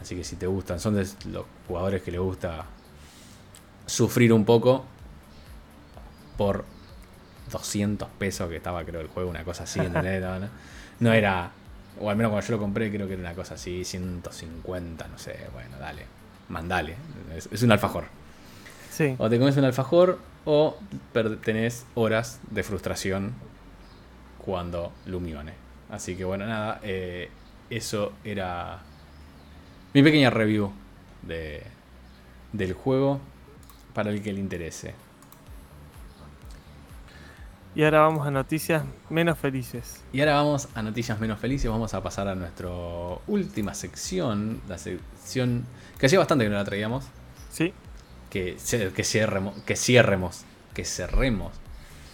Así 0.00 0.16
que 0.16 0.24
si 0.24 0.36
te 0.36 0.46
gustan, 0.46 0.80
son 0.80 0.94
de 0.94 1.06
los 1.30 1.44
jugadores 1.68 2.00
que 2.02 2.10
les 2.12 2.20
gusta 2.20 2.64
sufrir 3.84 4.32
un 4.32 4.46
poco 4.46 4.86
por 6.38 6.64
200 7.50 8.08
pesos 8.18 8.48
que 8.48 8.56
estaba 8.56 8.84
creo 8.84 9.00
el 9.00 9.08
juego, 9.08 9.30
una 9.30 9.44
cosa 9.44 9.64
así, 9.64 9.80
¿entendés? 9.80 10.22
No, 10.22 10.38
no, 10.38 10.48
no 11.00 11.12
era, 11.12 11.50
o 12.00 12.10
al 12.10 12.16
menos 12.16 12.30
cuando 12.30 12.46
yo 12.46 12.54
lo 12.54 12.60
compré 12.60 12.90
creo 12.90 13.06
que 13.06 13.14
era 13.14 13.22
una 13.22 13.34
cosa 13.34 13.54
así, 13.54 13.84
150, 13.84 15.08
no 15.08 15.18
sé, 15.18 15.38
bueno, 15.52 15.78
dale, 15.78 16.06
mandale, 16.48 16.96
es, 17.36 17.48
es 17.52 17.62
un 17.62 17.72
alfajor. 17.72 18.04
Sí. 18.90 19.16
O 19.18 19.28
te 19.28 19.38
comes 19.38 19.56
un 19.56 19.64
alfajor 19.64 20.18
o 20.44 20.76
tenés 21.42 21.86
horas 21.94 22.40
de 22.50 22.62
frustración 22.62 23.32
cuando 24.38 24.92
Lumione. 25.06 25.52
Así 25.90 26.16
que 26.16 26.24
bueno, 26.24 26.46
nada, 26.46 26.80
eh, 26.82 27.30
eso 27.70 28.12
era 28.24 28.80
mi 29.92 30.02
pequeña 30.02 30.30
review 30.30 30.72
de, 31.22 31.62
del 32.52 32.72
juego 32.72 33.20
para 33.94 34.10
el 34.10 34.22
que 34.22 34.32
le 34.32 34.40
interese. 34.40 34.94
Y 37.76 37.82
ahora 37.82 38.00
vamos 38.02 38.24
a 38.24 38.30
noticias 38.30 38.84
menos 39.10 39.36
felices. 39.36 40.00
Y 40.12 40.20
ahora 40.20 40.34
vamos 40.34 40.68
a 40.74 40.82
noticias 40.82 41.18
menos 41.18 41.40
felices. 41.40 41.68
Vamos 41.68 41.92
a 41.92 42.02
pasar 42.02 42.28
a 42.28 42.36
nuestra 42.36 42.68
última 43.26 43.74
sección. 43.74 44.60
La 44.68 44.78
sección 44.78 45.64
que 45.98 46.06
hacía 46.06 46.20
bastante 46.20 46.44
que 46.44 46.50
no 46.50 46.56
la 46.56 46.64
traíamos. 46.64 47.04
Sí. 47.50 47.72
Que, 48.30 48.56
que, 48.94 49.04
cierremos, 49.04 49.60
que 49.62 49.74
cierremos. 49.74 50.44
Que 50.72 50.84
cerremos 50.84 51.52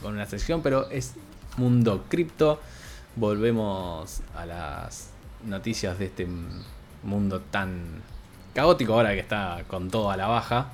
con 0.01 0.15
una 0.15 0.25
sección. 0.25 0.63
Pero 0.63 0.89
es 0.91 1.15
mundo 1.59 2.07
cripto. 2.09 2.59
Volvemos 3.17 4.23
a 4.35 4.47
las 4.47 5.11
noticias 5.45 5.99
de 5.99 6.07
este 6.07 6.27
mundo 7.03 7.41
tan 7.41 8.03
caótico 8.55 8.95
ahora 8.95 9.13
que 9.13 9.21
está 9.21 9.65
con 9.69 9.91
todo 9.91 10.11
a 10.11 10.17
la 10.17 10.27
baja. 10.27 10.73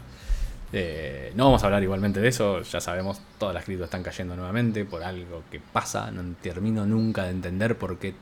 Eh, 0.78 1.32
no 1.34 1.46
vamos 1.46 1.62
a 1.62 1.66
hablar 1.68 1.82
igualmente 1.82 2.20
de 2.20 2.28
eso, 2.28 2.60
ya 2.60 2.82
sabemos, 2.82 3.18
todas 3.38 3.54
las 3.54 3.64
criptos 3.64 3.86
están 3.86 4.02
cayendo 4.02 4.36
nuevamente 4.36 4.84
por 4.84 5.02
algo 5.02 5.42
que 5.50 5.58
pasa, 5.58 6.10
no 6.10 6.22
termino 6.42 6.84
nunca 6.84 7.24
de 7.24 7.30
entender 7.30 7.78
por 7.78 7.98
qué 7.98 8.12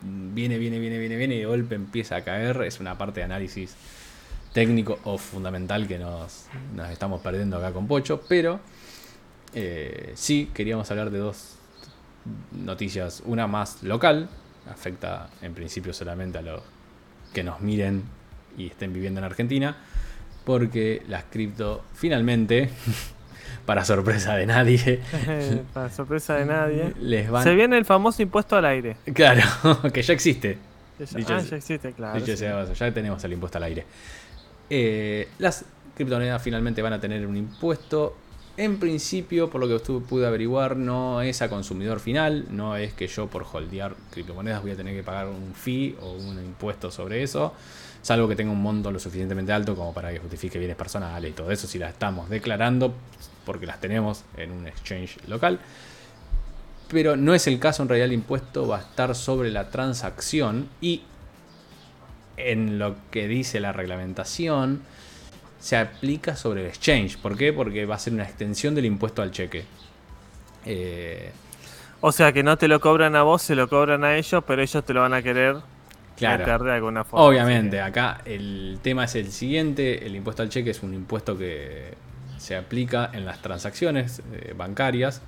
viene, 0.00 0.56
viene, 0.56 0.78
viene, 0.78 0.98
viene, 0.98 1.16
viene 1.16 1.34
y 1.34 1.38
de 1.40 1.46
golpe 1.46 1.74
empieza 1.74 2.14
a 2.14 2.22
caer. 2.22 2.62
Es 2.62 2.78
una 2.78 2.96
parte 2.96 3.18
de 3.18 3.24
análisis 3.24 3.74
técnico 4.52 5.00
o 5.02 5.18
fundamental 5.18 5.88
que 5.88 5.98
nos, 5.98 6.46
estamos 6.92 7.20
perdiendo 7.20 7.56
acá 7.56 7.72
con 7.72 7.88
Pocho, 7.88 8.22
pero 8.28 8.60
eh, 9.52 10.12
sí 10.14 10.52
queríamos 10.54 10.88
hablar 10.92 11.10
de 11.10 11.18
dos 11.18 11.56
noticias, 12.52 13.20
una 13.26 13.48
más 13.48 13.82
local, 13.82 14.28
afecta 14.70 15.28
en 15.42 15.54
principio 15.54 15.92
solamente 15.92 16.38
a 16.38 16.42
los 16.42 16.62
que 17.32 17.42
nos 17.42 17.60
miren 17.60 18.04
y 18.56 18.68
estén 18.68 18.92
viviendo 18.92 19.18
en 19.18 19.24
Argentina, 19.24 19.76
porque 20.44 21.02
las 21.08 21.24
cripto 21.24 21.82
finalmente, 21.94 22.70
para 23.66 23.84
sorpresa 23.84 24.36
de 24.36 24.46
nadie, 24.46 25.00
Para 25.72 25.90
sorpresa 25.90 26.34
de 26.34 26.44
nadie. 26.46 26.92
les 27.00 27.30
van... 27.30 27.42
Se 27.42 27.54
viene 27.54 27.76
el 27.78 27.84
famoso 27.84 28.22
impuesto 28.22 28.56
al 28.56 28.64
aire. 28.66 28.96
Claro, 29.14 29.42
que 29.92 30.02
ya 30.02 30.12
existe. 30.12 30.58
Que 30.98 31.06
ya- 31.06 31.18
Dicho 31.18 31.34
ah, 31.34 31.40
ya 31.40 31.56
existe, 31.56 31.92
claro. 31.92 32.14
Dicho 32.20 32.32
sí. 32.32 32.36
sea 32.38 32.56
de 32.56 32.62
paso, 32.66 32.74
ya 32.74 32.92
tenemos 32.94 33.22
el 33.24 33.32
impuesto 33.32 33.58
al 33.58 33.64
aire. 33.64 33.84
Eh, 34.70 35.28
las 35.38 35.64
criptomonedas 35.94 36.42
finalmente 36.42 36.82
van 36.82 36.92
a 36.92 37.00
tener 37.00 37.26
un 37.26 37.36
impuesto. 37.36 38.16
En 38.56 38.78
principio, 38.78 39.50
por 39.50 39.60
lo 39.60 39.66
que 39.66 39.74
estuve, 39.76 40.06
pude 40.06 40.26
averiguar, 40.26 40.76
no 40.76 41.20
es 41.22 41.42
a 41.42 41.48
consumidor 41.48 41.98
final. 41.98 42.46
No 42.50 42.76
es 42.76 42.92
que 42.92 43.08
yo 43.08 43.26
por 43.26 43.44
holdear 43.52 43.96
criptomonedas 44.12 44.62
voy 44.62 44.70
a 44.70 44.76
tener 44.76 44.94
que 44.94 45.02
pagar 45.02 45.26
un 45.26 45.54
fee 45.54 45.96
o 46.00 46.12
un 46.12 46.38
impuesto 46.38 46.90
sobre 46.92 47.22
eso. 47.24 47.52
Salvo 48.04 48.28
que 48.28 48.36
tenga 48.36 48.52
un 48.52 48.60
monto 48.60 48.90
lo 48.90 48.98
suficientemente 48.98 49.50
alto 49.50 49.74
como 49.74 49.94
para 49.94 50.12
que 50.12 50.18
justifique 50.18 50.58
bienes 50.58 50.76
personales 50.76 51.30
y 51.30 51.32
todo 51.32 51.50
eso. 51.50 51.66
Si 51.66 51.78
las 51.78 51.90
estamos 51.90 52.28
declarando, 52.28 52.92
porque 53.46 53.64
las 53.64 53.80
tenemos 53.80 54.24
en 54.36 54.52
un 54.52 54.66
exchange 54.66 55.16
local. 55.26 55.58
Pero 56.88 57.16
no 57.16 57.32
es 57.32 57.46
el 57.46 57.58
caso, 57.58 57.82
en 57.82 57.88
realidad 57.88 58.08
el 58.08 58.12
impuesto 58.12 58.68
va 58.68 58.76
a 58.76 58.80
estar 58.80 59.14
sobre 59.14 59.50
la 59.50 59.70
transacción 59.70 60.68
y 60.82 61.00
en 62.36 62.78
lo 62.78 62.94
que 63.10 63.26
dice 63.26 63.58
la 63.58 63.72
reglamentación 63.72 64.82
se 65.58 65.78
aplica 65.78 66.36
sobre 66.36 66.60
el 66.60 66.66
exchange. 66.66 67.16
¿Por 67.16 67.38
qué? 67.38 67.54
Porque 67.54 67.86
va 67.86 67.94
a 67.94 67.98
ser 67.98 68.12
una 68.12 68.24
extensión 68.24 68.74
del 68.74 68.84
impuesto 68.84 69.22
al 69.22 69.30
cheque. 69.30 69.64
Eh, 70.66 71.32
O 72.02 72.12
sea 72.12 72.32
que 72.34 72.42
no 72.42 72.58
te 72.58 72.68
lo 72.68 72.80
cobran 72.80 73.16
a 73.16 73.22
vos, 73.22 73.40
se 73.40 73.54
lo 73.54 73.66
cobran 73.66 74.04
a 74.04 74.14
ellos, 74.18 74.44
pero 74.46 74.60
ellos 74.60 74.84
te 74.84 74.92
lo 74.92 75.00
van 75.00 75.14
a 75.14 75.22
querer 75.22 75.56
claro. 76.16 76.38
meter 76.46 76.62
de 76.62 76.72
alguna 76.72 77.04
forma. 77.04 77.24
Obviamente, 77.26 77.80
acá 77.80 78.20
el 78.24 78.78
tema 78.82 79.04
es 79.04 79.14
el 79.14 79.30
siguiente, 79.32 80.06
el 80.06 80.14
impuesto 80.16 80.42
al 80.42 80.48
cheque 80.48 80.70
es 80.70 80.82
un 80.82 80.94
impuesto 80.94 81.36
que 81.38 81.94
se 82.38 82.56
aplica 82.56 83.10
en 83.12 83.24
las 83.24 83.40
transacciones 83.42 84.22
eh, 84.32 84.54
bancarias. 84.56 85.22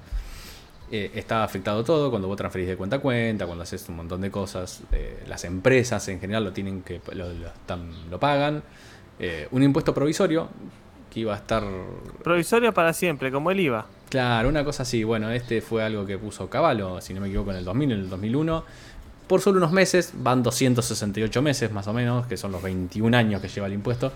Eh, 0.92 1.10
está 1.14 1.42
afectado 1.42 1.82
todo 1.82 2.10
cuando 2.10 2.28
vos 2.28 2.36
transferís 2.36 2.68
de 2.68 2.76
cuenta 2.76 2.96
a 2.96 2.98
cuenta, 3.00 3.46
cuando 3.46 3.62
haces 3.64 3.88
un 3.88 3.96
montón 3.96 4.20
de 4.20 4.30
cosas. 4.30 4.82
eh, 4.92 5.24
las 5.26 5.44
empresas 5.44 6.06
en 6.08 6.20
general 6.20 6.44
lo 6.44 6.52
tienen 6.52 6.82
que 6.82 7.00
lo, 7.12 7.32
lo 7.32 7.46
están- 7.48 7.90
lo 8.10 8.20
pagan. 8.20 8.62
Un 9.50 9.62
impuesto 9.62 9.94
provisorio 9.94 10.48
que 11.10 11.20
iba 11.20 11.32
a 11.32 11.36
estar 11.38 11.64
Provisorio 12.22 12.74
para 12.74 12.92
siempre, 12.92 13.32
como 13.32 13.50
el 13.50 13.58
IVA. 13.60 13.86
Claro, 14.10 14.48
una 14.50 14.62
cosa 14.64 14.82
así. 14.82 15.02
Bueno, 15.04 15.30
este 15.30 15.60
fue 15.62 15.82
algo 15.82 16.04
que 16.04 16.18
puso 16.18 16.48
Caballo, 16.50 17.00
si 17.00 17.14
no 17.14 17.20
me 17.22 17.28
equivoco, 17.28 17.50
en 17.50 17.56
el 17.56 17.64
2000, 17.64 17.92
en 17.92 17.98
el 18.00 18.10
2001. 18.10 18.64
Por 19.26 19.40
solo 19.40 19.58
unos 19.58 19.72
meses, 19.72 20.12
van 20.14 20.42
268 20.42 21.42
meses 21.42 21.72
más 21.72 21.86
o 21.88 21.92
menos, 21.92 22.26
que 22.26 22.36
son 22.36 22.52
los 22.52 22.62
21 22.62 23.16
años 23.16 23.40
que 23.40 23.48
lleva 23.48 23.66
el 23.66 23.72
impuesto. 23.72 24.12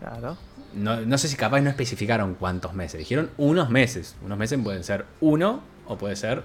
Claro. 0.00 0.36
No, 0.74 1.00
no 1.00 1.18
sé 1.18 1.28
si 1.28 1.36
capaz 1.36 1.60
no 1.60 1.70
especificaron 1.70 2.34
cuántos 2.34 2.74
meses, 2.74 2.98
dijeron 2.98 3.30
unos 3.38 3.70
meses. 3.70 4.16
Unos 4.24 4.38
meses 4.38 4.58
pueden 4.62 4.84
ser 4.84 5.06
uno 5.20 5.62
o 5.86 5.96
puede 5.96 6.14
ser 6.16 6.42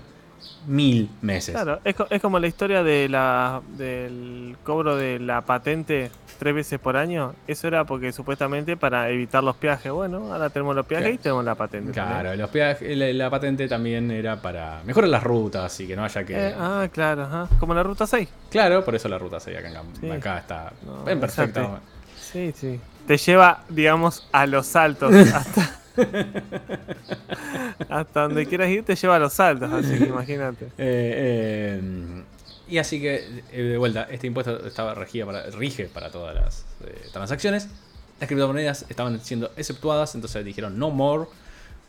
mil 0.68 1.10
meses. 1.22 1.54
Claro, 1.56 1.80
es, 1.84 1.96
es 2.10 2.22
como 2.22 2.40
la 2.40 2.48
historia 2.48 2.84
de 2.84 3.08
la, 3.10 3.62
del 3.78 4.56
cobro 4.64 4.96
de 4.96 5.20
la 5.20 5.42
patente 5.42 6.10
tres 6.40 6.54
veces 6.56 6.80
por 6.80 6.98
año. 6.98 7.34
Eso 7.48 7.68
era 7.68 7.86
porque 7.86 8.12
supuestamente 8.12 8.76
para 8.76 9.10
evitar 9.10 9.44
los 9.44 9.56
peajes. 9.56 9.92
Bueno, 9.92 10.34
ahora 10.34 10.50
tenemos 10.50 10.76
los 10.76 10.86
peajes 10.86 11.04
Claro. 11.06 11.16
y 11.16 11.18
tenemos 11.20 11.46
la 11.46 11.56
patente. 11.56 11.92
Claro, 11.92 12.36
los 12.36 12.50
peajes- 12.50 12.96
la, 12.98 13.14
la 13.14 13.30
patente 13.30 13.68
también 13.68 14.10
era 14.12 14.42
para 14.42 14.82
mejorar 14.86 15.10
las 15.10 15.24
rutas 15.24 15.80
y 15.80 15.88
que 15.88 15.96
no 15.96 16.04
haya 16.04 16.24
que... 16.26 16.34
Eh, 16.50 16.56
ah, 16.58 16.88
claro, 16.92 17.24
ajá. 17.24 17.48
como 17.60 17.74
la 17.74 17.84
ruta 17.84 18.06
6. 18.08 18.28
Claro, 18.50 18.84
por 18.84 18.96
eso 18.96 19.08
la 19.08 19.18
ruta 19.18 19.40
sería 19.40 19.60
acá, 19.60 19.70
en 19.70 19.76
Cam- 19.76 20.00
Sí. 20.02 20.10
acá 20.12 20.38
está 20.40 20.74
No, 20.86 21.08
en 21.10 21.20
perfecto. 21.20 21.80
Sí, 22.20 22.52
sí. 22.56 22.80
Te 23.08 23.18
lleva, 23.18 23.64
digamos, 23.70 24.28
a 24.32 24.46
los 24.48 24.66
saltos. 24.66 25.14
hasta, 25.34 25.80
hasta 27.90 28.22
donde 28.22 28.46
quieras 28.46 28.70
ir, 28.70 28.84
te 28.84 28.96
lleva 28.96 29.16
a 29.16 29.20
los 29.20 29.34
saltos. 29.34 29.72
Así 29.72 29.98
que 29.98 30.06
imagínate. 30.06 30.66
Eh, 30.78 31.80
eh, 31.80 32.24
y 32.68 32.78
así 32.80 33.00
que, 33.00 33.44
eh, 33.52 33.62
de 33.62 33.78
vuelta, 33.78 34.08
este 34.10 34.26
impuesto 34.28 34.66
estaba 34.66 34.96
regida 34.96 35.26
para, 35.26 35.46
rige 35.52 35.86
para 35.86 36.10
todas 36.10 36.34
las 36.36 36.66
eh, 36.86 37.10
transacciones. 37.14 37.70
Las 38.20 38.28
criptomonedas 38.28 38.86
estaban 38.90 39.20
siendo 39.20 39.52
exceptuadas, 39.56 40.16
entonces 40.16 40.44
dijeron 40.44 40.80
no 40.80 40.90
more, 40.90 41.28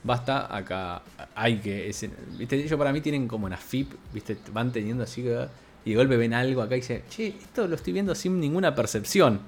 basta, 0.03 0.55
acá 0.55 1.01
hay 1.35 1.59
que... 1.59 1.89
es- 1.89 2.07
¿viste? 2.37 2.57
Ellos 2.57 2.79
para 2.79 2.93
mí 2.93 3.01
tienen 3.01 3.27
como 3.27 3.47
una 3.47 3.57
FIP, 3.57 3.93
¿viste? 4.13 4.37
van 4.53 4.71
teniendo 4.73 5.05
así 5.05 5.23
que... 5.23 5.47
Y 5.85 5.91
de 5.91 5.97
golpe 5.97 6.17
ven 6.17 6.35
algo 6.35 6.63
acá 6.63 6.75
y 6.77 6.81
dicen, 6.81 7.03
che, 7.09 7.29
esto 7.29 7.67
lo 7.69 7.77
estoy 7.77 7.93
viendo 7.93 8.13
sin 8.15 8.41
ninguna 8.41 8.75
percepción. 8.75 9.41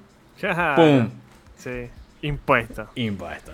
¡Pum! 0.77 1.09
Sí. 1.57 1.89
Impuesto. 2.21 2.87
Impuesto. 2.95 3.51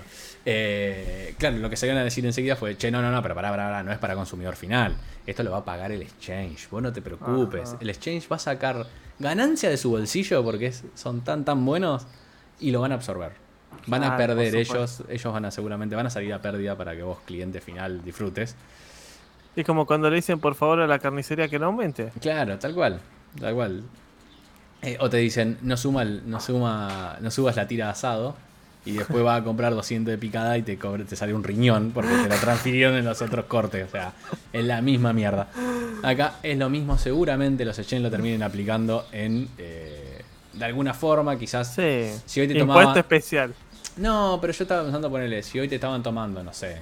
Eh, 0.47 1.33
claro, 1.39 1.57
lo 1.57 1.69
que 1.69 1.75
se 1.75 1.87
iban 1.87 1.97
a 1.97 2.03
decir 2.03 2.25
enseguida 2.25 2.55
fue, 2.55 2.77
che, 2.77 2.91
no, 2.91 3.01
no, 3.01 3.11
no, 3.11 3.21
pero 3.21 3.33
pará, 3.35 3.49
pará, 3.49 3.65
pará, 3.65 3.83
no 3.83 3.91
es 3.91 3.97
para 3.97 4.13
consumidor 4.15 4.55
final. 4.55 4.95
Esto 5.25 5.43
lo 5.43 5.51
va 5.51 5.57
a 5.57 5.65
pagar 5.65 5.91
el 5.91 6.01
exchange. 6.03 6.69
Vos 6.69 6.81
no 6.83 6.93
te 6.93 7.01
preocupes. 7.01 7.69
Ajá. 7.69 7.77
El 7.81 7.89
exchange 7.89 8.27
va 8.31 8.35
a 8.35 8.39
sacar 8.39 8.85
ganancia 9.17 9.69
de 9.69 9.77
su 9.77 9.89
bolsillo 9.89 10.43
porque 10.43 10.67
es- 10.67 10.83
son 10.93 11.21
tan, 11.21 11.45
tan 11.45 11.65
buenos 11.65 12.05
y 12.59 12.71
lo 12.71 12.81
van 12.81 12.91
a 12.91 12.95
absorber. 12.95 13.31
Van 13.87 14.03
a 14.03 14.15
perder 14.17 14.55
ellos, 14.55 15.03
ellos 15.09 15.33
van 15.33 15.45
a 15.45 15.51
seguramente, 15.51 15.95
van 15.95 16.05
a 16.05 16.09
salir 16.09 16.33
a 16.33 16.41
pérdida 16.41 16.75
para 16.77 16.95
que 16.95 17.01
vos, 17.03 17.17
cliente 17.25 17.59
final, 17.59 18.03
disfrutes. 18.03 18.55
Es 19.55 19.65
como 19.65 19.85
cuando 19.85 20.09
le 20.09 20.17
dicen 20.17 20.39
por 20.39 20.55
favor 20.55 20.81
a 20.81 20.87
la 20.87 20.99
carnicería 20.99 21.47
que 21.47 21.57
no 21.59 21.67
aumente. 21.67 22.11
Claro, 22.21 22.57
tal 22.59 22.73
cual, 22.73 22.99
tal 23.39 23.53
cual. 23.55 23.83
Eh, 24.81 24.97
o 24.99 25.09
te 25.09 25.17
dicen, 25.17 25.57
no 25.61 25.75
suma, 25.77 26.03
el- 26.03 26.29
no 26.29 26.39
suma, 26.39 27.17
no 27.19 27.31
subas 27.31 27.55
la 27.55 27.67
tira 27.67 27.85
de 27.85 27.91
asado 27.91 28.35
y 28.85 28.93
después 28.93 29.25
va 29.25 29.35
a 29.35 29.43
comprar 29.43 29.73
200 29.73 30.11
de 30.11 30.17
picada 30.17 30.57
y 30.57 30.61
te, 30.61 30.77
te 30.77 31.15
sale 31.15 31.33
un 31.33 31.43
riñón 31.43 31.91
porque 31.91 32.11
te 32.11 32.29
lo 32.29 32.35
transfirieron 32.35 32.95
en 32.95 33.05
los 33.05 33.21
otros 33.21 33.45
cortes. 33.45 33.87
O 33.87 33.91
sea, 33.91 34.13
es 34.53 34.63
la 34.63 34.81
misma 34.81 35.11
mierda. 35.11 35.47
Acá 36.03 36.35
es 36.43 36.57
lo 36.57 36.69
mismo, 36.69 36.97
seguramente 36.97 37.65
los 37.65 37.77
exchange 37.79 38.03
lo 38.03 38.11
terminen 38.11 38.43
aplicando 38.43 39.07
en. 39.11 39.49
Eh, 39.57 40.21
de 40.53 40.65
alguna 40.65 40.93
forma, 40.93 41.37
quizás. 41.37 41.73
Sí. 41.73 42.11
Si 42.25 42.39
hoy 42.39 42.47
te 42.47 42.57
Impuesto 42.57 42.99
especial. 42.99 43.53
No, 43.97 44.37
pero 44.41 44.53
yo 44.53 44.63
estaba 44.63 44.83
pensando 44.83 45.09
ponerle, 45.09 45.41
si 45.41 45.59
hoy 45.59 45.67
te 45.67 45.75
estaban 45.75 46.03
tomando, 46.03 46.43
no 46.43 46.53
sé, 46.53 46.81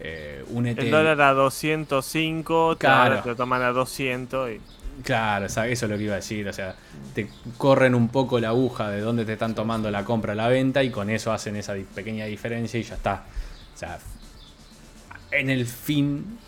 eh, 0.00 0.44
un 0.50 0.66
ET... 0.66 0.78
El 0.78 0.90
dólar 0.90 1.20
a 1.22 1.32
205, 1.32 2.76
claro. 2.78 3.22
te 3.22 3.28
lo 3.30 3.36
toman 3.36 3.62
a 3.62 3.72
200 3.72 4.50
y... 4.50 4.60
Claro, 5.02 5.46
eso 5.46 5.64
es 5.64 5.82
lo 5.82 5.96
que 5.96 6.04
iba 6.04 6.12
a 6.14 6.16
decir. 6.16 6.48
O 6.48 6.52
sea, 6.52 6.74
te 7.14 7.28
corren 7.58 7.94
un 7.94 8.08
poco 8.08 8.38
la 8.38 8.48
aguja 8.48 8.90
de 8.90 9.00
dónde 9.00 9.24
te 9.24 9.34
están 9.34 9.54
tomando 9.54 9.90
la 9.90 10.04
compra 10.04 10.34
la 10.34 10.48
venta 10.48 10.82
y 10.82 10.90
con 10.90 11.10
eso 11.10 11.32
hacen 11.32 11.56
esa 11.56 11.74
pequeña 11.94 12.26
diferencia 12.26 12.78
y 12.78 12.82
ya 12.82 12.94
está. 12.94 13.24
O 13.74 13.78
sea, 13.78 13.98
en 15.30 15.50
el 15.50 15.66
fin 15.66 16.38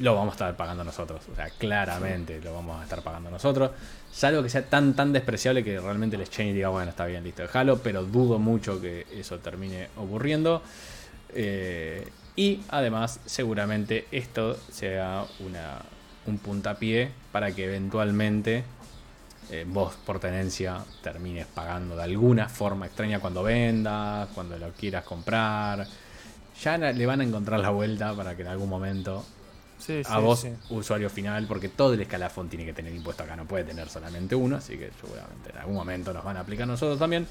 lo 0.00 0.14
vamos 0.14 0.32
a 0.32 0.34
estar 0.34 0.56
pagando 0.56 0.84
nosotros. 0.84 1.22
O 1.32 1.36
sea, 1.36 1.48
claramente 1.50 2.40
lo 2.40 2.54
vamos 2.54 2.80
a 2.80 2.82
estar 2.82 3.02
pagando 3.02 3.30
nosotros. 3.30 3.70
Salvo 4.10 4.42
que 4.42 4.48
sea 4.48 4.64
tan 4.64 4.94
tan 4.94 5.12
despreciable 5.12 5.64
que 5.64 5.78
realmente 5.78 6.16
el 6.16 6.22
exchange 6.22 6.54
diga, 6.54 6.68
bueno, 6.68 6.90
está 6.90 7.06
bien, 7.06 7.24
listo, 7.24 7.42
déjalo, 7.42 7.78
pero 7.78 8.02
dudo 8.04 8.38
mucho 8.38 8.80
que 8.80 9.06
eso 9.12 9.38
termine 9.38 9.88
ocurriendo. 9.96 10.62
Eh, 11.34 12.06
y 12.36 12.62
además, 12.68 13.20
seguramente 13.26 14.06
esto 14.10 14.56
sea 14.70 15.24
una, 15.40 15.80
un 16.26 16.38
puntapié 16.38 17.10
para 17.30 17.54
que 17.54 17.64
eventualmente 17.64 18.64
eh, 19.50 19.64
vos 19.66 19.94
por 20.06 20.18
tenencia 20.18 20.78
termines 21.02 21.46
pagando 21.46 21.96
de 21.96 22.02
alguna 22.04 22.48
forma 22.48 22.86
extraña 22.86 23.20
cuando 23.20 23.42
vendas, 23.42 24.28
cuando 24.34 24.56
lo 24.58 24.72
quieras 24.72 25.04
comprar. 25.04 25.86
Ya 26.62 26.78
le 26.78 27.06
van 27.06 27.20
a 27.20 27.24
encontrar 27.24 27.60
la 27.60 27.70
vuelta 27.70 28.14
para 28.14 28.36
que 28.36 28.42
en 28.42 28.48
algún 28.48 28.68
momento 28.68 29.24
a 30.06 30.18
vos, 30.18 30.46
usuario 30.70 31.10
final, 31.10 31.46
porque 31.46 31.68
todo 31.68 31.94
el 31.94 32.00
escalafón 32.00 32.48
tiene 32.48 32.64
que 32.64 32.72
tener 32.72 32.94
impuesto 32.94 33.24
acá, 33.24 33.34
no 33.36 33.46
puede 33.46 33.64
tener 33.64 33.88
solamente 33.88 34.34
uno, 34.34 34.56
así 34.56 34.76
que 34.76 34.90
seguramente 35.00 35.50
en 35.50 35.58
algún 35.58 35.74
momento 35.74 36.12
nos 36.12 36.24
van 36.24 36.36
a 36.36 36.40
aplicar 36.40 36.66
nosotros 36.66 36.98
también. 36.98 37.26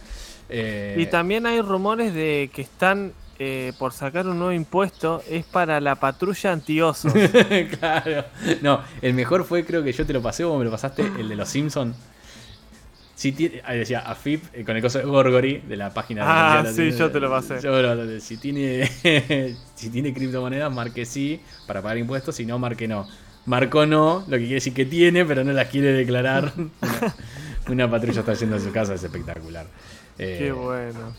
Eh, 0.49 0.97
y 0.99 1.05
también 1.05 1.45
hay 1.45 1.61
rumores 1.61 2.13
de 2.13 2.49
que 2.53 2.61
están 2.61 3.13
eh, 3.43 3.73
por 3.79 3.91
sacar 3.91 4.27
un 4.27 4.37
nuevo 4.37 4.53
impuesto, 4.53 5.23
es 5.27 5.43
para 5.45 5.81
la 5.81 5.95
patrulla 5.95 6.51
antiosos. 6.51 7.11
claro, 7.79 8.25
no, 8.61 8.81
el 9.01 9.15
mejor 9.15 9.45
fue, 9.45 9.65
creo 9.65 9.83
que 9.83 9.91
yo 9.91 10.05
te 10.05 10.13
lo 10.13 10.21
pasé, 10.21 10.43
o 10.43 10.57
me 10.59 10.65
lo 10.65 10.69
pasaste, 10.69 11.01
el 11.17 11.27
de 11.27 11.35
los 11.35 11.49
Simpsons 11.49 11.95
si 13.21 13.33
tiene, 13.33 13.61
ahí 13.65 13.77
decía 13.77 13.99
AFIP 13.99 14.43
eh, 14.51 14.63
con 14.63 14.75
el 14.75 14.81
coso 14.81 14.97
de 14.97 15.05
Gorgory 15.05 15.59
de 15.59 15.77
la 15.77 15.93
página 15.93 16.23
Ah, 16.25 16.65
sí, 16.65 16.89
yo 16.89 17.11
te 17.11 17.19
lo 17.19 17.29
pasé. 17.29 17.59
si 18.19 18.37
tiene 18.37 18.87
si 19.75 19.89
tiene 19.91 20.11
criptomonedas, 20.11 20.73
marque 20.73 21.05
sí 21.05 21.39
para 21.67 21.83
pagar 21.83 21.99
impuestos, 21.99 22.35
si 22.35 22.47
no, 22.47 22.57
marque 22.57 22.87
no. 22.87 23.07
Marcó 23.45 23.85
no, 23.85 24.23
lo 24.27 24.37
que 24.37 24.39
quiere 24.39 24.55
decir 24.55 24.73
que 24.73 24.85
tiene, 24.85 25.23
pero 25.23 25.43
no 25.43 25.51
las 25.51 25.67
quiere 25.67 25.93
declarar. 25.93 26.51
una, 27.69 27.89
patrulla 27.91 28.21
está 28.21 28.33
yendo 28.33 28.55
a 28.55 28.59
su 28.59 28.71
casa, 28.71 28.95
es 28.95 29.03
espectacular. 29.03 29.67
Eh, 30.17 30.37
Qué 30.39 30.51
bueno. 30.51 31.13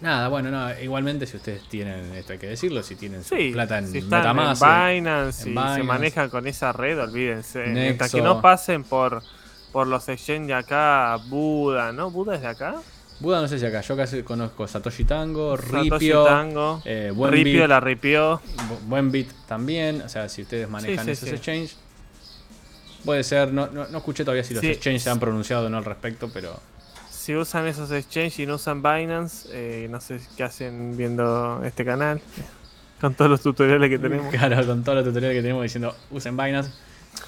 Nada, 0.00 0.28
bueno, 0.28 0.50
no, 0.50 0.80
igualmente 0.80 1.26
si 1.26 1.36
ustedes 1.36 1.68
tienen, 1.68 2.14
esto 2.14 2.32
hay 2.32 2.38
que 2.38 2.46
decirlo, 2.46 2.82
si 2.82 2.96
tienen 2.96 3.22
su 3.22 3.36
plata 3.52 3.78
en 3.78 3.88
si 3.88 4.00
Metamask, 4.00 4.62
en 4.62 4.94
Binance, 4.94 5.42
si 5.44 5.54
se 5.54 5.82
manejan 5.82 6.30
con 6.30 6.46
esa 6.46 6.72
red, 6.72 6.98
olvídense. 6.98 7.66
Mientras 7.66 8.10
que 8.10 8.22
no 8.22 8.40
pasen 8.40 8.82
por 8.84 9.22
por 9.72 9.86
los 9.86 10.08
exchange 10.08 10.48
de 10.48 10.54
acá, 10.54 11.16
Buda, 11.28 11.92
¿no? 11.92 12.10
¿Buda 12.10 12.34
es 12.34 12.40
de 12.40 12.48
acá? 12.48 12.76
Buda 13.20 13.40
no 13.40 13.48
sé 13.48 13.58
si 13.58 13.66
acá, 13.66 13.82
yo 13.82 13.96
casi 13.96 14.22
conozco 14.22 14.66
Satoshi 14.66 15.04
Tango, 15.04 15.56
Ripio, 15.56 16.24
Tango, 16.24 16.82
eh, 16.84 17.12
Ripio 17.14 17.66
la 17.68 17.78
ripió. 17.78 18.40
Buenbit 18.86 19.30
también, 19.46 20.02
o 20.02 20.08
sea, 20.08 20.28
si 20.28 20.42
ustedes 20.42 20.68
manejan 20.68 21.08
esos 21.08 21.28
exchanges. 21.28 21.76
Puede 23.04 23.22
ser, 23.24 23.52
no, 23.52 23.66
no, 23.68 23.84
escuché 23.96 24.24
todavía 24.24 24.44
si 24.44 24.54
los 24.54 24.64
exchanges 24.64 25.02
se 25.02 25.10
han 25.10 25.20
pronunciado 25.20 25.66
o 25.66 25.70
no 25.70 25.78
al 25.78 25.84
respecto, 25.84 26.30
pero... 26.32 26.58
Si 27.20 27.36
usan 27.36 27.66
esos 27.66 27.90
exchanges 27.90 28.38
y 28.38 28.46
no 28.46 28.54
usan 28.54 28.82
Binance, 28.82 29.46
eh, 29.52 29.88
no 29.90 30.00
sé 30.00 30.18
qué 30.38 30.42
hacen 30.42 30.96
viendo 30.96 31.60
este 31.62 31.84
canal. 31.84 32.18
Con 32.98 33.12
todos 33.12 33.30
los 33.30 33.42
tutoriales 33.42 33.90
que 33.90 33.98
tenemos. 33.98 34.28
Claro, 34.34 34.64
con 34.64 34.82
todos 34.82 34.96
los 34.96 35.04
tutoriales 35.04 35.36
que 35.36 35.42
tenemos 35.42 35.62
diciendo 35.62 35.94
usen 36.10 36.34
Binance. 36.34 36.70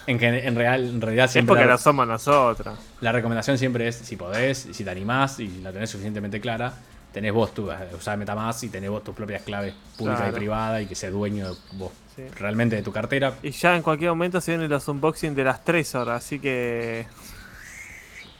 En, 0.07 0.23
en, 0.23 0.57
real, 0.57 0.89
en 0.89 0.99
realidad 0.99 1.29
siempre. 1.29 1.53
Es 1.53 1.59
porque 1.59 1.71
no 1.71 1.77
somos 1.77 2.09
nosotros. 2.09 2.79
La 3.03 3.13
recomendación 3.13 3.59
siempre 3.59 3.87
es: 3.87 3.97
si 3.97 4.17
podés, 4.17 4.67
si 4.73 4.83
te 4.83 4.89
animás 4.89 5.39
y 5.41 5.61
la 5.61 5.75
tenés 5.75 5.91
suficientemente 5.91 6.41
clara, 6.41 6.73
tenés 7.13 7.35
vos 7.35 7.53
tu. 7.53 7.71
Usar 7.95 8.17
MetaMask 8.17 8.65
y 8.65 8.69
tenés 8.71 8.89
vos 8.89 9.05
tus 9.05 9.15
propias 9.15 9.43
claves 9.43 9.75
públicas 9.99 10.27
y 10.27 10.33
privadas 10.33 10.83
y 10.85 10.87
que 10.87 10.95
sea 10.95 11.11
dueño 11.11 11.53
de 11.53 11.61
vos 11.73 11.93
realmente 12.39 12.77
de 12.77 12.83
tu 12.83 12.93
cartera. 12.93 13.35
Y 13.43 13.51
ya 13.51 13.77
en 13.77 13.83
cualquier 13.83 14.09
momento 14.13 14.41
se 14.41 14.53
vienen 14.53 14.71
los 14.71 14.89
unboxing 14.89 15.35
de 15.35 15.45
las 15.45 15.63
3 15.63 15.95
horas, 15.97 16.25
así 16.25 16.39
que. 16.39 17.05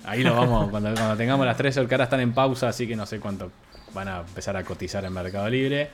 Ahí 0.05 0.23
lo 0.23 0.35
vamos, 0.35 0.71
cuando, 0.71 0.93
cuando 0.95 1.17
tengamos 1.17 1.47
las 1.47 1.57
3 1.57 1.77
horas, 1.77 1.89
que 1.89 1.95
ahora 1.95 2.05
están 2.05 2.21
en 2.21 2.33
pausa, 2.33 2.69
así 2.69 2.87
que 2.87 2.97
no 2.97 3.07
sé 3.07 3.21
cuánto 3.21 3.51
van 3.95 4.09
a 4.09 4.21
empezar 4.21 4.57
a 4.57 4.65
cotizar 4.65 5.05
en 5.05 5.13
Mercado 5.13 5.49
Libre. 5.49 5.91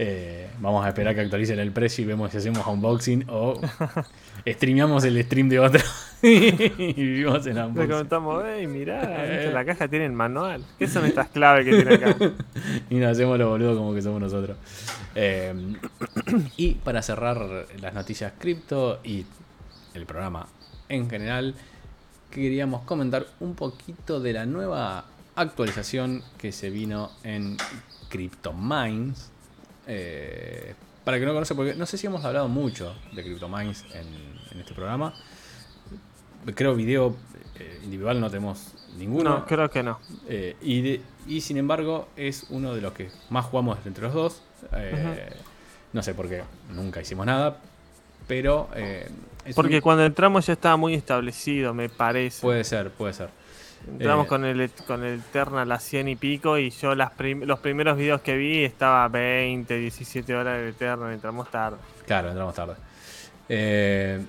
Eh, 0.00 0.48
vamos 0.60 0.84
a 0.86 0.88
esperar 0.88 1.12
que 1.12 1.22
actualicen 1.22 1.58
el 1.58 1.72
precio 1.72 2.04
y 2.04 2.06
vemos 2.06 2.30
si 2.30 2.36
hacemos 2.36 2.64
unboxing 2.64 3.24
o 3.28 3.60
streameamos 4.46 5.02
el 5.04 5.20
stream 5.24 5.48
de 5.48 5.58
otro 5.58 5.82
y 6.22 6.52
vivimos 6.92 7.44
en 7.48 7.58
unboxing. 7.58 7.82
Le 7.82 7.88
comentamos, 7.88 8.44
hey, 8.46 8.66
mirá, 8.68 9.50
la 9.52 9.64
caja 9.64 9.88
tiene 9.88 10.06
el 10.06 10.12
manual. 10.12 10.64
¿Qué 10.78 10.86
son 10.86 11.04
estas 11.04 11.28
claves 11.28 11.64
que 11.64 11.82
tiene 11.82 11.94
acá? 11.96 12.16
y 12.90 12.94
nos 12.94 13.10
hacemos 13.10 13.38
los 13.38 13.48
boludos 13.48 13.76
como 13.76 13.92
que 13.92 14.02
somos 14.02 14.20
nosotros. 14.20 14.56
Eh, 15.16 15.52
y 16.56 16.74
para 16.74 17.02
cerrar 17.02 17.66
las 17.80 17.92
noticias 17.92 18.32
cripto 18.38 19.00
y 19.02 19.26
el 19.94 20.06
programa 20.06 20.46
en 20.88 21.10
general, 21.10 21.56
queríamos 22.30 22.82
comentar 22.82 23.26
un 23.40 23.54
poquito 23.54 24.20
de 24.20 24.32
la 24.32 24.46
nueva 24.46 25.04
actualización 25.34 26.22
que 26.36 26.52
se 26.52 26.70
vino 26.70 27.10
en 27.22 27.56
CryptoMines 28.08 29.30
eh, 29.86 30.74
para 31.04 31.18
que 31.18 31.26
no 31.26 31.32
conoce, 31.32 31.54
porque 31.54 31.74
no 31.74 31.86
sé 31.86 31.96
si 31.96 32.06
hemos 32.06 32.24
hablado 32.24 32.48
mucho 32.48 32.94
de 33.12 33.22
CryptoMines 33.22 33.84
en, 33.94 34.06
en 34.52 34.60
este 34.60 34.74
programa. 34.74 35.14
Creo 36.54 36.74
video 36.74 37.16
eh, 37.58 37.80
individual 37.84 38.20
no 38.20 38.30
tenemos 38.30 38.74
ninguno. 38.96 39.30
No, 39.38 39.46
creo 39.46 39.70
que 39.70 39.82
no. 39.82 39.98
Eh, 40.28 40.56
y, 40.62 41.00
y 41.26 41.40
sin 41.40 41.56
embargo 41.56 42.08
es 42.16 42.46
uno 42.50 42.74
de 42.74 42.80
los 42.80 42.92
que 42.92 43.10
más 43.30 43.46
jugamos 43.46 43.78
entre 43.86 44.04
los 44.04 44.14
dos. 44.14 44.42
No 45.92 46.02
sé 46.02 46.14
por 46.14 46.28
qué, 46.28 46.42
nunca 46.70 47.00
hicimos 47.00 47.24
nada. 47.26 47.58
Pero... 48.28 48.68
porque 49.56 49.82
cuando 49.82 50.04
entramos 50.04 50.46
ya 50.46 50.52
estaba 50.52 50.76
muy 50.76 50.94
establecido, 50.94 51.74
me 51.74 51.88
parece. 51.88 52.42
Puede 52.42 52.62
ser, 52.62 52.90
puede 52.90 53.14
ser. 53.14 53.30
Entramos 53.86 54.26
con 54.26 54.44
el 54.44 54.70
con 54.86 55.04
el 55.04 55.20
Eternal 55.20 55.70
a 55.72 55.78
100 55.78 56.08
y 56.08 56.16
pico 56.16 56.58
y 56.58 56.70
yo 56.70 56.94
las 56.94 57.12
los 57.18 57.58
primeros 57.60 57.96
videos 57.96 58.20
que 58.20 58.36
vi 58.36 58.64
estaba 58.64 59.08
20, 59.08 59.78
17 59.78 60.34
horas 60.34 60.58
del 60.58 60.68
Eternal, 60.68 61.12
entramos 61.12 61.50
tarde. 61.50 61.78
Claro, 62.06 62.28
entramos 62.28 62.54
tarde. 62.54 62.74
Eh, 63.48 64.20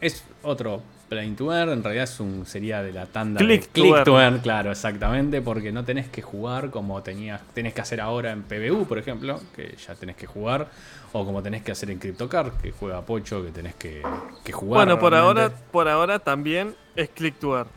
es 0.00 0.24
otro 0.42 0.82
Play 1.08 1.30
to 1.32 1.54
Earn, 1.54 1.70
en 1.70 1.82
realidad 1.82 2.04
es 2.04 2.20
un, 2.20 2.44
sería 2.44 2.82
de 2.82 2.92
la 2.92 3.06
tanda 3.06 3.38
click 3.38 3.62
de 3.62 3.68
Click 3.68 4.04
to, 4.04 4.20
earn. 4.20 4.38
claro, 4.40 4.70
exactamente, 4.70 5.40
porque 5.40 5.72
no 5.72 5.84
tenés 5.84 6.08
que 6.08 6.22
jugar 6.22 6.70
como 6.70 7.02
tenías, 7.02 7.40
tenés 7.54 7.72
que 7.72 7.80
hacer 7.80 8.00
ahora 8.00 8.32
en 8.32 8.42
PBU, 8.42 8.86
por 8.86 8.98
ejemplo, 8.98 9.40
que 9.56 9.74
ya 9.76 9.94
tenés 9.94 10.16
que 10.16 10.26
jugar, 10.26 10.68
o 11.12 11.24
como 11.24 11.42
tenés 11.42 11.62
que 11.62 11.72
hacer 11.72 11.90
en 11.90 11.98
CryptoCard, 11.98 12.60
que 12.60 12.72
juega 12.72 13.00
Pocho, 13.02 13.42
que 13.42 13.50
tenés 13.50 13.74
que, 13.74 14.02
que 14.44 14.52
jugar. 14.52 14.86
Bueno, 14.86 15.00
por 15.00 15.14
ahora, 15.14 15.50
por 15.72 15.88
ahora 15.88 16.18
también 16.18 16.74
es 16.94 17.08
Click 17.10 17.38
to 17.38 17.56
Earn. 17.56 17.68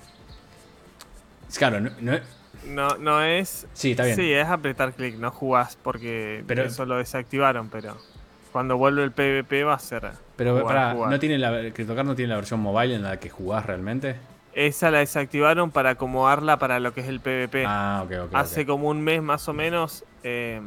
Claro, 1.57 1.79
no, 1.79 1.91
no, 2.67 2.97
no, 2.97 3.23
es. 3.23 3.67
Sí, 3.73 3.91
está 3.91 4.05
bien. 4.05 4.15
Sí, 4.15 4.32
es 4.32 4.47
apretar 4.47 4.93
clic, 4.93 5.15
no 5.15 5.32
jugás 5.32 5.77
porque 5.82 6.43
eso 6.47 6.86
lo 6.86 6.97
desactivaron, 6.97 7.69
pero 7.69 7.97
cuando 8.51 8.77
vuelve 8.77 9.03
el 9.03 9.11
PvP 9.11 9.63
va 9.63 9.75
a 9.75 9.79
ser. 9.79 10.11
Pero 10.43 10.63
para, 10.63 10.95
¿no 10.95 11.19
tiene 11.19 11.37
la, 11.37 11.71
CryptoCard 11.71 12.03
no 12.03 12.15
tiene 12.15 12.29
la 12.29 12.37
versión 12.37 12.59
mobile 12.61 12.95
en 12.95 13.03
la 13.03 13.19
que 13.19 13.29
jugás 13.29 13.63
realmente? 13.67 14.15
Esa 14.53 14.89
la 14.89 14.97
desactivaron 14.97 15.69
para 15.69 15.91
acomodarla 15.91 16.57
para 16.57 16.79
lo 16.79 16.95
que 16.95 17.01
es 17.01 17.07
el 17.07 17.19
PvP. 17.19 17.63
Ah, 17.67 18.01
ok, 18.03 18.11
ok. 18.25 18.29
Hace 18.33 18.65
como 18.65 18.89
un 18.89 19.01
mes 19.03 19.21
más 19.21 19.47
o 19.47 19.53
menos. 19.53 20.03
Eh, 20.23 20.59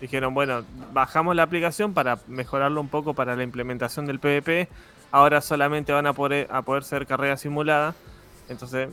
dijeron, 0.00 0.34
bueno, 0.34 0.62
bajamos 0.92 1.34
la 1.34 1.42
aplicación 1.42 1.94
para 1.94 2.20
mejorarlo 2.28 2.80
un 2.80 2.88
poco 2.88 3.12
para 3.12 3.34
la 3.34 3.42
implementación 3.42 4.06
del 4.06 4.20
PvP. 4.20 4.68
Ahora 5.10 5.40
solamente 5.40 5.92
van 5.92 6.06
a 6.06 6.12
poder, 6.12 6.46
a 6.52 6.62
poder 6.62 6.84
ser 6.84 7.04
carrera 7.04 7.36
simulada. 7.36 7.96
Entonces 8.48 8.88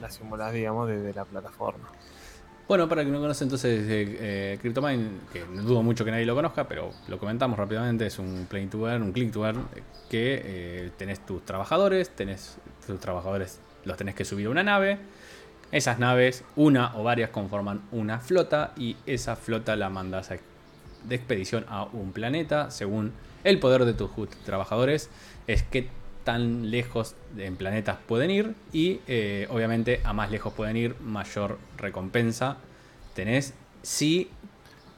las 0.00 0.14
simulás, 0.14 0.52
digamos, 0.52 0.88
desde 0.88 1.14
la 1.14 1.24
plataforma. 1.24 1.88
Bueno, 2.68 2.86
para 2.86 3.02
que 3.02 3.10
no 3.10 3.18
conoce 3.18 3.44
entonces 3.44 3.82
eh, 3.88 4.58
CryptoMine, 4.60 5.08
que 5.32 5.42
dudo 5.62 5.82
mucho 5.82 6.04
que 6.04 6.10
nadie 6.10 6.26
lo 6.26 6.34
conozca, 6.34 6.68
pero 6.68 6.90
lo 7.08 7.18
comentamos 7.18 7.58
rápidamente, 7.58 8.04
es 8.06 8.18
un 8.18 8.46
play 8.46 8.66
to 8.66 8.86
earn, 8.86 9.02
un 9.02 9.12
click 9.12 9.32
to 9.32 9.46
earn, 9.46 9.66
que 10.10 10.42
eh, 10.44 10.90
tenés 10.98 11.24
tus 11.24 11.42
trabajadores, 11.46 12.10
tenés 12.10 12.58
tus 12.86 13.00
trabajadores 13.00 13.58
los 13.84 13.96
tenés 13.96 14.14
que 14.14 14.26
subir 14.26 14.48
a 14.48 14.50
una 14.50 14.62
nave, 14.62 14.98
Esas 15.72 15.98
naves, 15.98 16.44
una 16.56 16.94
o 16.96 17.02
varias, 17.04 17.30
conforman 17.30 17.80
una 17.90 18.20
flota 18.20 18.72
y 18.76 18.96
esa 19.06 19.34
flota 19.36 19.74
la 19.74 19.88
mandas 19.88 20.28
de 20.28 21.14
expedición 21.14 21.64
a 21.68 21.84
un 21.84 22.12
planeta 22.12 22.70
según 22.70 23.12
el 23.44 23.58
poder 23.60 23.86
de 23.86 23.94
tus 23.94 24.10
trabajadores. 24.44 25.08
Es 25.46 25.62
que 25.62 25.88
tan 26.24 26.70
lejos 26.70 27.14
en 27.36 27.56
planetas 27.56 27.96
pueden 28.06 28.30
ir 28.30 28.54
y 28.72 29.00
eh, 29.06 29.46
obviamente 29.50 30.00
a 30.04 30.12
más 30.12 30.30
lejos 30.30 30.52
pueden 30.52 30.76
ir, 30.76 30.94
mayor 31.00 31.58
recompensa 31.76 32.58
tenés 33.14 33.54
si 33.82 34.30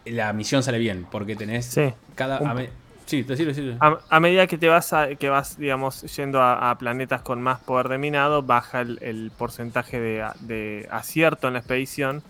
la 0.04 0.32
misión 0.32 0.62
sale 0.62 0.78
bien, 0.78 1.06
porque 1.10 1.36
tenés 1.36 1.74
cada... 2.14 2.40
Sí, 3.06 3.24
A, 3.80 4.20
medida 4.20 4.46
que 4.46 4.56
te 4.56 4.68
vas, 4.68 4.94
que 5.18 5.28
vas 5.28 5.58
digamos, 5.58 6.02
yendo 6.16 6.40
a, 6.40 6.76
planetas 6.78 7.22
con 7.22 7.42
más 7.42 7.58
poder 7.58 7.88
de 7.88 7.98
minado, 7.98 8.42
baja 8.42 8.82
el, 8.82 9.32
porcentaje 9.36 9.98
de, 9.98 10.88
acierto 10.92 11.48
en 11.48 11.54
la 11.54 11.58
expedición. 11.58 12.22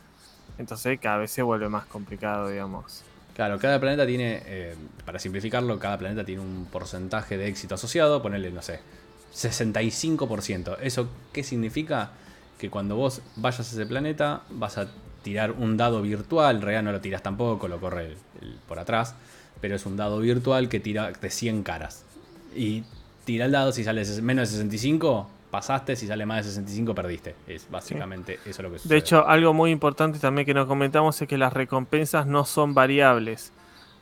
Entonces 0.57 0.99
cada 0.99 1.19
vez 1.19 1.33
se 1.33 1.43
vuelve 1.43 1.69
más 1.69 1.85
complicado, 1.85 2.49
digamos. 2.49 3.05
Claro, 3.41 3.59
cada 3.59 3.81
planeta 3.81 4.07
tiene, 4.07 4.43
eh, 4.45 4.75
para 5.07 5.19
simplificarlo, 5.19 5.79
cada 5.79 5.97
planeta 5.97 6.27
tiene 6.27 6.43
un 6.43 6.67
porcentaje 6.71 7.39
de 7.39 7.49
éxito 7.49 7.77
asociado, 7.77 8.21
ponerle, 8.21 8.51
no 8.51 8.61
sé, 8.61 8.81
65%. 9.33 10.77
¿Eso 10.83 11.09
qué 11.33 11.43
significa? 11.43 12.11
Que 12.59 12.69
cuando 12.69 12.97
vos 12.97 13.23
vayas 13.37 13.61
a 13.61 13.63
ese 13.63 13.87
planeta 13.87 14.43
vas 14.51 14.77
a 14.77 14.89
tirar 15.23 15.53
un 15.53 15.79
dado 15.79 16.03
virtual, 16.03 16.57
en 16.57 16.61
realidad 16.61 16.83
no 16.83 16.93
lo 16.93 17.01
tiras 17.01 17.23
tampoco, 17.23 17.67
lo 17.67 17.81
corre 17.81 18.19
por 18.69 18.79
atrás 18.79 19.15
pero 19.63 19.75
es 19.75 19.87
un 19.87 19.97
dado 19.97 20.19
virtual 20.19 20.69
que 20.69 20.79
tira 20.79 21.11
de 21.11 21.31
100 21.31 21.63
caras. 21.63 22.05
Y 22.55 22.85
tira 23.25 23.47
el 23.47 23.53
dado, 23.53 23.73
si 23.73 23.85
sale 23.85 24.05
menos 24.21 24.51
de 24.51 24.57
65, 24.59 25.31
pasaste, 25.51 25.97
si 25.97 26.07
sale 26.07 26.27
más 26.27 26.45
de 26.45 26.51
65, 26.51 26.95
perdiste. 26.95 27.35
Es 27.47 27.69
básicamente 27.71 28.39
eso 28.45 28.63
lo 28.63 28.71
que 28.71 28.79
sucede. 28.79 28.95
De 28.95 28.99
hecho, 28.99 29.27
algo 29.27 29.53
muy 29.53 29.71
importante 29.71 30.19
también 30.19 30.47
que 30.47 30.55
nos 30.55 30.67
comentamos 30.67 31.21
es 31.21 31.29
que 31.29 31.39
las 31.39 31.53
recompensas 31.53 32.27
no 32.27 32.45
son 32.45 32.75
variables. 32.75 33.53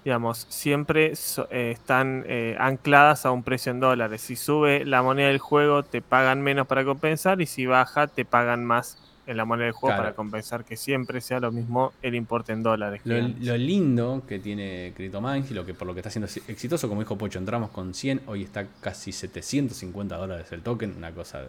Digamos, 0.04 0.46
siempre 0.48 1.12
eh, 1.50 1.70
están 1.72 2.24
eh, 2.26 2.56
ancladas 2.58 3.26
a 3.26 3.30
un 3.30 3.42
precio 3.42 3.72
en 3.72 3.80
dólares. 3.80 4.22
Si 4.22 4.36
sube 4.36 4.84
la 4.84 5.02
moneda 5.02 5.28
del 5.28 5.38
juego, 5.38 5.82
te 5.82 6.00
pagan 6.00 6.40
menos 6.40 6.66
para 6.66 6.84
compensar 6.84 7.40
y 7.40 7.46
si 7.46 7.66
baja, 7.66 8.06
te 8.06 8.24
pagan 8.24 8.64
más 8.64 8.96
en 9.28 9.36
la 9.36 9.44
moneda 9.44 9.66
del 9.66 9.74
juego 9.74 9.94
para 9.94 10.14
compensar 10.14 10.64
que 10.64 10.74
siempre 10.74 11.20
sea 11.20 11.38
lo 11.38 11.52
mismo 11.52 11.92
el 12.00 12.14
importe 12.14 12.52
en 12.52 12.62
dólares. 12.62 13.02
Lo, 13.04 13.56
lindo 13.58 14.22
que 14.26 14.38
tiene 14.38 14.94
CryptoMind 14.96 15.50
y 15.50 15.54
lo 15.54 15.66
que 15.66 15.74
por 15.74 15.86
lo 15.86 15.92
que 15.92 16.00
está 16.00 16.10
siendo 16.10 16.28
exitoso, 16.48 16.88
como 16.88 17.02
dijo 17.02 17.18
Pocho, 17.18 17.38
entramos 17.38 17.68
con 17.70 17.92
100, 17.92 18.22
hoy 18.26 18.42
está 18.42 18.66
casi 18.80 19.12
750 19.12 20.16
dólares 20.16 20.50
el 20.50 20.62
token, 20.62 20.96
una 20.96 21.12
cosa 21.12 21.42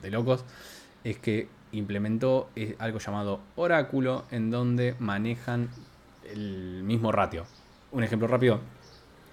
de, 0.00 0.10
locos, 0.12 0.44
es 1.02 1.18
que 1.18 1.48
implementó 1.72 2.50
algo 2.78 3.00
llamado 3.00 3.40
oráculo 3.56 4.26
en 4.30 4.52
donde 4.52 4.94
manejan 5.00 5.70
el 6.32 6.84
mismo 6.84 7.10
ratio. 7.10 7.46
Un 7.90 8.04
ejemplo 8.04 8.28
rápido, 8.28 8.60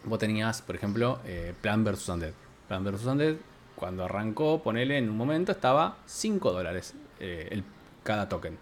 vos 0.06 0.18
tenías, 0.18 0.64
por 0.64 0.76
ejemplo, 0.76 1.20
eh, 1.26 1.54
Plan 1.62 1.84
vs 1.84 2.10
Undead. 2.10 2.34
Plan 2.68 2.84
vs 2.84 3.06
Undead, 3.06 3.36
cuando 3.76 4.06
arrancó, 4.06 4.64
ponele 4.64 4.98
en 4.98 5.08
un 5.08 5.18
momento, 5.18 5.52
estaba 5.52 5.98
5 6.08 6.52
dólares 6.52 6.96
eh, 7.20 7.48
el 7.52 7.64
cada 8.04 8.30
token. 8.30 8.58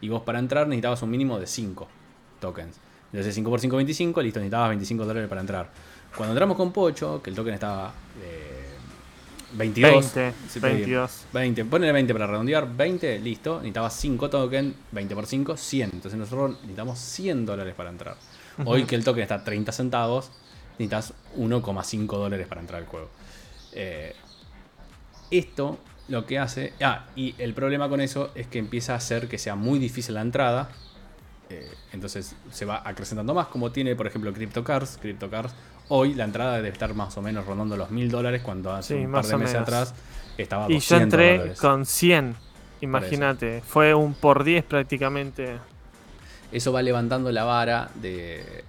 Y 0.00 0.08
vos 0.08 0.22
para 0.22 0.38
entrar 0.38 0.66
necesitabas 0.66 1.02
un 1.02 1.10
mínimo 1.10 1.38
de 1.38 1.46
5 1.46 1.88
tokens. 2.40 2.78
Entonces 3.12 3.34
5 3.34 3.50
por 3.50 3.60
5, 3.60 3.76
25, 3.76 4.22
listo, 4.22 4.40
necesitabas 4.40 4.68
25 4.70 5.04
dólares 5.04 5.28
para 5.28 5.40
entrar. 5.40 5.70
Cuando 6.16 6.32
entramos 6.32 6.56
con 6.56 6.72
Pocho, 6.72 7.22
que 7.22 7.30
el 7.30 7.36
token 7.36 7.54
estaba 7.54 7.92
eh, 8.22 8.66
22. 9.52 10.14
20, 10.14 10.34
22. 10.60 11.26
20, 11.32 11.64
ponele 11.64 11.92
20 11.92 12.12
para 12.12 12.26
redondear, 12.26 12.68
20, 12.74 13.18
listo, 13.20 13.56
necesitabas 13.56 13.94
5 13.94 14.30
tokens, 14.30 14.74
20 14.92 15.14
por 15.14 15.26
5, 15.26 15.56
100. 15.56 15.90
Entonces 15.94 16.18
nosotros 16.18 16.52
necesitamos 16.60 16.98
100 16.98 17.46
dólares 17.46 17.74
para 17.74 17.90
entrar. 17.90 18.16
Hoy 18.64 18.84
que 18.84 18.96
el 18.96 19.04
token 19.04 19.22
está 19.22 19.36
a 19.36 19.44
30 19.44 19.72
centavos, 19.72 20.30
necesitas 20.78 21.12
1,5 21.36 22.06
dólares 22.06 22.46
para 22.46 22.60
entrar 22.60 22.80
al 22.80 22.88
juego. 22.88 23.08
Eh, 23.72 24.14
esto 25.30 25.78
lo 26.08 26.26
que 26.26 26.38
hace. 26.38 26.72
Ah, 26.80 27.04
y 27.16 27.34
el 27.38 27.54
problema 27.54 27.88
con 27.88 28.00
eso 28.00 28.30
es 28.34 28.46
que 28.46 28.58
empieza 28.58 28.94
a 28.94 28.96
hacer 28.96 29.28
que 29.28 29.38
sea 29.38 29.54
muy 29.54 29.78
difícil 29.78 30.14
la 30.14 30.22
entrada. 30.22 30.68
Eh, 31.48 31.70
entonces 31.92 32.34
se 32.50 32.64
va 32.64 32.82
acrecentando 32.84 33.32
más, 33.32 33.46
como 33.46 33.70
tiene 33.70 33.94
por 33.94 34.06
ejemplo 34.06 34.32
CryptoCars. 34.32 34.98
CryptoCars 35.00 35.54
hoy 35.88 36.14
la 36.14 36.24
entrada 36.24 36.56
debe 36.56 36.68
estar 36.68 36.94
más 36.94 37.16
o 37.16 37.22
menos 37.22 37.46
rondando 37.46 37.76
los 37.76 37.90
mil 37.90 38.10
dólares 38.10 38.42
cuando 38.42 38.72
hace 38.72 38.96
un 38.96 39.12
par 39.12 39.24
de 39.24 39.36
meses 39.36 39.56
atrás 39.56 39.94
estaba 40.36 40.70
Y 40.70 40.80
yo 40.80 40.96
entré 40.96 41.54
con 41.60 41.86
100, 41.86 42.34
imagínate, 42.80 43.62
fue 43.62 43.94
un 43.94 44.14
por 44.14 44.44
10 44.44 44.64
prácticamente. 44.64 45.58
Eso 46.52 46.72
va 46.72 46.82
levantando 46.82 47.30
la 47.32 47.44
vara 47.44 47.90
de, 47.94 48.64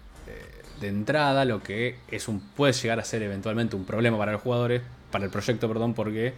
de, 0.79 0.87
entrada, 0.87 1.45
lo 1.45 1.61
que 1.61 1.97
es 2.09 2.27
un 2.27 2.39
puede 2.39 2.73
llegar 2.73 2.99
a 2.99 3.03
ser 3.03 3.21
eventualmente 3.21 3.75
un 3.75 3.85
problema 3.85 4.17
para 4.17 4.31
los 4.31 4.41
jugadores, 4.41 4.81
para 5.11 5.25
el 5.25 5.31
proyecto, 5.31 5.67
perdón, 5.67 5.93
porque 5.93 6.33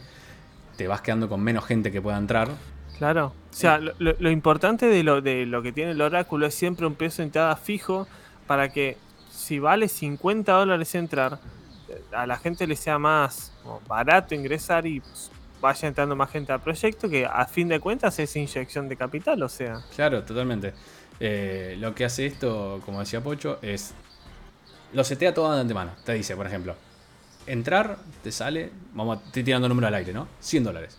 te 0.79 0.87
vas 0.87 1.01
quedando 1.01 1.27
con 1.27 1.41
menos 1.41 1.65
gente 1.65 1.91
que 1.91 2.01
pueda 2.01 2.17
entrar. 2.17 2.47
Claro. 2.97 3.33
O 3.51 3.53
sea, 3.53 3.79
lo, 3.79 4.31
importante 4.31 4.85
de 4.85 5.03
lo, 5.03 5.19
de 5.19 5.45
lo 5.45 5.61
que 5.61 5.73
tiene 5.73 5.91
el 5.91 6.01
oráculo 6.01 6.45
es 6.45 6.55
siempre 6.55 6.85
un 6.87 6.95
precio 6.95 7.21
de 7.21 7.25
entrada 7.25 7.53
fijo 7.57 8.07
para 8.47 8.69
que 8.69 8.95
si 9.29 9.59
vale 9.59 9.89
50 9.89 10.53
dólares 10.53 10.95
entrar, 10.95 11.37
a 12.13 12.25
la 12.25 12.37
gente 12.37 12.65
le 12.65 12.77
sea 12.77 12.97
más 12.97 13.51
barato 13.89 14.33
ingresar 14.35 14.87
y 14.87 15.01
vaya 15.59 15.85
entrando 15.85 16.15
más 16.15 16.31
gente 16.31 16.53
al 16.53 16.61
proyecto, 16.61 17.09
que 17.09 17.25
a 17.25 17.45
fin 17.45 17.67
de 17.67 17.81
cuentas 17.81 18.17
es 18.19 18.33
inyección 18.37 18.87
de 18.87 18.95
capital, 18.95 19.43
o 19.43 19.49
sea. 19.49 19.81
Claro, 19.93 20.23
totalmente. 20.23 20.73
Eh, 21.19 21.75
lo 21.77 21.93
que 21.93 22.05
hace 22.05 22.25
esto, 22.25 22.81
como 22.85 23.01
decía 23.01 23.19
Pocho, 23.19 23.59
es 23.61 23.93
lo 24.93 25.03
setea 25.03 25.33
todo 25.33 25.53
de 25.53 25.59
antemano. 25.59 25.91
Te 26.05 26.13
dice, 26.13 26.37
por 26.37 26.47
ejemplo, 26.47 26.75
entrar 27.49 27.97
te 28.23 28.31
sale, 28.31 28.71
vamos, 28.93 29.19
estoy 29.25 29.43
tirando 29.43 29.67
número 29.67 29.87
al 29.87 29.95
aire, 29.95 30.13
¿no? 30.13 30.27
100 30.39 30.63
dólares. 30.63 30.97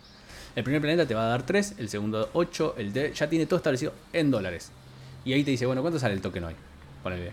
El 0.55 0.63
primer 0.63 0.81
planeta 0.81 1.05
te 1.05 1.15
va 1.15 1.23
a 1.25 1.29
dar 1.29 1.45
3, 1.45 1.75
el 1.77 1.89
segundo 1.89 2.29
8, 2.33 2.75
el 2.77 2.91
de, 2.91 3.13
ya 3.13 3.29
tiene 3.29 3.45
todo 3.45 3.57
establecido 3.57 3.93
en 4.11 4.31
dólares. 4.31 4.71
Y 5.23 5.33
ahí 5.33 5.43
te 5.43 5.51
dice, 5.51 5.65
bueno, 5.65 5.81
¿cuánto 5.81 5.99
sale 5.99 6.13
el 6.13 6.21
token 6.21 6.43
hoy? 6.43 6.55
Ponele 7.03 7.31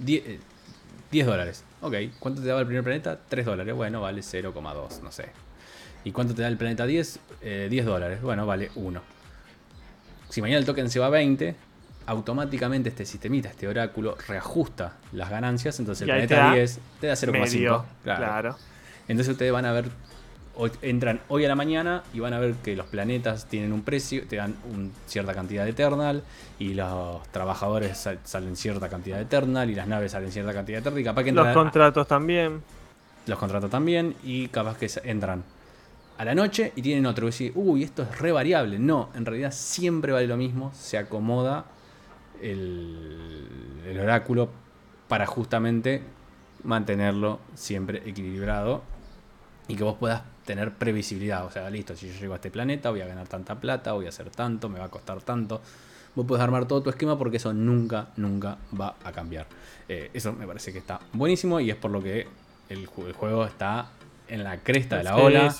10, 0.00 0.24
eh, 0.26 1.24
dólares. 1.24 1.64
Ok, 1.80 1.94
¿cuánto 2.18 2.42
te 2.42 2.48
daba 2.48 2.60
el 2.60 2.66
primer 2.66 2.82
planeta? 2.82 3.18
3 3.28 3.46
dólares. 3.46 3.74
Bueno, 3.74 4.00
vale 4.00 4.20
0,2, 4.20 5.00
no 5.00 5.12
sé. 5.12 5.26
¿Y 6.02 6.12
cuánto 6.12 6.34
te 6.34 6.42
da 6.42 6.48
el 6.48 6.56
planeta 6.56 6.86
10? 6.86 7.20
10 7.40 7.42
eh, 7.42 7.82
dólares. 7.84 8.20
Bueno, 8.20 8.46
vale 8.46 8.70
1. 8.74 9.00
Si 10.28 10.40
mañana 10.40 10.58
el 10.58 10.66
token 10.66 10.90
se 10.90 10.98
va 10.98 11.06
a 11.06 11.10
20, 11.10 11.54
automáticamente 12.10 12.88
este 12.88 13.06
sistemita, 13.06 13.50
este 13.50 13.68
oráculo, 13.68 14.16
reajusta 14.26 14.94
las 15.12 15.30
ganancias. 15.30 15.78
Entonces 15.78 16.02
el 16.02 16.08
planeta 16.08 16.54
10 16.54 16.80
te 17.00 17.06
da 17.06 17.14
0,5. 17.14 17.84
Claro. 18.02 18.56
Entonces 19.06 19.32
ustedes 19.32 19.52
van 19.52 19.64
a 19.64 19.72
ver, 19.72 19.90
entran 20.82 21.20
hoy 21.28 21.44
a 21.44 21.48
la 21.48 21.54
mañana 21.54 22.02
y 22.12 22.18
van 22.18 22.32
a 22.32 22.40
ver 22.40 22.54
que 22.54 22.74
los 22.74 22.86
planetas 22.86 23.46
tienen 23.46 23.72
un 23.72 23.82
precio, 23.82 24.26
te 24.26 24.36
dan 24.36 24.56
una 24.74 24.88
cierta 25.06 25.34
cantidad 25.34 25.62
de 25.62 25.70
Eternal 25.70 26.24
y 26.58 26.74
los 26.74 27.22
trabajadores 27.28 28.08
salen 28.24 28.56
cierta 28.56 28.88
cantidad 28.88 29.16
de 29.16 29.22
Eternal 29.22 29.70
y 29.70 29.76
las 29.76 29.86
naves 29.86 30.10
salen 30.10 30.32
cierta 30.32 30.52
cantidad 30.52 30.78
de 30.78 30.80
Eternal. 30.80 31.00
Y 31.00 31.04
capaz 31.04 31.22
que 31.22 31.30
los 31.30 31.54
contratos 31.54 32.08
también. 32.08 32.60
Los 33.26 33.38
contratos 33.38 33.70
también 33.70 34.16
y 34.24 34.48
capaz 34.48 34.76
que 34.76 34.90
entran 35.04 35.44
a 36.18 36.24
la 36.24 36.34
noche 36.34 36.72
y 36.74 36.82
tienen 36.82 37.06
otro. 37.06 37.28
Y 37.28 37.30
decir, 37.30 37.52
uy, 37.54 37.84
esto 37.84 38.02
es 38.02 38.18
re 38.18 38.32
variable. 38.32 38.80
No, 38.80 39.10
en 39.14 39.24
realidad 39.24 39.52
siempre 39.52 40.10
vale 40.10 40.26
lo 40.26 40.36
mismo, 40.36 40.72
se 40.74 40.98
acomoda 40.98 41.66
el, 42.42 43.98
oráculo 44.00 44.48
para 45.08 45.26
justamente 45.26 46.02
mantenerlo 46.62 47.40
siempre 47.54 48.02
equilibrado 48.06 48.82
y 49.68 49.76
que 49.76 49.84
vos 49.84 49.96
puedas 49.98 50.22
tener 50.44 50.72
previsibilidad. 50.72 51.44
O 51.44 51.50
sea, 51.50 51.68
listo, 51.70 51.96
si 51.96 52.08
yo 52.08 52.18
llego 52.18 52.32
a 52.32 52.36
este 52.36 52.50
planeta 52.50 52.90
voy 52.90 53.02
a 53.02 53.06
ganar 53.06 53.28
tanta 53.28 53.60
plata, 53.60 53.92
voy 53.92 54.06
a 54.06 54.08
hacer 54.08 54.30
tanto, 54.30 54.68
me 54.68 54.78
va 54.78 54.86
a 54.86 54.88
costar 54.88 55.20
tanto. 55.22 55.60
Vos 56.14 56.26
puedes 56.26 56.42
armar 56.42 56.66
todo 56.66 56.82
tu 56.82 56.90
esquema 56.90 57.16
porque 57.18 57.36
eso 57.36 57.52
nunca, 57.52 58.08
nunca 58.16 58.58
va 58.78 58.96
a 59.04 59.12
cambiar. 59.12 59.46
Eh, 59.88 60.10
eso 60.12 60.32
me 60.32 60.46
parece 60.46 60.72
que 60.72 60.78
está 60.78 61.00
buenísimo 61.12 61.60
y 61.60 61.70
es 61.70 61.76
por 61.76 61.90
lo 61.90 62.02
que 62.02 62.26
el, 62.68 62.86
juego 62.86 63.44
está 63.44 63.90
en 64.28 64.44
la 64.44 64.58
cresta 64.58 64.98
de 64.98 65.04
la 65.04 65.16
ola. 65.16 65.54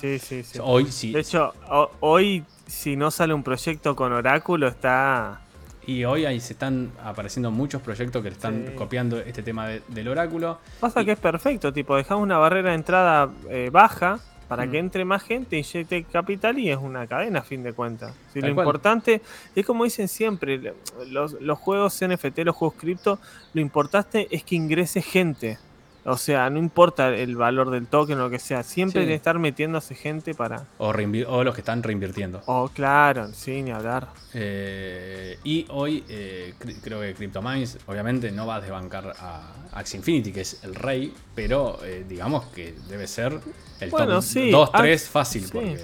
Hoy 0.61 0.91
sí. 0.91 1.11
De 1.11 1.19
hecho, 1.19 1.53
hoy 1.99 2.45
si 2.65 2.95
no 2.95 3.11
sale 3.11 3.33
un 3.33 3.43
proyecto 3.43 3.95
con 3.95 4.13
oráculo 4.13 4.67
está 4.67 5.41
y 5.85 6.03
hoy 6.03 6.25
ahí 6.25 6.39
se 6.39 6.53
están 6.53 6.91
apareciendo 7.03 7.51
muchos 7.51 7.81
proyectos 7.81 8.21
que 8.21 8.29
están 8.29 8.73
copiando 8.75 9.19
este 9.19 9.43
tema 9.43 9.67
del 9.67 10.07
oráculo. 10.07 10.59
Pasa 10.79 11.03
que 11.03 11.11
es 11.11 11.19
perfecto, 11.19 11.73
tipo, 11.73 11.95
dejamos 11.95 12.23
una 12.23 12.37
barrera 12.37 12.69
de 12.69 12.75
entrada 12.75 13.29
eh, 13.49 13.69
baja 13.71 14.19
para 14.51 14.69
que 14.69 14.81
mm. 14.81 14.85
entre 14.85 15.05
más 15.05 15.23
gente, 15.23 15.57
inyecte 15.57 16.03
capital 16.03 16.59
y 16.59 16.69
es 16.69 16.77
una 16.77 17.07
cadena 17.07 17.39
a 17.39 17.41
fin 17.41 17.63
de 17.63 17.71
cuentas. 17.71 18.13
lo 18.35 18.49
importante 18.49 19.21
es 19.55 19.65
como 19.65 19.85
dicen 19.85 20.09
siempre, 20.09 20.73
los, 21.07 21.37
juegos 21.57 21.97
NFT, 22.05 22.39
los 22.39 22.55
juegos 22.57 22.77
cripto, 22.77 23.17
lo 23.53 23.61
importante 23.61 24.27
es 24.29 24.43
que 24.43 24.55
ingrese 24.55 25.01
gente. 25.01 25.57
O 26.03 26.17
sea, 26.17 26.49
no 26.49 26.57
importa 26.57 27.09
el 27.09 27.35
valor 27.35 27.69
del 27.69 27.85
token 27.87 28.17
o 28.19 28.23
lo 28.23 28.29
que 28.31 28.39
sea, 28.39 28.63
siempre 28.63 29.03
Sí. 29.03 29.07
que 29.09 29.13
estar 29.13 29.37
metiéndose 29.37 29.93
gente 29.93 30.33
para. 30.33 30.65
O, 30.79 30.87
o 30.89 31.43
los 31.43 31.53
que 31.53 31.61
están 31.61 31.83
reinvirtiendo. 31.83 32.41
Oh, 32.47 32.69
claro, 32.73 33.27
sí, 33.33 33.61
ni 33.61 33.69
hablar. 33.71 34.07
Eh, 34.33 35.37
y 35.43 35.65
hoy 35.69 36.03
eh, 36.09 36.53
creo 36.83 37.01
que 37.01 37.13
CryptoMines 37.13 37.77
obviamente 37.85 38.31
no 38.31 38.47
va 38.47 38.55
a 38.55 38.61
desbancar 38.61 39.13
a 39.19 39.41
Axie 39.73 39.97
Infinity, 39.97 40.31
que 40.31 40.41
es 40.41 40.63
el 40.63 40.73
rey, 40.75 41.13
pero 41.35 41.79
eh, 41.83 42.03
digamos 42.07 42.45
que 42.47 42.73
debe 42.89 43.07
ser 43.07 43.39
el 43.79 43.89
Bueno, 43.91 44.15
top 44.15 44.23
sí, 44.23 44.49
2, 44.51 44.69
Ax- 44.73 44.81
3 44.81 45.09
fácil. 45.09 45.43
sí. 45.45 45.51
Porque, 45.51 45.77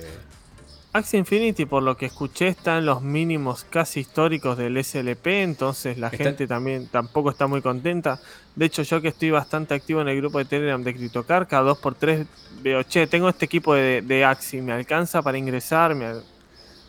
Axie 0.97 1.17
Infinity, 1.19 1.65
por 1.65 1.81
lo 1.83 1.95
que 1.97 2.05
escuché, 2.07 2.47
está 2.49 2.77
en 2.77 2.85
los 2.85 3.01
mínimos 3.01 3.63
casi 3.69 4.01
históricos 4.01 4.57
del 4.57 4.77
SLP, 4.77 5.43
entonces 5.43 5.97
la 5.97 6.07
Está- 6.07 6.23
gente 6.23 6.47
también 6.47 6.87
tampoco 6.87 7.29
está 7.29 7.47
muy 7.47 7.61
contenta. 7.61 8.19
De 8.55 8.65
hecho, 8.65 8.83
yo 8.83 9.01
que 9.01 9.07
estoy 9.09 9.31
bastante 9.31 9.73
activo 9.73 10.01
en 10.01 10.09
el 10.09 10.17
grupo 10.17 10.37
de 10.39 10.45
Telegram 10.45 10.83
de 10.83 10.93
CryptoCar, 10.93 11.47
cada 11.47 11.63
2x3 11.73 12.25
veo, 12.61 12.83
che, 12.83 13.07
tengo 13.07 13.29
este 13.29 13.45
equipo 13.45 13.73
de, 13.73 14.01
de 14.01 14.25
Axie, 14.25 14.61
¿me 14.61 14.73
alcanza 14.73 15.21
para 15.21 15.37
ingresar? 15.37 15.95
¿Me 15.95 16.05
al- 16.05 16.23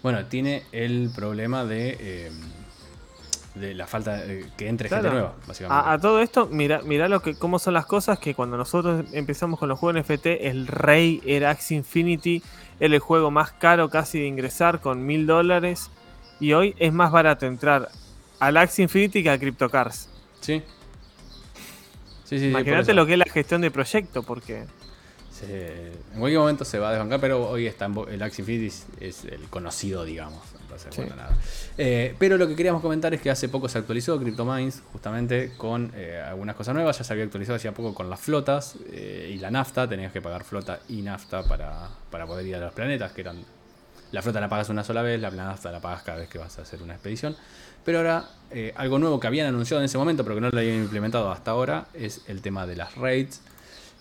bueno, 0.02 0.24
tiene 0.26 0.62
el 0.72 1.10
problema 1.14 1.64
de, 1.64 1.96
eh, 2.00 2.30
de 3.56 3.74
la 3.74 3.86
falta 3.88 4.16
de 4.18 4.46
que 4.56 4.68
entre 4.68 4.88
Claro. 4.88 5.02
gente 5.02 5.14
nueva, 5.16 5.34
básicamente. 5.46 5.88
A, 5.88 5.92
a 5.94 5.98
todo 5.98 6.20
esto, 6.20 6.46
mira, 6.50 6.80
mira 6.84 7.08
lo 7.08 7.20
que, 7.20 7.34
cómo 7.34 7.58
son 7.58 7.74
las 7.74 7.86
cosas, 7.86 8.18
que 8.20 8.34
cuando 8.34 8.56
nosotros 8.56 9.04
empezamos 9.12 9.58
con 9.58 9.68
los 9.68 9.78
juegos 9.78 10.00
NFT, 10.00 10.26
el 10.46 10.68
rey 10.68 11.20
era 11.26 11.50
Axie 11.50 11.76
Infinity, 11.76 12.40
era 12.80 12.94
el 12.94 13.00
juego 13.00 13.30
más 13.30 13.52
caro 13.52 13.88
casi 13.90 14.20
de 14.20 14.26
ingresar 14.26 14.80
con 14.80 15.04
mil 15.06 15.26
dólares, 15.26 15.90
y 16.40 16.52
hoy 16.52 16.74
es 16.78 16.92
más 16.92 17.10
barato 17.10 17.46
entrar 17.46 17.88
al 18.40 18.56
Axie 18.56 18.84
Infinity 18.84 19.22
que 19.22 19.30
a 19.30 19.38
CryptoCars. 19.38 20.08
Sí. 20.40 20.62
Sí, 22.24 22.36
Imagínate 22.48 22.92
lo 22.92 23.06
que 23.06 23.12
es 23.14 23.18
la 23.18 23.24
gestión 23.24 23.60
de 23.62 23.70
proyecto, 23.70 24.22
porque 24.22 24.64
Se- 25.30 25.92
en 26.12 26.18
cualquier 26.18 26.40
momento 26.40 26.64
se 26.64 26.78
va 26.78 26.88
a 26.88 26.92
desbancar, 26.92 27.20
pero 27.20 27.48
hoy 27.48 27.66
está 27.66 27.88
el 28.10 28.22
Axie 28.22 28.42
Infinity 28.42 28.66
es- 28.66 28.86
es 29.00 29.24
el 29.24 29.42
conocido, 29.48 30.04
digamos. 30.04 30.42
entonces, 30.62 30.94
Sí. 30.94 31.00
bueno, 31.00 31.16
nada. 31.16 31.34
Eh, 31.78 32.14
pero 32.18 32.36
lo 32.36 32.46
que 32.46 32.54
queríamos 32.54 32.82
comentar 32.82 33.14
es 33.14 33.22
que 33.22 33.30
hace 33.30 33.48
poco 33.48 33.70
se 33.70 33.78
actualizó 33.78 34.18
CryptoMines 34.20 34.82
justamente 34.92 35.52
con 35.56 35.90
eh, 35.94 36.20
algunas 36.28 36.56
cosas 36.56 36.74
nuevas. 36.74 36.98
Ya 36.98 37.04
se 37.04 37.12
había 37.14 37.24
actualizado 37.24 37.56
hacía 37.56 37.72
poco 37.72 37.94
con 37.94 38.10
las 38.10 38.20
flotas 38.20 38.76
eh, 38.92 39.27
y 39.38 39.40
la 39.40 39.50
nafta. 39.50 39.88
Tenías 39.88 40.12
que 40.12 40.20
pagar 40.20 40.44
flota 40.44 40.80
y 40.88 41.02
nafta 41.02 41.42
para, 41.44 41.88
para 42.10 42.26
poder 42.26 42.46
ir 42.46 42.56
a 42.56 42.60
los 42.60 42.72
planetas, 42.74 43.12
que 43.12 43.22
eran... 43.22 43.36
La 44.10 44.22
flota 44.22 44.40
la 44.40 44.48
pagas 44.48 44.68
una 44.70 44.82
sola 44.84 45.02
vez, 45.02 45.20
la 45.20 45.30
nafta 45.30 45.70
la 45.70 45.80
pagas 45.80 46.02
cada 46.02 46.18
vez 46.18 46.28
que 46.28 46.38
vas 46.38 46.58
a 46.58 46.62
hacer 46.62 46.82
una 46.82 46.94
expedición. 46.94 47.36
Pero 47.84 47.98
ahora, 47.98 48.24
eh, 48.50 48.72
algo 48.76 48.98
nuevo 48.98 49.20
que 49.20 49.26
habían 49.26 49.46
anunciado 49.46 49.80
en 49.80 49.84
ese 49.84 49.98
momento, 49.98 50.24
pero 50.24 50.34
que 50.34 50.40
no 50.40 50.50
lo 50.50 50.58
habían 50.58 50.76
implementado 50.76 51.30
hasta 51.30 51.50
ahora, 51.52 51.86
es 51.94 52.22
el 52.26 52.40
tema 52.42 52.66
de 52.66 52.76
las 52.76 52.96
raids 52.96 53.42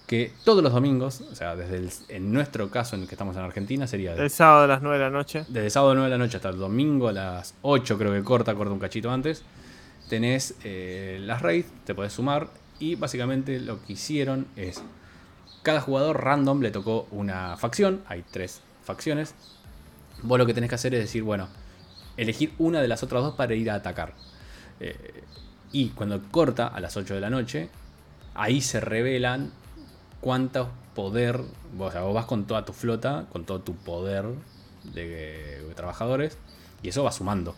que 0.08 0.32
todos 0.46 0.64
los 0.64 0.72
domingos, 0.72 1.20
o 1.30 1.36
sea, 1.36 1.58
desde 1.58 1.76
el- 1.78 1.90
en 2.08 2.32
nuestro 2.32 2.70
caso 2.70 2.96
en 2.96 3.02
el 3.02 3.08
que 3.10 3.16
estamos 3.16 3.36
en 3.36 3.42
Argentina, 3.44 3.86
sería 3.88 4.14
el 4.14 4.30
sábado 4.30 4.64
a 4.64 4.68
las 4.68 4.82
9 4.82 4.98
de 4.98 5.04
la 5.04 5.10
noche. 5.10 5.44
desde 5.50 5.70
sábado 5.70 5.94
9 5.96 6.10
de 6.10 6.18
la 6.18 6.24
noche 6.24 6.38
hasta 6.38 6.48
el 6.50 6.58
domingo 6.58 7.10
a 7.10 7.12
las 7.12 7.54
8, 7.62 7.98
creo 7.98 8.14
que 8.14 8.24
corta, 8.24 8.56
corta 8.56 8.72
un 8.72 8.80
cachito 8.80 9.12
antes, 9.12 9.44
tenés 10.10 10.56
eh, 10.64 11.18
las 11.22 11.42
raids, 11.42 11.68
te 11.86 11.94
podés 11.94 12.14
sumar 12.14 12.48
y 12.80 12.96
básicamente 12.96 13.60
lo 13.60 13.84
que 13.84 13.94
hicieron 13.94 14.48
es, 14.56 14.82
cada 15.68 15.82
jugador 15.82 16.24
random 16.24 16.62
le 16.62 16.72
tocó 16.72 17.10
una 17.12 17.58
facción, 17.58 18.02
hay 18.08 18.24
tres 18.32 18.62
facciones, 18.86 19.36
vos 20.24 20.40
lo 20.40 20.46
que 20.46 20.54
tenés 20.54 20.70
que 20.70 20.76
hacer 20.76 20.96
es 20.96 21.02
decir, 21.02 21.24
bueno, 21.24 21.50
elegir 22.16 22.54
una 22.58 22.80
de 22.82 22.88
las 22.88 23.04
otras 23.04 23.22
dos 23.22 23.36
para 23.36 23.54
ir 23.54 23.70
a 23.70 23.76
atacar. 23.76 24.14
Eh, 24.80 25.24
y 25.74 25.90
cuando 25.90 26.24
corta 26.32 26.68
a 26.68 26.80
las 26.80 26.96
8 26.96 27.16
de 27.16 27.20
la 27.20 27.30
noche, 27.30 27.68
ahí 28.34 28.62
se 28.62 28.80
revelan 28.80 29.52
cuánto 30.22 30.70
poder, 30.96 31.42
vos 31.74 31.94
vas 32.14 32.26
con 32.28 32.46
toda 32.46 32.64
tu 32.64 32.72
flota, 32.72 33.26
con 33.30 33.44
todo 33.44 33.60
tu 33.60 33.76
poder 33.76 34.24
de, 34.86 35.64
de 35.68 35.74
trabajadores, 35.76 36.38
y 36.82 36.88
eso 36.88 37.04
va 37.04 37.12
sumando 37.12 37.56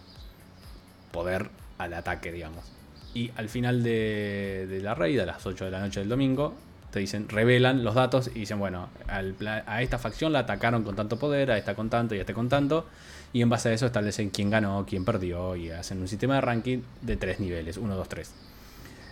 poder 1.12 1.52
al 1.78 1.94
ataque, 1.94 2.32
digamos. 2.32 2.66
Y 3.14 3.30
al 3.36 3.50
final 3.50 3.84
de, 3.84 4.66
de 4.68 4.82
la 4.82 4.96
raid, 4.96 5.20
a 5.20 5.28
las 5.28 5.46
8 5.46 5.66
de 5.66 5.70
la 5.70 5.80
noche 5.80 6.00
del 6.00 6.10
domingo, 6.10 6.56
te 6.92 7.00
dicen, 7.00 7.30
revelan 7.30 7.84
los 7.84 7.96
datos 7.96 8.30
y 8.34 8.40
dicen, 8.40 8.60
bueno, 8.60 8.90
al 9.08 9.36
a 9.68 9.82
esta 9.82 9.98
facción 10.00 10.34
la 10.34 10.40
atacaron 10.40 10.84
con 10.84 10.96
tanto 10.96 11.18
poder, 11.20 11.52
a 11.52 11.58
esta 11.58 11.76
con 11.76 11.90
tanto 11.90 12.16
y 12.16 12.18
a 12.18 12.22
este 12.22 12.34
con 12.34 12.50
tanto. 12.50 12.86
Y 13.32 13.42
en 13.44 13.50
base 13.50 13.70
a 13.70 13.74
eso 13.74 13.86
establecen 13.86 14.32
quién 14.32 14.50
ganó, 14.50 14.86
quién 14.90 15.06
perdió 15.06 15.56
y 15.56 15.70
hacen 15.70 16.00
un 16.02 16.08
sistema 16.08 16.36
de 16.36 16.42
ranking 16.42 16.80
de 17.02 17.16
tres 17.16 17.40
niveles, 17.40 17.78
1, 17.78 17.96
2, 17.96 18.10
3. 18.10 18.32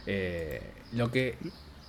Eh, 0.08 0.62
lo 0.94 1.12
que... 1.12 1.36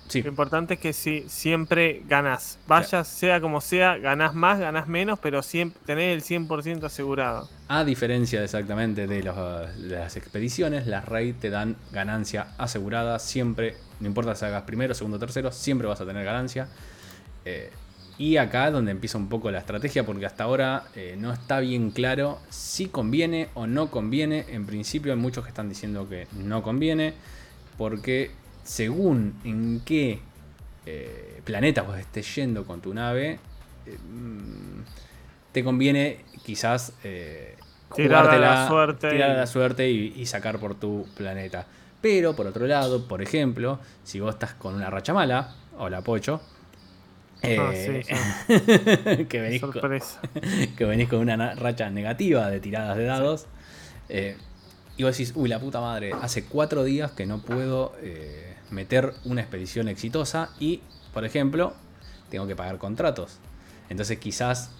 Sí, 0.07 0.23
Lo 0.23 0.29
importante 0.29 0.73
es 0.73 0.79
que 0.79 0.91
si 0.91 1.25
siempre 1.29 2.01
ganás. 2.07 2.57
Vaya, 2.67 3.03
sea 3.03 3.39
como 3.41 3.61
sea, 3.61 3.95
ganás 3.97 4.33
más, 4.33 4.59
ganás 4.59 4.87
menos, 4.87 5.19
pero 5.19 5.43
siempre 5.43 5.79
tenés 5.85 6.15
el 6.15 6.23
100% 6.47 6.83
asegurado. 6.83 7.47
A 7.67 7.83
diferencia 7.83 8.43
exactamente 8.43 9.05
de, 9.05 9.21
los- 9.21 9.35
de 9.79 9.89
las 9.99 10.17
expediciones, 10.17 10.87
las 10.87 11.05
raid 11.05 11.35
te 11.39 11.51
dan 11.51 11.75
ganancia 11.91 12.47
asegurada 12.57 13.19
siempre, 13.19 13.75
no 13.99 14.07
importa 14.07 14.35
si 14.35 14.45
hagas 14.45 14.63
primero, 14.63 14.93
segundo, 14.93 15.19
tercero, 15.19 15.51
siempre 15.51 15.87
vas 15.87 16.01
a 16.01 16.05
tener 16.05 16.25
ganancia. 16.25 16.67
Eh, 17.45 17.69
y 18.17 18.35
acá 18.37 18.67
es 18.67 18.73
donde 18.73 18.91
empieza 18.91 19.17
un 19.17 19.29
poco 19.29 19.49
la 19.49 19.59
estrategia, 19.59 20.05
porque 20.05 20.25
hasta 20.25 20.43
ahora 20.43 20.83
eh, 20.95 21.15
no 21.17 21.31
está 21.31 21.59
bien 21.61 21.91
claro 21.91 22.39
si 22.49 22.87
conviene 22.87 23.47
o 23.53 23.65
no 23.65 23.89
conviene. 23.91 24.45
En 24.49 24.65
principio 24.65 25.13
hay 25.13 25.19
muchos 25.19 25.43
que 25.45 25.49
están 25.49 25.69
diciendo 25.69 26.07
que 26.09 26.27
no 26.37 26.61
conviene, 26.61 27.13
porque 27.77 28.31
según 28.63 29.35
en 29.45 29.81
qué 29.85 30.19
eh, 30.85 31.41
planeta 31.45 31.81
vos 31.83 31.97
estés 31.97 32.35
yendo 32.35 32.65
con 32.65 32.81
tu 32.81 32.93
nave, 32.93 33.39
mm, 33.87 34.81
te 35.53 35.63
conviene 35.63 36.25
quizás 36.43 36.93
eh, 37.03 37.55
Tirar 37.95 38.27
a 38.29 38.37
la 38.37 38.67
suerte 38.67 39.09
tirar 39.09 39.31
a 39.31 39.33
y- 39.33 39.37
la 39.37 39.47
suerte 39.47 39.89
y, 39.89 40.13
y 40.17 40.25
sacar 40.25 40.59
por 40.59 40.75
tu 40.75 41.07
planeta. 41.15 41.65
Pero 42.01 42.35
por 42.35 42.47
otro 42.47 42.65
lado, 42.67 43.07
por 43.07 43.21
ejemplo, 43.21 43.79
si 44.03 44.19
vos 44.19 44.33
estás 44.35 44.53
con 44.53 44.75
una 44.75 44.89
racha 44.89 45.13
mala, 45.13 45.55
hola 45.77 46.01
Pocho, 46.01 46.41
Ah, 47.41 47.71
eh, 47.73 48.03
sí, 48.05 49.25
que, 49.29 49.39
venís 49.39 49.61
con, 49.61 49.71
que 50.77 50.85
venís 50.85 51.07
con 51.07 51.19
una 51.19 51.37
na- 51.37 51.55
racha 51.55 51.89
negativa 51.89 52.49
de 52.49 52.59
tiradas 52.59 52.97
de 52.97 53.05
dados, 53.05 53.45
eh, 54.09 54.35
y 54.97 55.03
vos 55.03 55.17
decís, 55.17 55.31
uy, 55.35 55.47
la 55.47 55.59
puta 55.59 55.79
madre, 55.79 56.17
hace 56.19 56.43
cuatro 56.43 56.83
días 56.83 57.11
que 57.11 57.25
no 57.25 57.39
puedo 57.39 57.93
eh, 58.01 58.55
meter 58.71 59.13
una 59.23 59.39
expedición 59.39 59.87
exitosa 59.87 60.49
y, 60.59 60.81
por 61.13 61.23
ejemplo, 61.23 61.73
tengo 62.29 62.45
que 62.45 62.57
pagar 62.57 62.77
contratos. 62.77 63.37
Entonces 63.89 64.19
quizás 64.19 64.71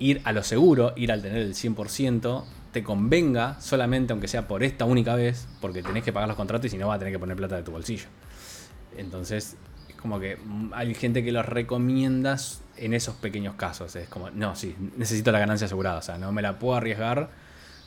ir 0.00 0.20
a 0.24 0.32
lo 0.32 0.42
seguro, 0.42 0.92
ir 0.96 1.12
al 1.12 1.22
tener 1.22 1.38
el 1.38 1.54
100%, 1.54 2.44
te 2.72 2.82
convenga 2.82 3.60
solamente 3.60 4.12
aunque 4.12 4.28
sea 4.28 4.46
por 4.46 4.62
esta 4.62 4.84
única 4.84 5.14
vez, 5.14 5.48
porque 5.60 5.82
tenés 5.82 6.04
que 6.04 6.12
pagar 6.12 6.28
los 6.28 6.36
contratos 6.36 6.66
y 6.66 6.70
si 6.70 6.78
no 6.78 6.88
vas 6.88 6.96
a 6.96 6.98
tener 7.00 7.12
que 7.12 7.18
poner 7.18 7.36
plata 7.36 7.56
de 7.56 7.62
tu 7.62 7.72
bolsillo. 7.72 8.06
Entonces, 8.96 9.56
es 9.88 9.96
como 9.96 10.20
que 10.20 10.36
mm, 10.36 10.72
hay 10.74 10.94
gente 10.94 11.24
que 11.24 11.32
los 11.32 11.46
recomienda 11.46 12.36
en 12.76 12.94
esos 12.94 13.14
pequeños 13.16 13.54
casos. 13.54 13.94
Es 13.96 14.08
como, 14.08 14.30
no, 14.30 14.56
sí, 14.56 14.74
necesito 14.96 15.32
la 15.32 15.38
ganancia 15.38 15.66
asegurada. 15.66 15.98
O 15.98 16.02
sea, 16.02 16.18
no 16.18 16.32
me 16.32 16.42
la 16.42 16.58
puedo 16.58 16.76
arriesgar 16.76 17.30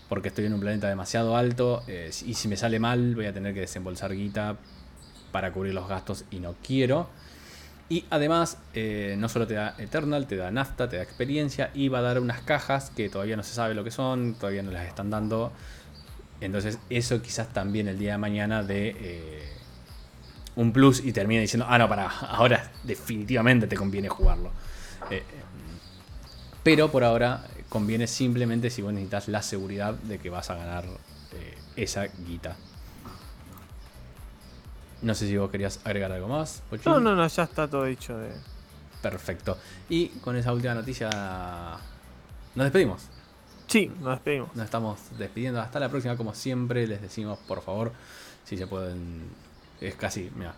porque 0.09 0.27
estoy 0.27 0.45
en 0.45 0.53
un 0.53 0.59
planeta 0.59 0.87
demasiado 0.87 1.35
alto 1.35 1.83
eh, 1.87 2.11
y 2.25 2.33
si 2.35 2.47
me 2.47 2.57
sale 2.57 2.79
mal 2.79 3.15
voy 3.15 3.25
a 3.25 3.33
tener 3.33 3.53
que 3.53 3.61
desembolsar 3.61 4.13
guita 4.13 4.57
para 5.31 5.51
cubrir 5.51 5.73
los 5.73 5.87
gastos 5.87 6.25
y 6.29 6.39
no 6.39 6.55
quiero. 6.65 7.09
Y 7.89 8.05
además, 8.09 8.57
eh, 8.73 9.15
no 9.17 9.29
solo 9.29 9.45
te 9.45 9.55
da 9.55 9.75
Eternal, 9.77 10.25
te 10.25 10.35
da 10.35 10.51
Nafta, 10.51 10.89
te 10.89 10.97
da 10.97 11.03
experiencia 11.03 11.69
y 11.73 11.89
va 11.89 11.99
a 11.99 12.01
dar 12.01 12.19
unas 12.19 12.41
cajas 12.41 12.91
que 12.95 13.09
todavía 13.09 13.35
no 13.35 13.43
se 13.43 13.53
sabe 13.53 13.73
lo 13.73 13.83
que 13.83 13.91
son, 13.91 14.35
todavía 14.35 14.63
no 14.63 14.71
las 14.71 14.87
están 14.87 15.09
dando. 15.09 15.51
Entonces, 16.41 16.79
eso 16.89 17.21
quizás 17.21 17.51
también 17.53 17.87
el 17.87 17.99
día 17.99 18.13
de 18.13 18.17
mañana 18.17 18.63
de 18.63 18.95
eh, 18.99 19.43
un 20.55 20.71
plus 20.71 21.03
y 21.03 21.13
termina 21.13 21.41
diciendo, 21.41 21.67
ah, 21.69 21.77
no, 21.77 21.89
para, 21.89 22.07
ahora 22.21 22.71
definitivamente 22.83 23.67
te 23.67 23.75
conviene 23.75 24.09
jugarlo. 24.09 24.51
Eh, 25.09 25.23
pero 26.63 26.89
por 26.89 27.03
ahora 27.03 27.45
conviene 27.67 28.07
simplemente 28.07 28.69
si 28.69 28.81
vos 28.81 28.93
necesitas 28.93 29.27
la 29.27 29.41
seguridad 29.41 29.93
de 29.93 30.17
que 30.19 30.29
vas 30.29 30.49
a 30.49 30.55
ganar 30.55 30.85
esa 31.75 32.05
guita. 32.05 32.55
No 35.03 35.13
sé 35.13 35.27
si 35.27 35.37
vos 35.37 35.51
querías 35.51 35.79
agregar 35.83 36.11
algo 36.11 36.27
más. 36.27 36.63
Pochín. 36.69 36.91
No, 36.91 36.99
no, 36.99 37.15
no, 37.15 37.27
ya 37.27 37.43
está 37.43 37.67
todo 37.67 37.83
dicho. 37.83 38.17
De... 38.17 38.29
Perfecto. 39.01 39.57
Y 39.89 40.07
con 40.07 40.35
esa 40.37 40.53
última 40.53 40.73
noticia 40.73 41.09
nos 42.55 42.63
despedimos. 42.65 43.03
Sí, 43.67 43.91
nos 44.01 44.11
despedimos. 44.11 44.55
Nos 44.55 44.65
estamos 44.65 44.99
despidiendo. 45.17 45.59
Hasta 45.61 45.79
la 45.79 45.89
próxima. 45.89 46.15
Como 46.15 46.33
siempre, 46.33 46.87
les 46.87 47.01
decimos, 47.01 47.37
por 47.47 47.61
favor, 47.61 47.91
si 48.45 48.57
se 48.57 48.65
pueden. 48.65 49.23
Es 49.81 49.95
casi, 49.95 50.31
mira. 50.35 50.55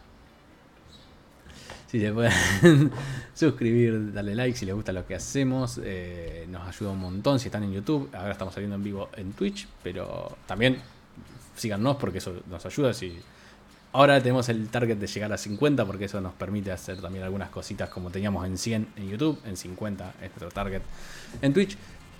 Si 1.88 2.00
se 2.00 2.12
pueden 2.12 2.92
suscribir, 3.34 4.14
darle 4.14 4.36
like 4.36 4.58
si 4.58 4.66
les 4.66 4.76
gusta 4.76 4.92
lo 4.92 5.08
que 5.08 5.16
hacemos. 5.16 5.80
eh, 5.84 6.46
nos 6.50 6.68
ayuda 6.68 6.92
un 6.92 7.00
montón 7.00 7.40
si 7.40 7.48
están 7.48 7.64
en 7.64 7.74
YouTube. 7.74 8.10
Ahora 8.14 8.32
estamos 8.32 8.54
saliendo 8.54 8.76
en 8.76 8.84
vivo 8.84 9.10
en 9.16 9.34
Twitch. 9.34 9.68
Pero 9.82 10.38
también 10.46 10.80
síganos 11.56 11.96
porque 11.98 12.20
eso 12.20 12.34
nos 12.48 12.64
ayuda. 12.66 12.94
Si 12.94 13.18
Ahora 13.96 14.22
tenemos 14.22 14.50
el 14.50 14.68
target 14.68 14.98
de 14.98 15.08
llegar 15.08 15.32
a 15.32 15.38
50 15.38 15.86
porque 15.86 16.04
eso 16.04 16.20
nos 16.20 16.34
permite 16.34 16.70
hacer 16.70 17.00
también 17.00 17.24
algunas 17.24 17.50
cositas 17.50 17.88
como 17.88 18.10
teníamos 18.10 18.46
en 18.46 18.58
100 18.58 18.88
en 18.98 19.10
YouTube, 19.10 19.40
en 19.46 19.56
50 19.56 20.16
es 20.22 20.32
nuestro 20.32 20.50
target 20.50 20.82
en 21.42 21.54
Twitch. 21.54 21.78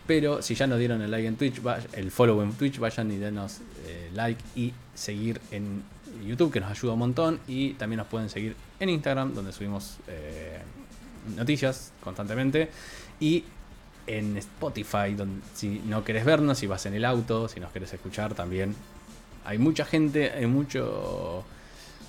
Pero 0.08 0.42
si 0.42 0.56
ya 0.56 0.68
nos 0.68 0.80
dieron 0.80 1.02
el 1.02 1.12
like 1.12 1.28
en 1.28 1.36
Twitch, 1.36 1.60
el 1.92 2.12
follow 2.12 2.42
en 2.44 2.54
Twitch, 2.54 2.80
vayan 2.80 3.12
y 3.12 3.18
denos 3.18 3.60
eh, 3.86 4.10
like 4.14 4.42
y 4.56 4.72
seguir 4.94 5.42
en 5.52 5.84
YouTube, 6.26 6.50
que 6.50 6.62
nos 6.62 6.72
ayuda 6.72 6.94
un 6.94 7.00
montón. 7.00 7.42
Y 7.46 7.74
también 7.74 7.98
nos 7.98 8.08
pueden 8.08 8.30
seguir 8.30 8.56
en 8.80 8.88
Instagram, 8.88 9.34
donde 9.34 9.52
subimos 9.52 9.98
eh, 10.08 10.60
noticias 11.36 11.92
constantemente. 12.02 12.70
Y 13.20 13.44
en 14.08 14.38
Spotify, 14.38 15.14
donde 15.14 15.42
si 15.54 15.82
no 15.88 16.06
querés 16.06 16.24
vernos, 16.24 16.58
si 16.58 16.68
vas 16.68 16.86
en 16.86 16.94
el 16.94 17.04
auto, 17.04 17.50
si 17.50 17.60
nos 17.60 17.74
querés 17.74 17.92
escuchar 17.92 18.34
también. 18.34 18.74
Hay 19.44 19.58
mucha 19.58 19.84
gente, 19.84 20.32
hay 20.32 20.46
mucho, 20.46 21.44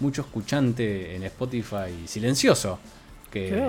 mucho 0.00 0.22
escuchante 0.22 1.14
en 1.14 1.22
Spotify 1.24 2.06
silencioso. 2.06 2.78
Que, 3.30 3.62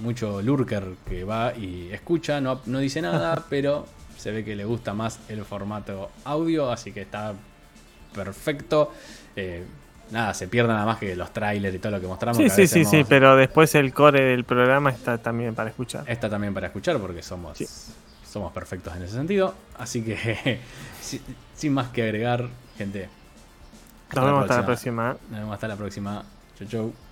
mucho 0.00 0.40
lurker 0.40 0.94
que 1.08 1.24
va 1.24 1.52
y 1.54 1.90
escucha, 1.92 2.40
no, 2.40 2.60
no 2.66 2.78
dice 2.78 3.02
nada, 3.02 3.44
pero 3.50 3.86
se 4.16 4.30
ve 4.30 4.44
que 4.44 4.56
le 4.56 4.64
gusta 4.64 4.94
más 4.94 5.20
el 5.28 5.44
formato 5.44 6.10
audio, 6.24 6.70
así 6.70 6.92
que 6.92 7.02
está 7.02 7.34
perfecto. 8.14 8.92
Eh, 9.36 9.64
nada, 10.10 10.34
se 10.34 10.48
pierde 10.48 10.72
nada 10.72 10.86
más 10.86 10.98
que 10.98 11.14
los 11.14 11.32
trailers 11.32 11.74
y 11.74 11.78
todo 11.78 11.92
lo 11.92 12.00
que 12.00 12.06
mostramos. 12.06 12.38
Sí, 12.38 12.48
sí, 12.50 12.66
sí, 12.66 12.84
sí, 12.84 13.04
pero 13.08 13.36
después 13.36 13.74
el 13.74 13.92
core 13.92 14.22
del 14.22 14.44
programa 14.44 14.90
está 14.90 15.18
también 15.18 15.54
para 15.54 15.70
escuchar. 15.70 16.04
Está 16.06 16.28
también 16.28 16.54
para 16.54 16.66
escuchar 16.68 16.98
porque 16.98 17.22
somos, 17.22 17.58
somos 18.28 18.52
perfectos 18.52 18.96
en 18.96 19.02
ese 19.02 19.14
sentido. 19.14 19.54
Así 19.78 20.02
que, 20.02 20.60
sin 21.54 21.72
más 21.72 21.88
que 21.88 22.02
agregar, 22.02 22.48
gente. 22.76 23.08
Nos 24.14 24.24
vemos 24.24 24.42
hasta 24.42 24.60
la 24.60 24.66
próxima. 24.66 25.16
Nos 25.30 25.40
vemos 25.40 25.54
hasta 25.54 25.68
la 25.68 25.76
próxima. 25.76 26.22
Chau, 26.58 26.68
chau. 26.68 27.07